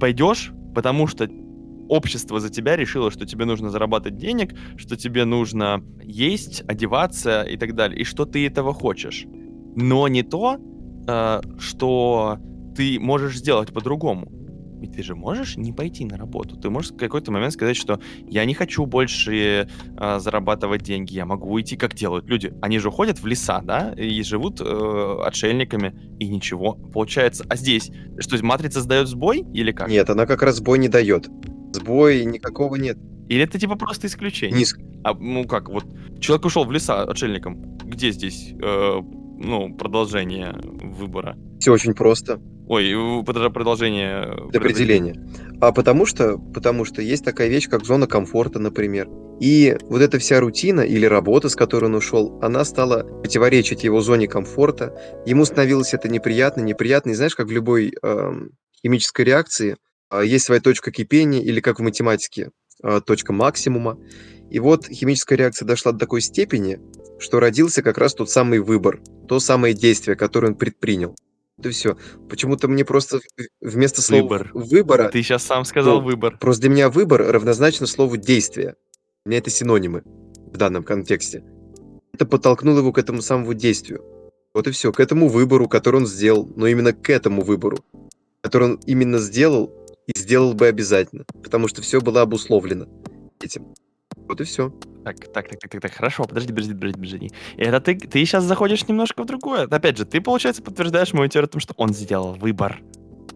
пойдешь, 0.00 0.52
потому 0.74 1.06
что 1.06 1.28
общество 1.92 2.40
за 2.40 2.48
тебя 2.48 2.74
решило, 2.76 3.10
что 3.10 3.26
тебе 3.26 3.44
нужно 3.44 3.68
зарабатывать 3.68 4.16
денег, 4.16 4.54
что 4.76 4.96
тебе 4.96 5.26
нужно 5.26 5.84
есть, 6.02 6.62
одеваться 6.66 7.42
и 7.42 7.58
так 7.58 7.74
далее, 7.74 8.00
и 8.00 8.04
что 8.04 8.24
ты 8.24 8.46
этого 8.46 8.72
хочешь. 8.72 9.26
Но 9.76 10.08
не 10.08 10.22
то, 10.22 10.56
э, 11.06 11.40
что 11.58 12.38
ты 12.74 12.98
можешь 12.98 13.36
сделать 13.36 13.74
по-другому. 13.74 14.26
Ведь 14.80 14.94
ты 14.94 15.02
же 15.02 15.14
можешь 15.14 15.56
не 15.56 15.72
пойти 15.72 16.04
на 16.06 16.16
работу. 16.16 16.56
Ты 16.56 16.70
можешь 16.70 16.92
в 16.92 16.96
какой-то 16.96 17.30
момент 17.30 17.52
сказать, 17.52 17.76
что 17.76 18.00
я 18.26 18.44
не 18.46 18.54
хочу 18.54 18.86
больше 18.86 19.68
э, 19.98 20.18
зарабатывать 20.18 20.82
деньги, 20.82 21.14
я 21.14 21.26
могу 21.26 21.52
уйти, 21.52 21.76
как 21.76 21.94
делают 21.94 22.26
люди. 22.26 22.54
Они 22.62 22.78
же 22.78 22.90
ходят 22.90 23.22
в 23.22 23.26
леса, 23.26 23.60
да, 23.62 23.92
и 23.92 24.22
живут 24.22 24.62
э, 24.62 25.16
отшельниками, 25.24 25.94
и 26.18 26.26
ничего. 26.26 26.72
Получается, 26.72 27.44
а 27.50 27.56
здесь, 27.56 27.92
что, 28.18 28.42
матрица 28.42 28.80
сдает 28.80 29.08
сбой 29.08 29.44
или 29.52 29.72
как? 29.72 29.88
Нет, 29.88 30.08
она 30.08 30.24
как 30.24 30.42
раз 30.42 30.56
сбой 30.56 30.78
не 30.78 30.88
дает. 30.88 31.28
Сбой 31.72 32.24
никакого 32.24 32.76
нет. 32.76 32.98
Или 33.28 33.44
это 33.44 33.58
типа 33.58 33.76
просто 33.76 34.06
исключение? 34.06 34.58
Низк. 34.58 34.78
А, 35.04 35.14
ну 35.14 35.44
как, 35.46 35.68
вот 35.68 35.84
человек 36.20 36.44
ушел 36.44 36.64
в 36.64 36.72
леса 36.72 37.02
отшельником. 37.02 37.78
Где 37.78 38.10
здесь 38.10 38.52
э, 38.52 39.00
ну, 39.38 39.74
продолжение 39.74 40.54
выбора? 40.62 41.36
Все 41.58 41.72
очень 41.72 41.94
просто. 41.94 42.40
Ой, 42.68 42.94
продолжение... 43.24 44.22
Определение. 44.54 45.14
А 45.60 45.72
потому 45.72 46.06
что, 46.06 46.38
потому 46.38 46.84
что 46.84 47.02
есть 47.02 47.24
такая 47.24 47.48
вещь, 47.48 47.68
как 47.68 47.84
зона 47.84 48.06
комфорта, 48.06 48.58
например. 48.58 49.08
И 49.40 49.76
вот 49.88 50.00
эта 50.00 50.18
вся 50.18 50.40
рутина 50.40 50.82
или 50.82 51.04
работа, 51.04 51.48
с 51.48 51.56
которой 51.56 51.86
он 51.86 51.96
ушел, 51.96 52.38
она 52.40 52.64
стала 52.64 53.02
противоречить 53.02 53.84
его 53.84 54.00
зоне 54.00 54.28
комфорта. 54.28 54.96
Ему 55.26 55.44
становилось 55.44 55.94
это 55.94 56.08
неприятно, 56.08 56.60
неприятно. 56.60 57.10
И 57.10 57.14
знаешь, 57.14 57.34
как 57.34 57.48
в 57.48 57.50
любой 57.50 57.92
э, 58.02 58.32
химической 58.80 59.24
реакции, 59.24 59.72
э, 59.72 59.76
есть 60.20 60.44
своя 60.44 60.60
точка 60.60 60.90
кипения, 60.90 61.40
или 61.40 61.60
как 61.60 61.78
в 61.78 61.82
математике, 61.82 62.50
э, 62.82 63.00
точка 63.04 63.32
максимума. 63.32 63.98
И 64.50 64.58
вот 64.58 64.86
химическая 64.86 65.38
реакция 65.38 65.66
дошла 65.66 65.92
до 65.92 65.98
такой 65.98 66.20
степени, 66.20 66.80
что 67.18 67.40
родился 67.40 67.82
как 67.82 67.98
раз 67.98 68.14
тот 68.14 68.28
самый 68.28 68.58
выбор, 68.58 69.00
то 69.28 69.40
самое 69.40 69.74
действие, 69.74 70.16
которое 70.16 70.48
он 70.48 70.54
предпринял. 70.54 71.16
Это 71.58 71.70
все. 71.70 71.96
Почему-то 72.28 72.68
мне 72.68 72.84
просто 72.84 73.20
вместо 73.60 74.02
слова 74.02 74.22
выбор. 74.22 74.50
выбора... 74.52 75.08
Ты 75.08 75.22
сейчас 75.22 75.44
сам 75.44 75.64
сказал 75.64 76.00
ну, 76.00 76.06
выбор. 76.06 76.36
Просто 76.38 76.62
для 76.62 76.70
меня 76.70 76.90
выбор 76.90 77.22
равнозначно 77.22 77.86
слову 77.86 78.16
действие. 78.16 78.74
У 79.24 79.28
меня 79.28 79.38
это 79.38 79.50
синонимы 79.50 80.02
в 80.52 80.56
данном 80.56 80.82
контексте. 80.82 81.44
Это 82.12 82.26
подтолкнуло 82.26 82.78
его 82.78 82.92
к 82.92 82.98
этому 82.98 83.22
самому 83.22 83.54
действию. 83.54 84.02
Вот 84.54 84.66
и 84.66 84.70
все, 84.70 84.92
к 84.92 85.00
этому 85.00 85.28
выбору, 85.28 85.68
который 85.68 85.96
он 85.96 86.06
сделал, 86.06 86.50
но 86.56 86.66
именно 86.66 86.92
к 86.92 87.08
этому 87.08 87.42
выбору, 87.42 87.78
который 88.42 88.70
он 88.70 88.80
именно 88.84 89.18
сделал 89.18 89.72
и 90.06 90.18
сделал 90.18 90.54
бы 90.54 90.66
обязательно, 90.66 91.24
потому 91.42 91.68
что 91.68 91.82
все 91.82 92.00
было 92.00 92.22
обусловлено 92.22 92.86
этим. 93.40 93.74
Вот 94.28 94.40
и 94.40 94.44
все. 94.44 94.70
Так, 95.04 95.18
так, 95.18 95.48
так, 95.48 95.60
так, 95.60 95.70
так, 95.70 95.80
так, 95.80 95.92
хорошо, 95.92 96.24
подожди, 96.24 96.52
подожди, 96.52 96.74
подожди, 96.74 96.94
подожди. 96.94 97.30
Это 97.56 97.80
ты, 97.80 97.98
ты 97.98 98.24
сейчас 98.24 98.44
заходишь 98.44 98.86
немножко 98.86 99.22
в 99.22 99.26
другое. 99.26 99.64
Опять 99.64 99.98
же, 99.98 100.04
ты, 100.04 100.20
получается, 100.20 100.62
подтверждаешь 100.62 101.12
мою 101.12 101.28
теорию 101.28 101.48
о 101.48 101.52
том, 101.52 101.60
что 101.60 101.74
он 101.76 101.92
сделал 101.92 102.34
выбор. 102.34 102.80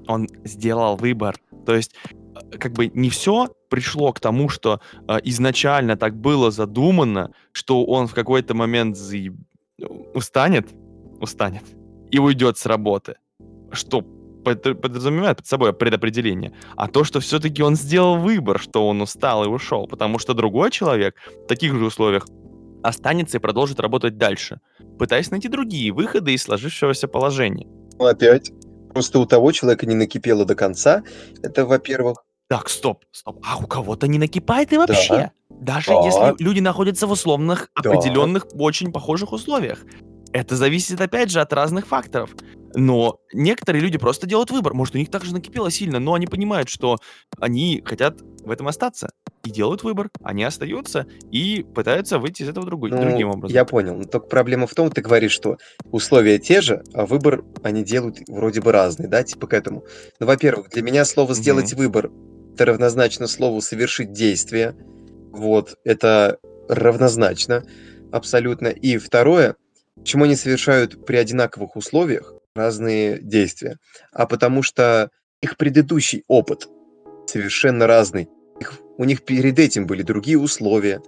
Он 0.06 0.28
сделал 0.44 0.96
выбор. 0.96 1.36
То 1.64 1.74
есть, 1.74 1.94
э, 2.04 2.58
как 2.58 2.72
бы 2.72 2.86
не 2.94 3.10
все 3.10 3.48
пришло 3.68 4.12
к 4.12 4.20
тому, 4.20 4.48
что 4.48 4.80
э, 5.08 5.18
изначально 5.24 5.96
так 5.96 6.16
было 6.16 6.50
задумано, 6.50 7.32
что 7.52 7.84
он 7.84 8.06
в 8.06 8.14
какой-то 8.14 8.54
момент 8.54 8.96
заеб... 8.96 9.34
устанет, 10.14 10.68
устанет 11.20 11.64
и 12.12 12.18
уйдет 12.18 12.58
с 12.58 12.66
работы. 12.66 13.16
Что 13.72 14.04
подразумевает 14.54 15.38
под 15.38 15.46
собой 15.46 15.72
предопределение, 15.72 16.52
а 16.76 16.88
то, 16.88 17.04
что 17.04 17.20
все-таки 17.20 17.62
он 17.62 17.76
сделал 17.76 18.16
выбор, 18.16 18.58
что 18.58 18.86
он 18.88 19.02
устал 19.02 19.44
и 19.44 19.48
ушел, 19.48 19.86
потому 19.86 20.18
что 20.18 20.34
другой 20.34 20.70
человек 20.70 21.16
в 21.44 21.46
таких 21.46 21.74
же 21.74 21.84
условиях 21.84 22.26
останется 22.82 23.38
и 23.38 23.40
продолжит 23.40 23.80
работать 23.80 24.16
дальше, 24.16 24.60
пытаясь 24.98 25.30
найти 25.30 25.48
другие 25.48 25.92
выходы 25.92 26.32
из 26.32 26.42
сложившегося 26.44 27.08
положения. 27.08 27.66
Ну, 27.98 28.06
опять. 28.06 28.52
Просто 28.90 29.18
у 29.18 29.26
того 29.26 29.52
человека 29.52 29.86
не 29.86 29.94
накипело 29.94 30.44
до 30.44 30.54
конца. 30.54 31.02
Это, 31.42 31.66
во-первых. 31.66 32.24
Так, 32.48 32.68
стоп, 32.68 33.04
стоп. 33.10 33.44
А 33.44 33.58
у 33.58 33.66
кого-то 33.66 34.06
не 34.06 34.18
накипает 34.18 34.72
и 34.72 34.78
вообще. 34.78 35.08
Да. 35.08 35.32
Даже 35.50 35.88
да. 35.88 36.00
если 36.04 36.42
люди 36.42 36.60
находятся 36.60 37.06
в 37.06 37.10
условных, 37.10 37.70
да. 37.82 37.90
определенных, 37.90 38.46
очень 38.54 38.92
похожих 38.92 39.32
условиях. 39.32 39.84
Это 40.32 40.54
зависит, 40.54 41.00
опять 41.00 41.30
же, 41.30 41.40
от 41.40 41.52
разных 41.52 41.86
факторов. 41.86 42.30
Но 42.76 43.20
некоторые 43.32 43.80
люди 43.82 43.96
просто 43.96 44.26
делают 44.26 44.50
выбор. 44.50 44.74
Может, 44.74 44.94
у 44.94 44.98
них 44.98 45.10
также 45.10 45.32
накипело 45.32 45.70
сильно, 45.70 45.98
но 45.98 46.12
они 46.12 46.26
понимают, 46.26 46.68
что 46.68 46.98
они 47.40 47.82
хотят 47.84 48.20
в 48.20 48.50
этом 48.50 48.68
остаться. 48.68 49.10
И 49.44 49.50
делают 49.50 49.82
выбор. 49.82 50.10
Они 50.22 50.44
остаются 50.44 51.06
и 51.32 51.64
пытаются 51.74 52.18
выйти 52.18 52.42
из 52.42 52.50
этого 52.50 52.66
другой, 52.66 52.90
Ну, 52.90 53.00
другим 53.00 53.30
образом. 53.30 53.54
я 53.54 53.64
понял. 53.64 53.96
Но 53.96 54.04
только 54.04 54.26
проблема 54.26 54.66
в 54.66 54.74
том, 54.74 54.90
ты 54.90 55.00
говоришь, 55.00 55.32
что 55.32 55.56
условия 55.90 56.38
те 56.38 56.60
же, 56.60 56.84
а 56.92 57.06
выбор 57.06 57.44
они 57.62 57.82
делают 57.82 58.18
вроде 58.28 58.60
бы 58.60 58.72
разный, 58.72 59.08
да, 59.08 59.22
типа 59.22 59.46
к 59.46 59.54
этому. 59.54 59.84
Ну, 60.20 60.26
во-первых, 60.26 60.68
для 60.70 60.82
меня 60.82 61.04
слово 61.06 61.34
«сделать 61.34 61.72
выбор» 61.72 62.10
это 62.54 62.66
равнозначно 62.66 63.26
слову 63.26 63.62
«совершить 63.62 64.12
действие». 64.12 64.76
Вот, 65.32 65.76
это 65.84 66.38
равнозначно 66.68 67.64
абсолютно. 68.12 68.68
И 68.68 68.98
второе, 68.98 69.56
почему 69.94 70.24
они 70.24 70.36
совершают 70.36 71.06
при 71.06 71.16
одинаковых 71.16 71.76
условиях 71.76 72.32
разные 72.56 73.18
действия? 73.20 73.78
А 74.12 74.26
потому 74.26 74.62
что 74.62 75.10
их 75.40 75.56
предыдущий 75.56 76.24
опыт 76.26 76.68
совершенно 77.26 77.86
разный. 77.86 78.28
Их- 78.60 78.80
у 78.98 79.04
них 79.04 79.24
перед 79.24 79.58
этим 79.58 79.86
были 79.86 80.02
другие 80.02 80.38
условия, 80.38 81.00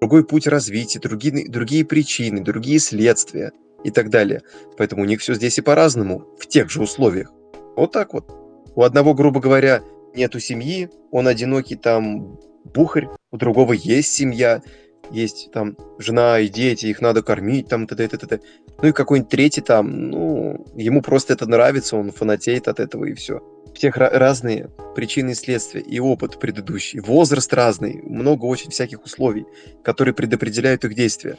другой 0.00 0.24
путь 0.26 0.46
развития, 0.46 0.98
другие, 0.98 1.48
другие 1.48 1.84
причины, 1.84 2.40
другие 2.40 2.78
следствия 2.78 3.52
и 3.84 3.90
так 3.90 4.10
далее. 4.10 4.42
Поэтому 4.76 5.02
у 5.02 5.04
них 5.04 5.20
все 5.20 5.34
здесь 5.34 5.58
и 5.58 5.62
по-разному, 5.62 6.26
в 6.38 6.46
тех 6.46 6.70
же 6.70 6.82
условиях. 6.82 7.30
Вот 7.76 7.92
так 7.92 8.14
вот. 8.14 8.30
У 8.74 8.82
одного, 8.82 9.14
грубо 9.14 9.40
говоря, 9.40 9.82
нету 10.14 10.40
семьи, 10.40 10.88
он 11.10 11.28
одинокий 11.28 11.76
там 11.76 12.38
бухарь, 12.64 13.08
у 13.30 13.36
другого 13.36 13.72
есть 13.72 14.12
семья, 14.12 14.62
есть 15.10 15.50
там 15.52 15.76
жена 15.98 16.40
и 16.40 16.48
дети, 16.48 16.86
их 16.86 17.00
надо 17.00 17.22
кормить, 17.22 17.68
там, 17.68 17.86
т.д. 17.86 18.08
т.д. 18.08 18.40
Ну 18.82 18.88
и 18.88 18.92
какой-нибудь 18.92 19.30
третий 19.30 19.60
там, 19.60 20.10
ну, 20.10 20.66
ему 20.74 21.02
просто 21.02 21.32
это 21.32 21.46
нравится, 21.46 21.96
он 21.96 22.10
фанатеет 22.10 22.68
от 22.68 22.80
этого 22.80 23.04
и 23.04 23.14
все. 23.14 23.40
Всех 23.74 23.96
ra- 23.98 24.10
разные 24.10 24.70
причины 24.94 25.30
и 25.30 25.34
следствия, 25.34 25.80
и 25.80 25.98
опыт 25.98 26.38
предыдущий, 26.38 27.00
возраст 27.00 27.52
разный, 27.52 28.00
много 28.02 28.44
очень 28.46 28.70
всяких 28.70 29.04
условий, 29.04 29.46
которые 29.82 30.14
предопределяют 30.14 30.84
их 30.84 30.94
действия. 30.94 31.36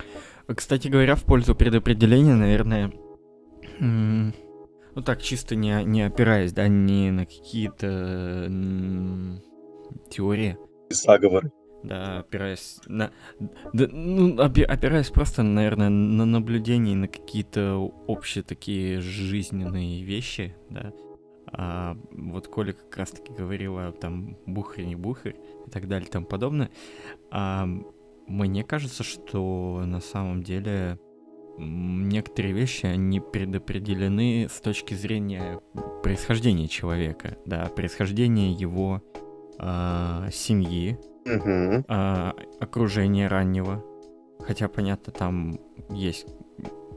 Кстати 0.53 0.87
говоря, 0.87 1.15
в 1.15 1.23
пользу 1.23 1.55
предопределения, 1.55 2.35
наверное, 2.35 2.91
м, 3.79 4.33
ну 4.93 5.01
так, 5.01 5.21
чисто 5.21 5.55
не, 5.55 5.83
не 5.83 6.03
опираясь, 6.03 6.53
да, 6.53 6.67
не 6.67 7.11
на 7.11 7.25
какие-то 7.25 7.87
м, 8.47 9.41
теории, 10.09 10.57
Заговоры. 10.89 11.51
Да, 11.87 12.19
опираясь 12.19 12.79
на... 12.87 13.11
да, 13.73 13.87
ну, 13.91 14.35
опи- 14.35 14.63
опираясь 14.63 15.09
просто, 15.09 15.43
наверное, 15.43 15.89
на 15.89 16.25
наблюдение, 16.25 16.95
на 16.95 17.07
какие-то 17.07 17.77
общие 18.07 18.43
такие 18.43 19.01
жизненные 19.01 20.03
вещи, 20.03 20.55
да. 20.69 20.93
А 21.57 21.97
вот 22.11 22.47
Коля 22.47 22.73
как 22.73 22.97
раз-таки 22.97 23.31
говорила 23.31 23.91
там 23.91 24.37
бухарь, 24.45 24.85
не 24.85 24.95
бухарь 24.95 25.35
и 25.67 25.69
так 25.69 25.87
далее 25.87 26.07
и 26.07 26.11
тому 26.11 26.25
подобное. 26.25 26.69
А, 27.31 27.67
мне 28.27 28.63
кажется, 28.63 29.03
что 29.03 29.83
на 29.85 30.01
самом 30.01 30.43
деле 30.43 30.99
некоторые 31.57 32.53
вещи, 32.53 32.85
они 32.85 33.19
предопределены 33.19 34.47
с 34.49 34.59
точки 34.59 34.93
зрения 34.93 35.61
происхождения 36.03 36.67
человека, 36.67 37.37
да, 37.45 37.65
происхождения 37.67 38.51
его 38.51 39.01
а, 39.57 40.29
семьи, 40.31 40.99
Мгм. 41.25 41.85
а, 41.87 42.33
окружения 42.59 43.27
раннего. 43.27 43.83
Хотя, 44.45 44.67
понятно, 44.67 45.11
там 45.11 45.59
есть 45.89 46.27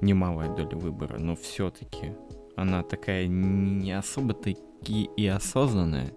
немалая 0.00 0.54
доля 0.54 0.76
выбора, 0.76 1.18
но 1.18 1.34
все-таки 1.34 2.12
она 2.56 2.82
такая 2.82 3.26
не 3.26 3.92
особо 3.92 4.34
таки 4.34 5.04
и 5.16 5.26
осознанная 5.26 6.12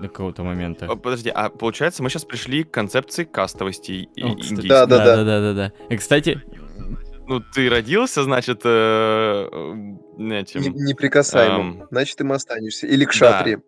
до 0.00 0.08
какого-то 0.08 0.42
момента. 0.42 0.86
Подожди, 0.96 1.30
а 1.30 1.48
получается, 1.48 2.02
мы 2.02 2.10
сейчас 2.10 2.24
пришли 2.24 2.64
к 2.64 2.70
концепции 2.70 3.24
кастовости 3.24 4.08
и 4.14 4.22
О, 4.22 4.34
кстати, 4.36 4.52
индийской. 4.52 4.68
Да, 4.68 4.86
да, 4.86 4.98
да. 4.98 5.16
да, 5.16 5.24
да, 5.24 5.40
да, 5.40 5.54
да. 5.54 5.72
И, 5.94 5.96
кстати, 5.96 6.40
Ну, 7.26 7.40
ты 7.40 7.70
родился, 7.70 8.24
значит, 8.24 8.62
э, 8.64 9.46
этим... 10.18 10.62
Не- 10.62 10.88
неприкасаемым. 10.90 11.82
Эм. 11.82 11.88
Значит, 11.88 12.20
им 12.20 12.32
останешься. 12.32 12.88
Или 12.88 13.04
к 13.04 13.12
шатре. 13.12 13.58
Да. 13.58 13.62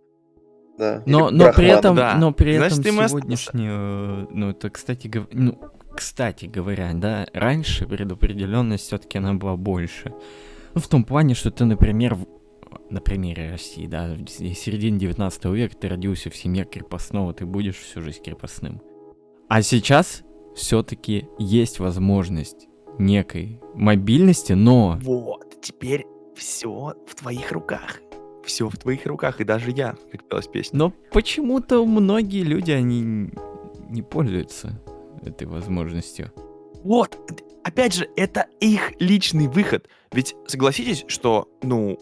Но, 0.79 1.29
Или 1.29 1.37
но 1.37 1.53
при 1.53 1.67
этом, 1.69 1.97
да. 1.97 2.17
но 2.17 2.33
при 2.33 2.57
Значит, 2.57 2.79
этом 2.81 3.01
остался. 3.01 3.09
сегодняшнюю, 3.09 4.29
ну 4.31 4.51
это, 4.51 4.71
кстати, 4.71 5.07
гов- 5.09 5.29
ну, 5.33 5.59
кстати 5.95 6.47
говоря, 6.47 6.91
да, 6.95 7.27
раньше 7.35 7.87
предопределенность 7.87 8.87
все-таки 8.87 9.19
она 9.19 9.35
была 9.35 9.57
больше. 9.57 10.13
Ну, 10.75 10.81
в 10.81 10.89
том 10.89 11.05
плане, 11.05 11.35
что 11.35 11.51
ты, 11.51 11.65
например, 11.67 12.15
в- 12.15 12.27
на 12.91 13.01
примере 13.01 13.51
России, 13.51 13.87
да, 13.87 14.15
в 14.15 14.29
середине 14.29 14.99
19 14.99 15.45
века 15.53 15.77
ты 15.77 15.89
родился 15.89 16.31
в 16.31 16.37
семье 16.37 16.65
крепостного, 16.65 17.35
ты 17.35 17.45
будешь 17.45 17.77
всю 17.77 18.01
жизнь 18.01 18.23
крепостным. 18.23 18.81
А 19.49 19.61
сейчас 19.63 20.23
все-таки 20.57 21.29
есть 21.39 21.79
возможность 21.81 22.67
некой 22.99 23.61
мобильности, 23.75 24.55
но 24.55 24.99
Вот, 25.03 25.61
теперь 25.61 26.07
все 26.35 26.95
в 27.07 27.15
твоих 27.15 27.53
руках. 27.53 28.01
Все 28.45 28.69
в 28.69 28.77
твоих 28.77 29.07
руках, 29.07 29.41
и 29.41 29.45
даже 29.45 29.71
я, 29.71 29.95
как 30.11 30.29
пелась 30.29 30.49
песня. 30.49 30.79
Но 30.79 30.93
почему-то 31.13 31.85
многие 31.85 32.43
люди, 32.43 32.71
они 32.71 33.31
не 33.89 34.03
пользуются 34.03 34.81
этой 35.25 35.47
возможностью. 35.47 36.33
Вот, 36.83 37.19
опять 37.63 37.95
же, 37.95 38.09
это 38.17 38.47
их 38.61 38.93
личный 39.01 39.47
выход. 39.47 39.89
Ведь 40.13 40.35
согласитесь, 40.47 41.05
что, 41.07 41.49
ну, 41.63 41.99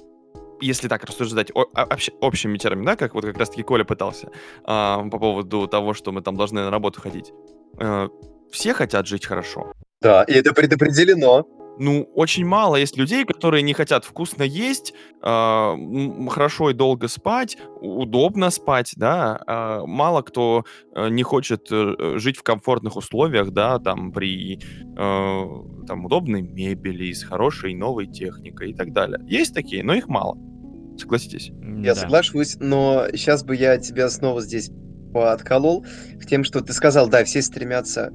если 0.61 0.89
так 0.89 1.05
рассуждать 1.05 1.51
общ- 1.51 2.13
общими 2.21 2.59
терминами, 2.59 2.87
да, 2.87 2.97
как 2.97 3.15
вот 3.15 3.25
как 3.25 3.37
раз-таки 3.37 3.63
Коля 3.63 3.85
пытался, 3.85 4.31
а, 4.65 5.03
по 5.09 5.19
поводу 5.19 5.67
того, 5.67 5.95
что 5.95 6.13
мы 6.13 6.23
там 6.23 6.37
должны 6.37 6.63
на 6.63 6.71
работу 6.71 7.01
ходить. 7.01 7.33
Э, 7.79 8.09
все 8.51 8.75
хотят 8.75 9.07
жить 9.07 9.27
хорошо. 9.27 9.73
Да, 10.01 10.23
и 10.25 10.33
это 10.33 10.53
предопределено. 10.53 11.47
Ну, 11.83 12.03
очень 12.15 12.45
мало 12.45 12.77
есть 12.77 12.99
людей, 12.99 13.25
которые 13.25 13.63
не 13.63 13.73
хотят 13.73 14.05
вкусно 14.05 14.43
есть, 14.43 14.93
м, 15.23 16.29
хорошо 16.29 16.71
и 16.71 16.75
долго 16.75 17.09
спать, 17.09 17.57
удобно 17.81 18.51
спать, 18.51 18.93
да. 18.97 19.41
а, 19.47 19.87
Мало 19.87 20.21
кто 20.21 20.65
э, 20.95 21.09
не 21.09 21.23
хочет 21.23 21.69
э, 21.73 21.95
э, 21.99 22.19
жить 22.19 22.37
в 22.37 22.43
комфортных 22.43 22.97
условиях, 22.97 23.53
да, 23.53 23.79
там 23.79 24.13
при 24.13 24.57
э, 24.59 25.45
там 25.87 26.05
удобной 26.05 26.43
мебели, 26.43 27.13
с 27.13 27.25
хорошей 27.25 27.75
новой 27.75 28.07
техникой 28.07 28.73
и 28.73 28.75
так 28.75 28.93
далее. 28.93 29.19
Есть 29.27 29.55
такие, 29.55 29.83
но 29.83 29.95
их 29.95 30.07
мало. 30.09 30.37
Согласитесь? 30.99 31.51
Я 31.83 31.95
Да. 31.95 32.01
соглашусь, 32.03 32.57
но 32.61 33.07
сейчас 33.13 33.43
бы 33.43 33.57
я 33.57 33.79
тебя 33.79 34.11
снова 34.11 34.43
здесь 34.43 34.71
подколол 35.15 35.87
к 36.21 36.27
тем, 36.27 36.45
что 36.45 36.61
ты 36.61 36.75
сказал, 36.75 37.09
да, 37.09 37.25
все 37.25 37.41
стремятся 37.41 38.11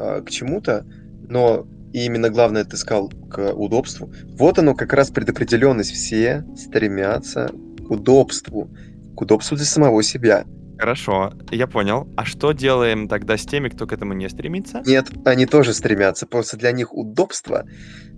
а, 0.00 0.20
к 0.20 0.30
чему-то, 0.30 0.84
но 1.28 1.66
и 1.94 2.06
именно 2.06 2.28
главное 2.28 2.64
ты 2.64 2.76
сказал 2.76 3.08
к 3.30 3.52
удобству. 3.52 4.12
Вот 4.36 4.58
оно 4.58 4.74
как 4.74 4.92
раз 4.92 5.10
предопределенность. 5.10 5.92
Все 5.92 6.44
стремятся 6.56 7.50
к 7.86 7.88
удобству, 7.88 8.68
к 9.16 9.22
удобству 9.22 9.56
для 9.56 9.64
самого 9.64 10.02
себя. 10.02 10.44
Хорошо, 10.76 11.32
я 11.52 11.68
понял. 11.68 12.08
А 12.16 12.24
что 12.24 12.50
делаем 12.50 13.06
тогда 13.06 13.36
с 13.36 13.46
теми, 13.46 13.68
кто 13.68 13.86
к 13.86 13.92
этому 13.92 14.12
не 14.12 14.28
стремится? 14.28 14.82
Нет, 14.84 15.06
они 15.24 15.46
тоже 15.46 15.72
стремятся, 15.72 16.26
просто 16.26 16.56
для 16.56 16.72
них 16.72 16.92
удобство 16.92 17.64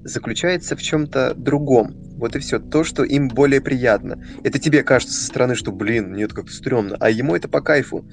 заключается 0.02 0.74
в 0.74 0.82
чем-то 0.82 1.34
другом. 1.34 1.94
Вот 2.16 2.34
и 2.34 2.38
все, 2.38 2.58
то, 2.58 2.82
что 2.82 3.04
им 3.04 3.28
более 3.28 3.60
приятно. 3.60 4.24
Это 4.42 4.58
тебе 4.58 4.84
кажется 4.84 5.14
со 5.14 5.26
стороны, 5.26 5.54
что, 5.54 5.70
блин, 5.70 6.14
нет, 6.14 6.32
как-то 6.32 6.52
стрёмно, 6.52 6.96
а 6.98 7.10
ему 7.10 7.36
это 7.36 7.46
по 7.46 7.60
кайфу. 7.60 8.08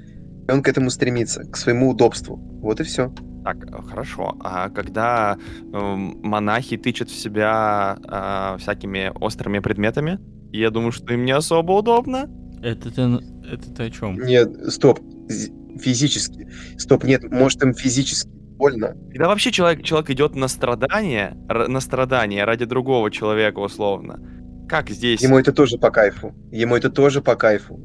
И 0.47 0.51
он 0.51 0.61
к 0.61 0.67
этому 0.67 0.89
стремится, 0.89 1.43
к 1.43 1.55
своему 1.57 1.89
удобству. 1.89 2.37
Вот 2.61 2.79
и 2.79 2.83
все. 2.83 3.13
Так, 3.43 3.57
э, 3.65 3.81
хорошо. 3.89 4.35
А 4.39 4.69
когда 4.69 5.37
эм, 5.73 6.19
монахи 6.23 6.77
тычут 6.77 7.09
в 7.09 7.15
себя 7.15 7.97
а, 8.07 8.57
всякими 8.57 9.11
острыми 9.19 9.59
предметами, 9.59 10.19
я 10.51 10.69
думаю, 10.69 10.91
что 10.91 11.13
им 11.13 11.25
не 11.25 11.31
особо 11.31 11.73
удобно. 11.73 12.29
Это 12.61 12.91
ты, 12.91 13.01
это 13.51 13.73
ты 13.73 13.83
о 13.83 13.89
чем? 13.89 14.15
Нет, 14.17 14.71
стоп, 14.71 14.99
физически. 15.79 16.47
Стоп, 16.77 17.03
нет, 17.03 17.29
может 17.29 17.61
им 17.63 17.73
физически 17.73 18.29
больно. 18.29 18.95
Когда 19.11 19.27
вообще 19.27 19.51
человек, 19.51 19.83
человек 19.83 20.09
идет 20.11 20.35
на 20.35 20.47
страдание, 20.47 21.35
р- 21.49 21.67
на 21.67 21.79
страдание 21.81 22.45
ради 22.45 22.65
другого 22.65 23.11
человека, 23.11 23.59
условно. 23.59 24.19
Как 24.69 24.89
здесь? 24.89 25.21
Ему 25.21 25.37
это 25.37 25.51
тоже 25.51 25.77
по 25.77 25.91
кайфу. 25.91 26.33
Ему 26.51 26.75
это 26.75 26.89
тоже 26.89 27.21
по 27.21 27.35
кайфу. 27.35 27.83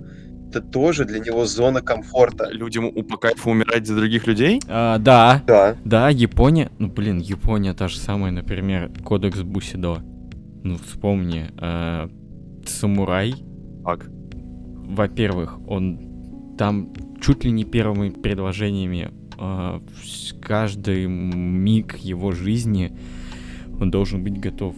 Это 0.48 0.62
тоже 0.62 1.04
для 1.04 1.18
него 1.18 1.44
зона 1.44 1.80
комфорта. 1.82 2.48
Людям 2.50 2.86
у- 2.86 3.02
по 3.02 3.16
кайфу 3.18 3.50
умирать 3.50 3.86
за 3.86 3.94
других 3.96 4.26
людей? 4.26 4.60
А, 4.68 4.98
да, 4.98 5.42
Да, 5.46 5.76
да, 5.84 6.08
Япония. 6.08 6.70
Ну, 6.78 6.88
блин, 6.88 7.18
Япония 7.18 7.74
та 7.74 7.88
же 7.88 7.98
самая, 7.98 8.32
например, 8.32 8.90
кодекс 9.04 9.42
Бусидо. 9.42 9.98
Ну, 10.64 10.76
вспомни, 10.76 11.46
а, 11.58 12.08
самурай, 12.66 13.34
Так. 13.84 14.06
во-первых, 14.86 15.58
он 15.68 16.54
там 16.56 16.92
чуть 17.20 17.44
ли 17.44 17.50
не 17.50 17.64
первыми 17.64 18.08
предложениями 18.10 19.10
вс- 19.38 20.34
каждый 20.40 21.06
миг 21.06 21.96
его 21.98 22.32
жизни 22.32 22.92
он 23.80 23.90
должен 23.90 24.24
быть 24.24 24.40
готов 24.40 24.74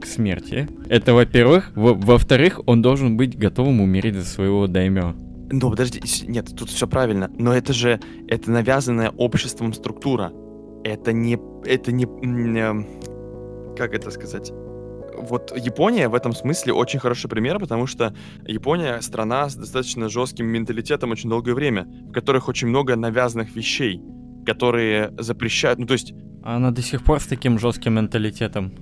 к 0.00 0.06
смерти. 0.06 0.68
Это 0.88 1.14
во-первых. 1.14 1.72
Во-вторых, 1.74 2.60
он 2.66 2.82
должен 2.82 3.16
быть 3.16 3.38
готовым 3.38 3.80
умереть 3.80 4.14
за 4.14 4.24
своего 4.24 4.66
даймё. 4.66 5.14
Ну, 5.50 5.70
подожди, 5.70 6.00
нет, 6.26 6.54
тут 6.56 6.68
все 6.68 6.86
правильно. 6.86 7.30
Но 7.38 7.54
это 7.54 7.72
же, 7.72 8.00
это 8.28 8.50
навязанная 8.50 9.10
обществом 9.10 9.72
структура. 9.72 10.32
Это 10.84 11.12
не, 11.12 11.38
это 11.64 11.90
не, 11.90 12.04
эм, 12.04 12.86
как 13.76 13.94
это 13.94 14.10
сказать? 14.10 14.52
Вот 15.20 15.52
Япония 15.56 16.08
в 16.08 16.14
этом 16.14 16.32
смысле 16.32 16.74
очень 16.74 17.00
хороший 17.00 17.28
пример, 17.28 17.58
потому 17.58 17.86
что 17.86 18.14
Япония 18.46 19.00
страна 19.00 19.48
с 19.48 19.56
достаточно 19.56 20.08
жестким 20.08 20.46
менталитетом 20.46 21.10
очень 21.10 21.30
долгое 21.30 21.54
время, 21.54 21.88
в 22.08 22.12
которых 22.12 22.48
очень 22.48 22.68
много 22.68 22.94
навязанных 22.94 23.56
вещей, 23.56 24.00
которые 24.46 25.12
запрещают, 25.18 25.78
ну 25.78 25.86
то 25.86 25.94
есть... 25.94 26.14
Она 26.44 26.70
до 26.70 26.82
сих 26.82 27.02
пор 27.02 27.20
с 27.20 27.26
таким 27.26 27.58
жестким 27.58 27.94
менталитетом, 27.94 28.72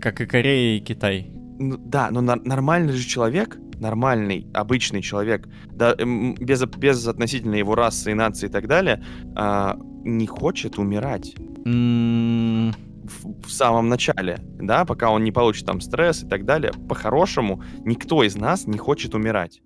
как 0.00 0.20
и 0.20 0.26
Корея 0.26 0.78
и 0.78 0.80
Китай. 0.80 1.30
Ну, 1.58 1.76
да, 1.78 2.10
но 2.10 2.20
на- 2.20 2.36
нормальный 2.36 2.92
же 2.92 3.06
человек, 3.06 3.58
нормальный, 3.78 4.46
обычный 4.54 5.02
человек, 5.02 5.48
да, 5.66 5.94
без, 5.94 6.64
без 6.64 7.06
относительно 7.06 7.56
его 7.56 7.74
расы 7.74 8.12
и 8.12 8.14
нации 8.14 8.48
и 8.48 8.50
так 8.50 8.66
далее, 8.66 9.04
а, 9.36 9.76
не 10.04 10.26
хочет 10.26 10.78
умирать. 10.78 11.34
Mm. 11.64 12.74
В, 13.02 13.48
в 13.48 13.50
самом 13.50 13.88
начале, 13.88 14.38
да, 14.60 14.84
пока 14.84 15.10
он 15.10 15.24
не 15.24 15.32
получит 15.32 15.66
там 15.66 15.80
стресс 15.80 16.22
и 16.22 16.28
так 16.28 16.44
далее, 16.44 16.72
по-хорошему 16.88 17.62
никто 17.84 18.22
из 18.22 18.36
нас 18.36 18.66
не 18.66 18.78
хочет 18.78 19.14
умирать. 19.14 19.60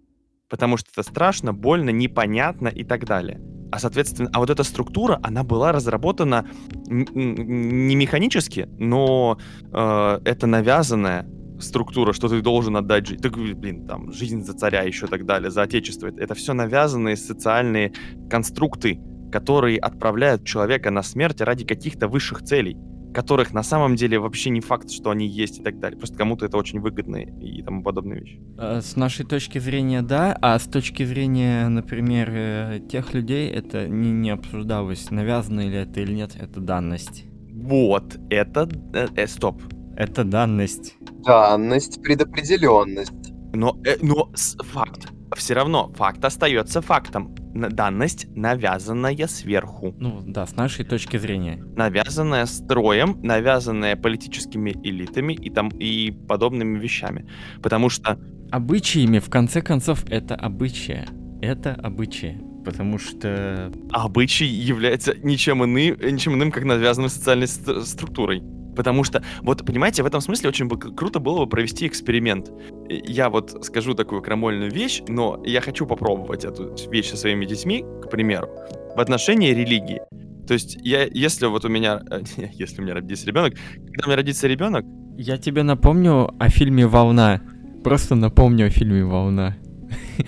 Потому 0.49 0.77
что 0.77 0.91
это 0.93 1.03
страшно, 1.03 1.53
больно, 1.53 1.91
непонятно 1.91 2.69
и 2.69 2.85
так 2.85 3.05
далее. 3.05 3.41
А, 3.73 3.79
соответственно, 3.79 4.31
а 4.33 4.39
вот 4.39 4.51
эта 4.51 4.63
структура, 4.63 5.19
она 5.23 5.43
была 5.43 5.73
разработана 5.73 6.47
не 6.87 7.97
механически, 7.97 8.69
но 8.79 9.39
э, 9.73 10.21
это 10.25 10.47
навязанная 10.47 11.27
структура, 11.61 12.13
что 12.13 12.29
ты 12.29 12.41
должен 12.43 12.77
отдать 12.77 13.07
жизнь. 13.07 13.23
Так, 13.23 13.35
блин, 13.37 13.87
там, 13.87 14.13
жизнь 14.13 14.43
за 14.43 14.53
царя 14.53 14.83
еще 14.83 15.07
так 15.07 15.25
далее, 15.27 15.51
за 15.51 15.63
отечество. 15.63 16.07
Это 16.07 16.35
все 16.35 16.53
навязанные 16.53 17.17
социальные 17.17 17.93
конструкты, 18.31 19.01
которые 19.33 19.79
отправляют 19.79 20.45
человека 20.45 20.91
на 20.91 21.03
смерть 21.03 21.41
ради 21.41 21.65
каких-то 21.65 22.09
высших 22.09 22.43
целей, 22.43 22.77
которых 23.17 23.55
на 23.55 23.63
самом 23.63 23.97
деле 23.97 24.19
вообще 24.19 24.51
не 24.51 24.61
факт, 24.61 24.91
что 24.91 25.09
они 25.09 25.27
есть 25.27 25.61
и 25.61 25.63
так 25.63 25.81
далее. 25.81 25.99
Просто 25.99 26.19
кому-то 26.19 26.45
это 26.45 26.59
очень 26.59 26.81
выгодно 26.81 27.17
и 27.17 27.63
тому 27.63 27.83
подобные 27.83 28.21
вещи. 28.21 28.41
А, 28.59 28.83
с 28.83 28.95
нашей 28.95 29.25
точки 29.25 29.59
зрения, 29.59 30.03
да, 30.03 30.37
а 30.43 30.59
с 30.59 30.65
точки 30.65 31.03
зрения, 31.03 31.67
например, 31.69 32.29
э, 32.31 32.81
тех 32.91 33.15
людей, 33.15 33.49
это 33.49 33.89
не, 33.89 34.11
не 34.11 34.29
обсуждалось, 34.29 35.11
навязано 35.11 35.61
ли 35.61 35.77
это 35.77 36.01
или 36.01 36.13
нет, 36.13 36.37
это 36.39 36.61
данность. 36.61 37.25
Вот, 37.55 38.19
это... 38.29 38.69
Э, 38.93 39.09
э, 39.17 39.27
стоп. 39.27 39.63
Это 39.97 40.23
данность. 40.23 40.97
Данность, 41.25 42.03
предопределенность. 42.03 43.33
Но, 43.55 43.81
э, 43.87 43.97
но 44.03 44.31
с, 44.35 44.59
факт. 44.63 45.09
Все 45.35 45.55
равно 45.55 45.93
факт 45.97 46.25
остается 46.25 46.81
фактом 46.81 47.35
данность, 47.55 48.27
навязанная 48.37 49.27
сверху. 49.27 49.95
Ну 49.99 50.23
да, 50.25 50.47
с 50.47 50.57
нашей 50.57 50.85
точки 50.85 51.17
зрения. 51.17 51.63
Навязанная 51.77 52.47
строем, 52.47 53.19
навязанная 53.23 53.97
политическими 53.97 54.71
элитами 54.83 55.33
и, 55.33 55.51
там, 55.51 55.69
и 55.69 56.11
подобными 56.11 56.79
вещами. 56.79 57.27
Потому 57.63 57.89
что... 57.89 58.19
Обычаями, 58.51 59.19
в 59.19 59.29
конце 59.29 59.63
концов, 59.63 60.05
это 60.09 60.35
обычая. 60.37 61.07
Это 61.41 61.73
обычаи. 61.75 62.41
Потому 62.65 62.99
что... 62.99 63.73
Обычай 63.91 64.47
является 64.47 65.15
ничем 65.17 65.65
иным, 65.65 65.97
ничем 66.01 66.35
иным 66.35 66.51
как 66.51 66.65
навязанной 66.65 67.11
социальной 67.11 67.47
структурой. 67.49 68.43
Потому 68.77 69.05
что, 69.05 69.23
вот, 69.43 69.65
понимаете, 69.65 70.03
в 70.03 70.07
этом 70.07 70.21
смысле 70.21 70.51
очень 70.51 70.67
бы 70.67 70.79
круто 70.79 71.19
было 71.19 71.45
бы 71.45 71.47
провести 71.49 71.87
эксперимент. 71.87 72.53
Я 72.89 73.31
вот 73.31 73.65
скажу 73.65 73.95
такую 73.95 74.23
крамольную 74.23 74.71
вещь, 74.71 75.03
но 75.09 75.43
я 75.45 75.61
хочу 75.61 75.87
попробовать 75.87 76.45
эту 76.45 76.75
вещь 76.91 77.11
со 77.11 77.17
своими 77.17 77.47
детьми, 77.47 77.85
к 78.03 78.11
примеру, 78.11 78.49
в 78.95 79.01
отношении 79.01 79.53
религии. 79.53 80.01
То 80.47 80.55
есть, 80.55 80.79
я, 80.83 81.05
если 81.05 81.47
вот 81.47 81.65
у 81.65 81.69
меня, 81.69 82.03
если 82.53 82.81
у 82.81 82.85
меня 82.85 82.95
родится 82.95 83.27
ребенок, 83.27 83.55
когда 83.75 84.05
у 84.05 84.07
меня 84.09 84.17
родится 84.17 84.47
ребенок... 84.47 84.85
Я 85.17 85.39
тебе 85.39 85.63
напомню 85.63 86.31
о 86.39 86.49
фильме 86.51 86.87
«Волна». 86.87 87.41
Просто 87.83 88.15
напомню 88.15 88.67
о 88.67 88.71
фильме 88.71 89.05
«Волна». 89.05 89.57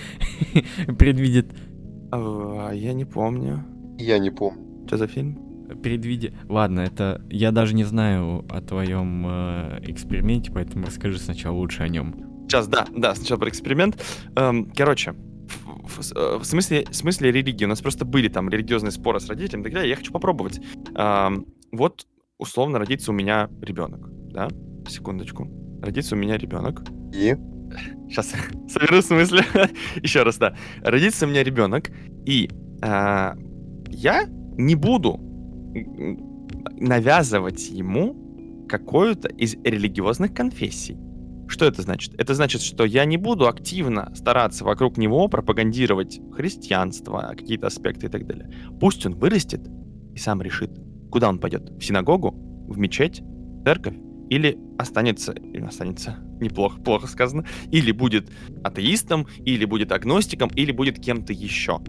Предвидит... 0.99 1.53
А, 2.11 2.71
я 2.73 2.95
не 2.95 3.05
помню. 3.05 3.65
Я 3.99 4.19
не 4.19 4.31
помню. 4.31 4.87
Что 4.87 4.97
за 4.97 5.07
фильм? 5.07 5.48
Предвидя... 5.83 6.33
Ладно, 6.49 6.81
это... 6.81 7.23
Я 7.31 7.53
даже 7.53 7.75
не 7.75 7.85
знаю 7.85 8.45
о 8.51 8.61
твоем 8.61 9.27
э, 9.27 9.81
эксперименте, 9.83 10.51
поэтому 10.53 10.87
расскажи 10.87 11.19
сначала 11.19 11.57
лучше 11.57 11.83
о 11.83 11.89
нем. 11.89 12.45
Сейчас, 12.49 12.67
да, 12.69 12.87
да, 12.95 13.15
сначала 13.15 13.39
про 13.39 13.49
эксперимент. 13.49 14.03
Эм, 14.37 14.71
короче, 14.75 15.13
в, 15.13 16.01
в, 16.01 16.17
э, 16.17 16.39
в, 16.39 16.45
смысле, 16.45 16.87
в 16.91 16.95
смысле 16.95 17.31
религии. 17.31 17.65
У 17.65 17.69
нас 17.69 17.81
просто 17.81 18.05
были 18.05 18.29
там 18.29 18.49
религиозные 18.49 18.93
споры 18.93 19.21
с 19.21 19.29
родителями 19.29 19.63
и 19.63 19.65
так 19.65 19.75
далее. 19.75 19.91
Я 19.91 19.97
хочу 19.97 20.13
попробовать. 20.13 20.61
Эм, 20.95 21.47
вот, 21.73 22.07
условно, 22.39 22.79
родится 22.79 23.11
у 23.11 23.15
меня 23.15 23.51
ребенок, 23.61 24.09
да? 24.33 24.49
Секундочку. 24.89 25.47
Родится 25.83 26.15
у 26.15 26.19
меня 26.19 26.39
ребенок. 26.39 26.83
И? 27.15 27.37
Сейчас 28.09 28.33
соберу 28.69 29.03
с 29.03 29.11
мысли. 29.11 29.45
Еще 30.03 30.23
раз, 30.23 30.39
да. 30.39 30.57
Родится 30.83 31.27
у 31.27 31.29
меня 31.29 31.45
ребенок, 31.45 31.91
и 32.25 32.49
э, 32.83 33.33
я 33.91 34.25
не 34.57 34.75
буду 34.75 35.28
навязывать 36.77 37.71
ему 37.71 38.67
какую-то 38.69 39.29
из 39.29 39.55
религиозных 39.55 40.35
конфессий. 40.35 40.97
Что 41.49 41.65
это 41.65 41.81
значит? 41.81 42.15
Это 42.19 42.35
значит, 42.35 42.61
что 42.61 42.85
я 42.85 43.07
не 43.07 43.17
буду 43.17 43.49
активно 43.49 44.13
стараться 44.15 44.65
вокруг 44.65 44.99
него 44.99 45.29
пропагандировать 45.29 46.21
христианство, 46.33 47.35
какие-то 47.37 47.69
аспекты 47.69 48.07
и 48.07 48.09
так 48.11 48.27
далее. 48.27 48.53
Пусть 48.79 49.07
он 49.07 49.15
вырастет 49.15 49.67
и 50.15 50.19
сам 50.19 50.43
решит, 50.43 50.79
куда 51.11 51.29
он 51.31 51.39
пойдет. 51.39 51.71
В 51.71 51.81
синагогу, 51.81 52.33
в 52.69 52.79
мечеть, 52.79 53.23
в 53.23 53.65
церковь 53.65 53.97
или 54.29 54.59
останется, 54.79 55.33
или 55.33 55.65
останется, 55.65 56.19
неплохо, 56.39 56.83
плохо 56.83 57.07
сказано, 57.07 57.47
или 57.71 57.93
будет 57.93 58.31
атеистом, 58.63 59.27
или 59.39 59.65
будет 59.65 59.91
агностиком, 59.91 60.51
или 60.51 60.71
будет 60.71 61.01
кем-то 61.01 61.33
еще. 61.33 61.81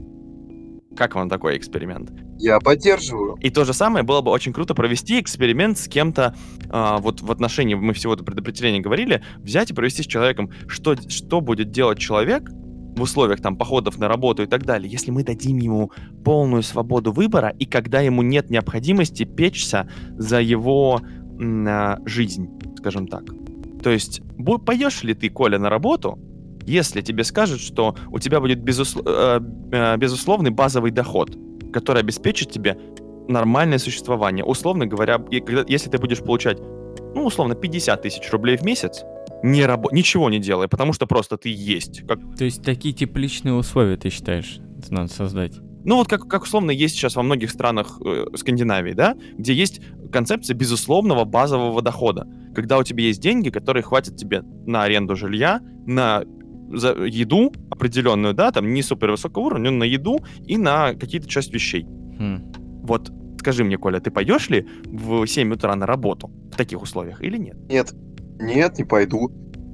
Как 1.00 1.16
вам 1.16 1.30
такой 1.30 1.56
эксперимент? 1.56 2.12
Я 2.38 2.60
поддерживаю. 2.60 3.38
И 3.40 3.50
то 3.50 3.64
же 3.64 3.72
самое 3.72 4.04
было 4.04 4.20
бы 4.20 4.32
очень 4.32 4.52
круто 4.52 4.76
провести 4.76 5.22
эксперимент 5.22 5.78
с 5.78 5.88
кем-то, 5.88 6.36
э, 6.70 6.96
вот 7.00 7.22
в 7.22 7.32
отношении, 7.32 7.74
мы 7.74 7.94
всего 7.94 8.16
это 8.16 8.26
предопределения 8.26 8.82
говорили, 8.82 9.24
взять 9.38 9.72
и 9.72 9.74
провести 9.74 10.04
с 10.04 10.06
человеком, 10.06 10.52
что, 10.68 10.98
что 11.08 11.40
будет 11.40 11.72
делать 11.72 12.00
человек 12.00 12.50
в 12.52 13.02
условиях 13.02 13.40
там 13.40 13.56
походов 13.56 13.98
на 13.98 14.10
работу 14.10 14.44
и 14.44 14.46
так 14.46 14.66
далее, 14.66 14.92
если 14.92 15.10
мы 15.10 15.24
дадим 15.24 15.56
ему 15.56 15.90
полную 16.26 16.64
свободу 16.64 17.14
выбора, 17.14 17.56
и 17.58 17.66
когда 17.66 18.02
ему 18.02 18.22
нет 18.22 18.50
необходимости 18.50 19.24
печься 19.24 19.90
за 20.18 20.42
его 20.42 21.00
э, 21.40 21.96
жизнь, 22.04 22.50
скажем 22.78 23.08
так. 23.08 23.24
То 23.82 23.90
есть, 23.90 24.22
пойдешь 24.66 25.02
ли 25.04 25.14
ты, 25.14 25.30
Коля, 25.30 25.60
на 25.60 25.70
работу, 25.70 26.20
если 26.70 27.02
тебе 27.02 27.24
скажут, 27.24 27.60
что 27.62 27.96
у 28.12 28.20
тебя 28.20 28.40
будет 28.40 28.62
безуслов... 28.62 29.06
Э, 29.08 29.40
э, 29.72 29.98
безусловный 29.98 30.52
базовый 30.52 30.92
доход, 30.92 31.36
который 31.74 32.02
обеспечит 32.02 32.52
тебе 32.52 32.78
нормальное 33.28 33.78
существование. 33.78 34.44
Условно 34.46 34.86
говоря, 34.86 35.20
если 35.68 35.90
ты 35.90 35.98
будешь 35.98 36.20
получать, 36.20 36.60
ну, 37.16 37.26
условно, 37.26 37.56
50 37.56 38.02
тысяч 38.02 38.32
рублей 38.32 38.58
в 38.58 38.64
месяц, 38.64 39.04
не 39.44 39.66
раб... 39.66 39.92
ничего 39.92 40.30
не 40.30 40.40
делая, 40.40 40.68
потому 40.68 40.94
что 40.94 41.06
просто 41.08 41.38
ты 41.38 41.50
есть. 41.50 42.06
Как... 42.08 42.20
То 42.38 42.46
есть 42.46 42.64
такие 42.64 42.94
тепличные 42.94 43.54
условия, 43.54 43.98
ты 43.98 44.10
считаешь, 44.10 44.60
надо 44.90 45.12
создать? 45.12 45.54
Ну 45.86 45.96
вот 45.96 46.08
как, 46.08 46.28
как 46.28 46.44
условно 46.44 46.72
есть 46.72 46.96
сейчас 46.96 47.16
во 47.16 47.24
многих 47.24 47.50
странах 47.52 48.02
э, 48.06 48.26
Скандинавии, 48.36 48.94
да, 48.94 49.16
где 49.38 49.54
есть 49.54 49.82
концепция 50.12 50.54
безусловного 50.54 51.24
базового 51.24 51.82
дохода, 51.82 52.28
когда 52.54 52.78
у 52.78 52.84
тебя 52.84 53.04
есть 53.04 53.22
деньги, 53.22 53.50
которые 53.50 53.84
хватят 53.84 54.18
тебе 54.18 54.42
на 54.66 54.84
аренду 54.84 55.16
жилья, 55.16 55.62
на 55.86 56.24
за 56.72 56.94
еду 57.06 57.52
определенную, 57.70 58.34
да, 58.34 58.52
там 58.52 58.74
не 58.74 58.82
супер 58.82 59.12
высокого 59.12 59.46
уровня, 59.46 59.72
но 59.72 59.78
на 59.80 59.84
еду 59.84 60.20
и 60.46 60.58
на 60.58 60.94
какие-то 60.94 61.28
часть 61.28 61.54
вещей. 61.54 61.84
Хм. 61.84 62.52
Вот 62.84 63.12
скажи 63.40 63.64
мне, 63.64 63.78
Коля, 63.78 64.00
ты 64.00 64.12
пойдешь 64.12 64.50
ли 64.50 64.68
в 64.86 65.26
7 65.26 65.54
утра 65.54 65.76
на 65.76 65.86
работу 65.86 66.30
в 66.52 66.56
таких 66.56 66.82
условиях 66.82 67.22
или 67.22 67.38
нет? 67.38 67.58
Нет. 67.70 67.94
Нет, 68.40 68.78
не 68.78 68.84
пойду. 68.84 69.32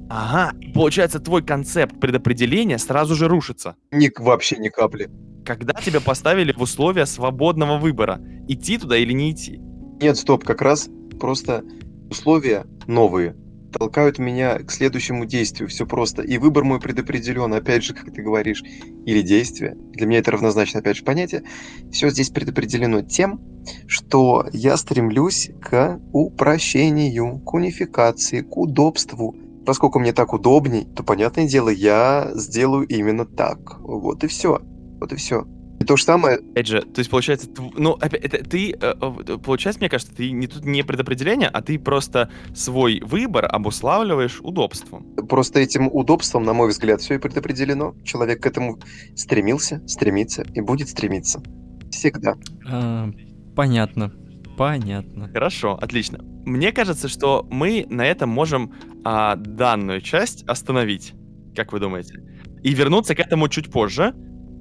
Ага, 0.08 0.56
получается, 0.72 1.18
твой 1.18 1.44
концепт 1.44 1.98
предопределения 2.00 2.78
сразу 2.78 3.14
же 3.14 3.28
рушится. 3.28 3.76
Ни, 3.90 4.10
вообще 4.18 4.56
ни 4.58 4.68
капли. 4.68 5.10
Когда 5.44 5.74
тебя 5.74 6.00
поставили 6.00 6.52
в 6.52 6.60
условия 6.62 7.06
свободного 7.06 7.78
выбора, 7.78 8.20
идти 8.48 8.78
туда 8.78 8.96
или 8.96 9.12
не 9.12 9.32
идти? 9.32 9.60
Нет, 10.00 10.16
стоп, 10.16 10.44
как 10.44 10.62
раз 10.62 10.88
просто 11.18 11.64
условия 12.10 12.66
новые. 12.86 13.36
Толкают 13.72 14.18
меня 14.18 14.58
к 14.58 14.70
следующему 14.70 15.24
действию. 15.24 15.68
Все 15.68 15.86
просто. 15.86 16.22
И 16.22 16.38
выбор 16.38 16.64
мой 16.64 16.80
предопределен, 16.80 17.52
опять 17.54 17.84
же, 17.84 17.94
как 17.94 18.12
ты 18.12 18.22
говоришь, 18.22 18.62
или 19.04 19.22
действие. 19.22 19.76
Для 19.92 20.06
меня 20.06 20.20
это 20.20 20.32
равнозначно, 20.32 20.80
опять 20.80 20.96
же, 20.96 21.04
понятие. 21.04 21.42
Все 21.90 22.10
здесь 22.10 22.30
предопределено 22.30 23.02
тем, 23.02 23.40
что 23.86 24.46
я 24.52 24.76
стремлюсь 24.76 25.50
к 25.60 26.00
упрощению, 26.12 27.40
к 27.40 27.54
унификации, 27.54 28.40
к 28.40 28.56
удобству. 28.56 29.36
Поскольку 29.64 29.98
мне 29.98 30.12
так 30.12 30.32
удобней, 30.32 30.86
то, 30.94 31.02
понятное 31.02 31.48
дело, 31.48 31.68
я 31.68 32.30
сделаю 32.34 32.86
именно 32.86 33.24
так. 33.26 33.80
Вот 33.80 34.22
и 34.22 34.26
все. 34.28 34.60
Вот 35.00 35.12
и 35.12 35.16
все. 35.16 35.46
То 35.86 35.96
же 35.96 36.04
самое... 36.04 36.38
Опять 36.38 36.66
же, 36.66 36.82
то 36.82 36.98
есть, 36.98 37.10
получается, 37.10 37.48
ну, 37.76 37.92
опять, 37.92 38.22
это, 38.24 38.44
ты, 38.44 38.72
э, 38.72 38.76
э, 38.80 39.38
получается, 39.38 39.80
мне 39.80 39.88
кажется, 39.88 40.14
ты 40.14 40.30
не 40.30 40.46
тут 40.46 40.64
не 40.64 40.82
предопределение, 40.82 41.48
а 41.48 41.62
ты 41.62 41.78
просто 41.78 42.30
свой 42.54 43.00
выбор 43.04 43.46
обуславливаешь 43.48 44.40
удобством. 44.40 45.14
Просто 45.28 45.60
этим 45.60 45.88
удобством, 45.92 46.44
на 46.44 46.54
мой 46.54 46.68
взгляд, 46.68 47.00
все 47.00 47.14
и 47.14 47.18
предопределено. 47.18 47.94
Человек 48.04 48.42
к 48.42 48.46
этому 48.46 48.80
стремился, 49.14 49.86
стремится 49.86 50.42
и 50.54 50.60
будет 50.60 50.88
стремиться. 50.88 51.42
Всегда. 51.90 52.34
А, 52.68 53.08
понятно. 53.54 54.12
Понятно. 54.56 55.28
Хорошо, 55.28 55.74
отлично. 55.74 56.18
Мне 56.44 56.72
кажется, 56.72 57.08
что 57.08 57.46
мы 57.50 57.86
на 57.90 58.06
этом 58.06 58.30
можем 58.30 58.72
а, 59.04 59.36
данную 59.36 60.00
часть 60.00 60.42
остановить. 60.44 61.12
Как 61.54 61.72
вы 61.72 61.80
думаете? 61.80 62.22
И 62.62 62.74
вернуться 62.74 63.14
к 63.14 63.20
этому 63.20 63.48
чуть 63.48 63.70
позже 63.70 64.14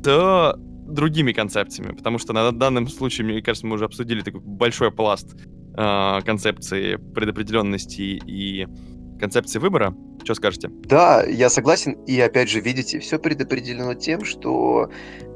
с 0.04 0.56
другими 0.86 1.34
концепциями, 1.34 1.96
потому 1.96 2.18
что 2.20 2.34
на 2.34 2.52
данном 2.52 2.88
случае, 2.88 3.26
мне 3.26 3.42
кажется, 3.42 3.68
мы 3.68 3.76
уже 3.76 3.86
обсудили 3.86 4.22
такой 4.22 4.42
большой 4.42 4.92
пласт 4.92 5.36
э, 5.78 6.20
концепции 6.26 6.96
предопределенности 6.96 8.22
и 8.26 8.68
концепции 9.20 9.60
выбора. 9.60 9.96
Что 10.24 10.34
скажете? 10.36 10.70
Да, 10.86 11.24
я 11.24 11.50
согласен. 11.50 11.94
И 12.06 12.20
опять 12.20 12.50
же, 12.50 12.60
видите, 12.60 13.00
все 13.00 13.20
предопределено 13.20 13.94
тем, 13.94 14.26
что 14.26 14.90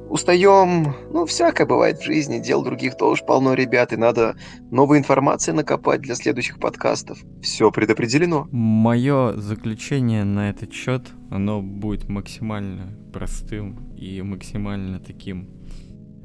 устаем, 0.09 0.95
ну, 1.11 1.25
всякое 1.25 1.67
бывает 1.67 1.99
в 1.99 2.03
жизни, 2.03 2.39
дел 2.39 2.63
других 2.63 2.97
тоже 2.97 3.23
полно, 3.23 3.53
ребят, 3.53 3.93
и 3.93 3.97
надо 3.97 4.35
новой 4.71 4.97
информации 4.97 5.51
накопать 5.51 6.01
для 6.01 6.15
следующих 6.15 6.59
подкастов. 6.59 7.19
Все 7.41 7.71
предопределено. 7.71 8.47
Мое 8.51 9.37
заключение 9.37 10.23
на 10.23 10.49
этот 10.49 10.73
счет, 10.73 11.07
оно 11.29 11.61
будет 11.61 12.09
максимально 12.09 12.97
простым 13.13 13.93
и 13.95 14.21
максимально 14.21 14.99
таким. 14.99 15.49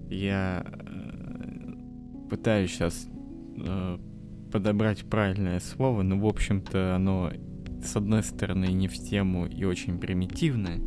Я 0.09 0.64
э, 0.66 2.28
пытаюсь 2.30 2.70
сейчас 2.70 3.07
э, 3.57 3.99
подобрать 4.53 5.05
правильное 5.09 5.61
слово, 5.61 6.03
но, 6.03 6.18
в 6.18 6.26
общем-то, 6.26 6.95
оно, 6.97 7.32
с 7.82 7.97
одной 7.97 8.22
стороны, 8.22 8.66
не 8.66 8.89
в 8.89 8.95
тему 8.95 9.47
и 9.47 9.64
очень 9.64 9.99
примитивное. 9.99 10.80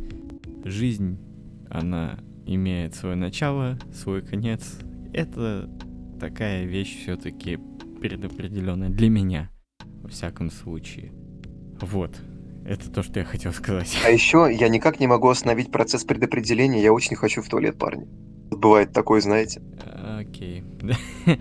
Жизнь, 0.64 1.18
она 1.70 2.18
имеет 2.54 2.94
свое 2.94 3.14
начало, 3.14 3.78
свой 3.92 4.22
конец. 4.22 4.78
Это 5.12 5.70
такая 6.18 6.64
вещь 6.64 7.02
все-таки 7.02 7.58
предопределенная 8.00 8.88
для 8.88 9.08
меня, 9.08 9.50
во 10.02 10.08
всяком 10.08 10.50
случае. 10.50 11.12
Вот. 11.80 12.16
Это 12.64 12.90
то, 12.90 13.02
что 13.02 13.20
я 13.20 13.24
хотел 13.24 13.52
сказать. 13.52 13.96
А 14.04 14.10
еще 14.10 14.48
я 14.52 14.68
никак 14.68 15.00
не 15.00 15.06
могу 15.06 15.28
остановить 15.28 15.70
процесс 15.70 16.04
предопределения. 16.04 16.82
Я 16.82 16.92
очень 16.92 17.16
хочу 17.16 17.40
в 17.40 17.48
туалет, 17.48 17.78
парни. 17.78 18.06
Бывает 18.50 18.92
такое, 18.92 19.20
знаете. 19.20 19.62
Окей. 20.18 20.64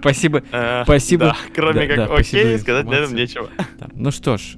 Спасибо. 0.00 0.42
Э, 0.52 0.82
спасибо. 0.84 1.36
кроме 1.54 1.86
как 1.86 2.10
окей, 2.10 2.58
сказать 2.58 2.86
для 2.86 2.98
этого 2.98 3.14
нечего. 3.14 3.48
Ну 3.94 4.10
что 4.10 4.36
ж, 4.36 4.56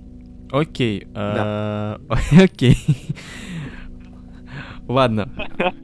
окей. 0.51 1.07
Э, 1.15 1.97
окей. 2.43 2.77
Ладно. 4.89 5.31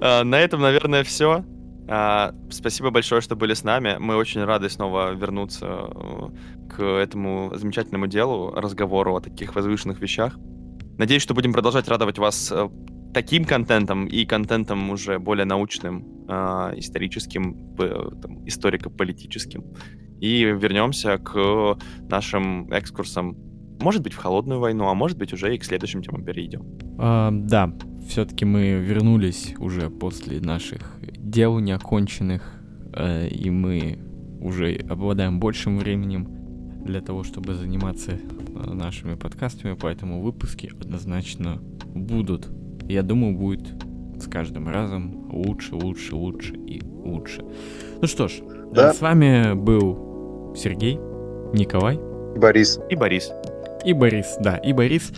А, 0.00 0.24
на 0.24 0.38
этом, 0.38 0.60
наверное, 0.60 1.02
все. 1.04 1.42
А, 1.88 2.34
спасибо 2.50 2.90
большое, 2.90 3.22
что 3.22 3.34
были 3.34 3.54
с 3.54 3.64
нами. 3.64 3.96
Мы 3.98 4.14
очень 4.14 4.44
рады 4.44 4.68
снова 4.68 5.12
вернуться 5.14 5.66
э, 5.66 6.68
к 6.68 6.82
этому 6.82 7.50
замечательному 7.54 8.06
делу, 8.06 8.52
разговору 8.54 9.16
о 9.16 9.20
таких 9.20 9.54
возвышенных 9.56 10.00
вещах. 10.00 10.38
Надеюсь, 10.98 11.22
что 11.22 11.32
будем 11.32 11.54
продолжать 11.54 11.88
радовать 11.88 12.18
вас 12.18 12.52
э, 12.52 12.68
таким 13.14 13.46
контентом 13.46 14.06
и 14.06 14.26
контентом 14.26 14.90
уже 14.90 15.18
более 15.18 15.46
научным, 15.46 16.04
а, 16.28 16.74
историческим, 16.76 17.74
историко-политическим. 18.44 19.64
И 20.20 20.42
вернемся 20.42 21.16
к 21.16 21.78
нашим 22.10 22.68
экскурсам 22.70 23.47
может 23.80 24.02
быть, 24.02 24.12
в 24.12 24.16
холодную 24.16 24.60
войну, 24.60 24.88
а 24.88 24.94
может 24.94 25.18
быть, 25.18 25.32
уже 25.32 25.54
и 25.54 25.58
к 25.58 25.64
следующим 25.64 26.02
темам 26.02 26.24
перейдем. 26.24 26.64
А, 26.98 27.30
да, 27.32 27.72
все-таки 28.08 28.44
мы 28.44 28.72
вернулись 28.72 29.54
уже 29.58 29.90
после 29.90 30.40
наших 30.40 30.80
дел 31.16 31.58
неоконченных, 31.58 32.42
э, 32.94 33.28
и 33.28 33.50
мы 33.50 33.98
уже 34.40 34.74
обладаем 34.88 35.40
большим 35.40 35.78
временем 35.78 36.28
для 36.84 37.00
того, 37.00 37.22
чтобы 37.22 37.54
заниматься 37.54 38.12
э, 38.12 38.18
нашими 38.72 39.14
подкастами, 39.14 39.76
поэтому 39.80 40.22
выпуски 40.22 40.72
однозначно 40.80 41.60
будут. 41.94 42.48
Я 42.88 43.02
думаю, 43.02 43.36
будет 43.36 43.74
с 44.18 44.26
каждым 44.26 44.68
разом 44.68 45.28
лучше, 45.30 45.74
лучше, 45.74 46.16
лучше 46.16 46.54
и 46.54 46.80
лучше. 46.82 47.44
Ну 48.00 48.06
что 48.06 48.28
ж, 48.28 48.40
да. 48.72 48.92
с 48.92 49.00
вами 49.00 49.54
был 49.54 50.54
Сергей, 50.56 50.98
Николай, 51.52 51.98
Борис 52.36 52.78
и 52.88 52.94
Борис. 52.94 53.32
И 53.84 53.92
Борис, 53.92 54.36
да, 54.40 54.56
и 54.56 54.72
Борис. 54.72 55.12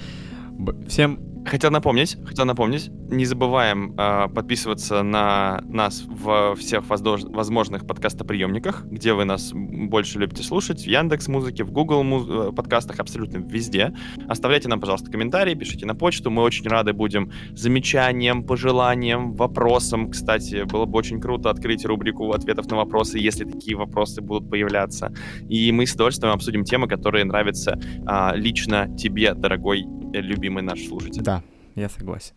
Всем 0.88 1.29
Хотел 1.47 1.70
напомнить, 1.70 2.18
хотел 2.26 2.45
напомнить, 2.45 2.91
не 3.09 3.24
забываем 3.24 3.95
э, 3.97 4.28
подписываться 4.28 5.03
на 5.03 5.62
нас 5.64 6.05
в 6.07 6.55
всех 6.57 6.84
воздож- 6.84 7.26
возможных 7.28 7.86
подкастоприемниках, 7.86 8.84
где 8.84 9.14
вы 9.14 9.24
нас 9.24 9.51
больше 9.55 10.18
любите 10.18 10.43
слушать, 10.43 10.82
в 10.82 10.86
Яндекс 10.86 11.28
Музыке, 11.28 11.64
в 11.64 11.72
Google 11.72 12.03
муз- 12.03 12.28
э, 12.28 12.53
подкастах, 12.53 13.01
абсолютно 13.01 13.38
везде. 13.38 13.95
Оставляйте 14.28 14.68
нам, 14.68 14.80
пожалуйста, 14.80 15.11
комментарии, 15.11 15.55
пишите 15.55 15.86
на 15.86 15.95
почту, 15.95 16.30
мы 16.30 16.43
очень 16.43 16.68
рады 16.68 16.93
будем 16.93 17.32
замечаниям, 17.53 18.45
пожеланиям, 18.45 19.34
вопросам. 19.34 20.11
Кстати, 20.11 20.64
было 20.64 20.84
бы 20.84 20.99
очень 20.99 21.20
круто 21.20 21.49
открыть 21.49 21.86
рубрику 21.86 22.30
ответов 22.32 22.70
на 22.70 22.76
вопросы, 22.76 23.18
если 23.18 23.45
такие 23.45 23.76
вопросы 23.76 24.20
будут 24.20 24.51
появляться. 24.51 25.12
И 25.49 25.72
мы 25.72 25.86
с 25.86 25.95
удовольствием 25.95 26.34
обсудим 26.34 26.64
темы, 26.64 26.86
которые 26.86 27.24
нравятся 27.24 27.80
э, 28.07 28.36
лично 28.36 28.95
тебе, 28.97 29.32
дорогой 29.32 29.86
любимый 30.12 30.62
наш 30.62 30.86
слушатель. 30.86 31.22
Да, 31.22 31.42
я 31.74 31.88
согласен. 31.88 32.34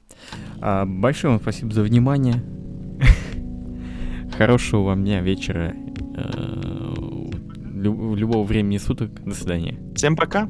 А, 0.62 0.86
большое 0.86 1.34
вам 1.34 1.42
спасибо 1.42 1.72
за 1.72 1.84
внимание. 1.84 2.44
Хорошего 4.38 4.84
вам 4.84 5.04
дня, 5.04 5.22
вечера, 5.22 5.74
э, 6.16 6.94
любого 7.74 8.44
времени 8.44 8.78
суток. 8.78 9.24
До 9.24 9.36
свидания. 9.36 9.78
Всем 9.96 10.16
пока. 10.16 10.50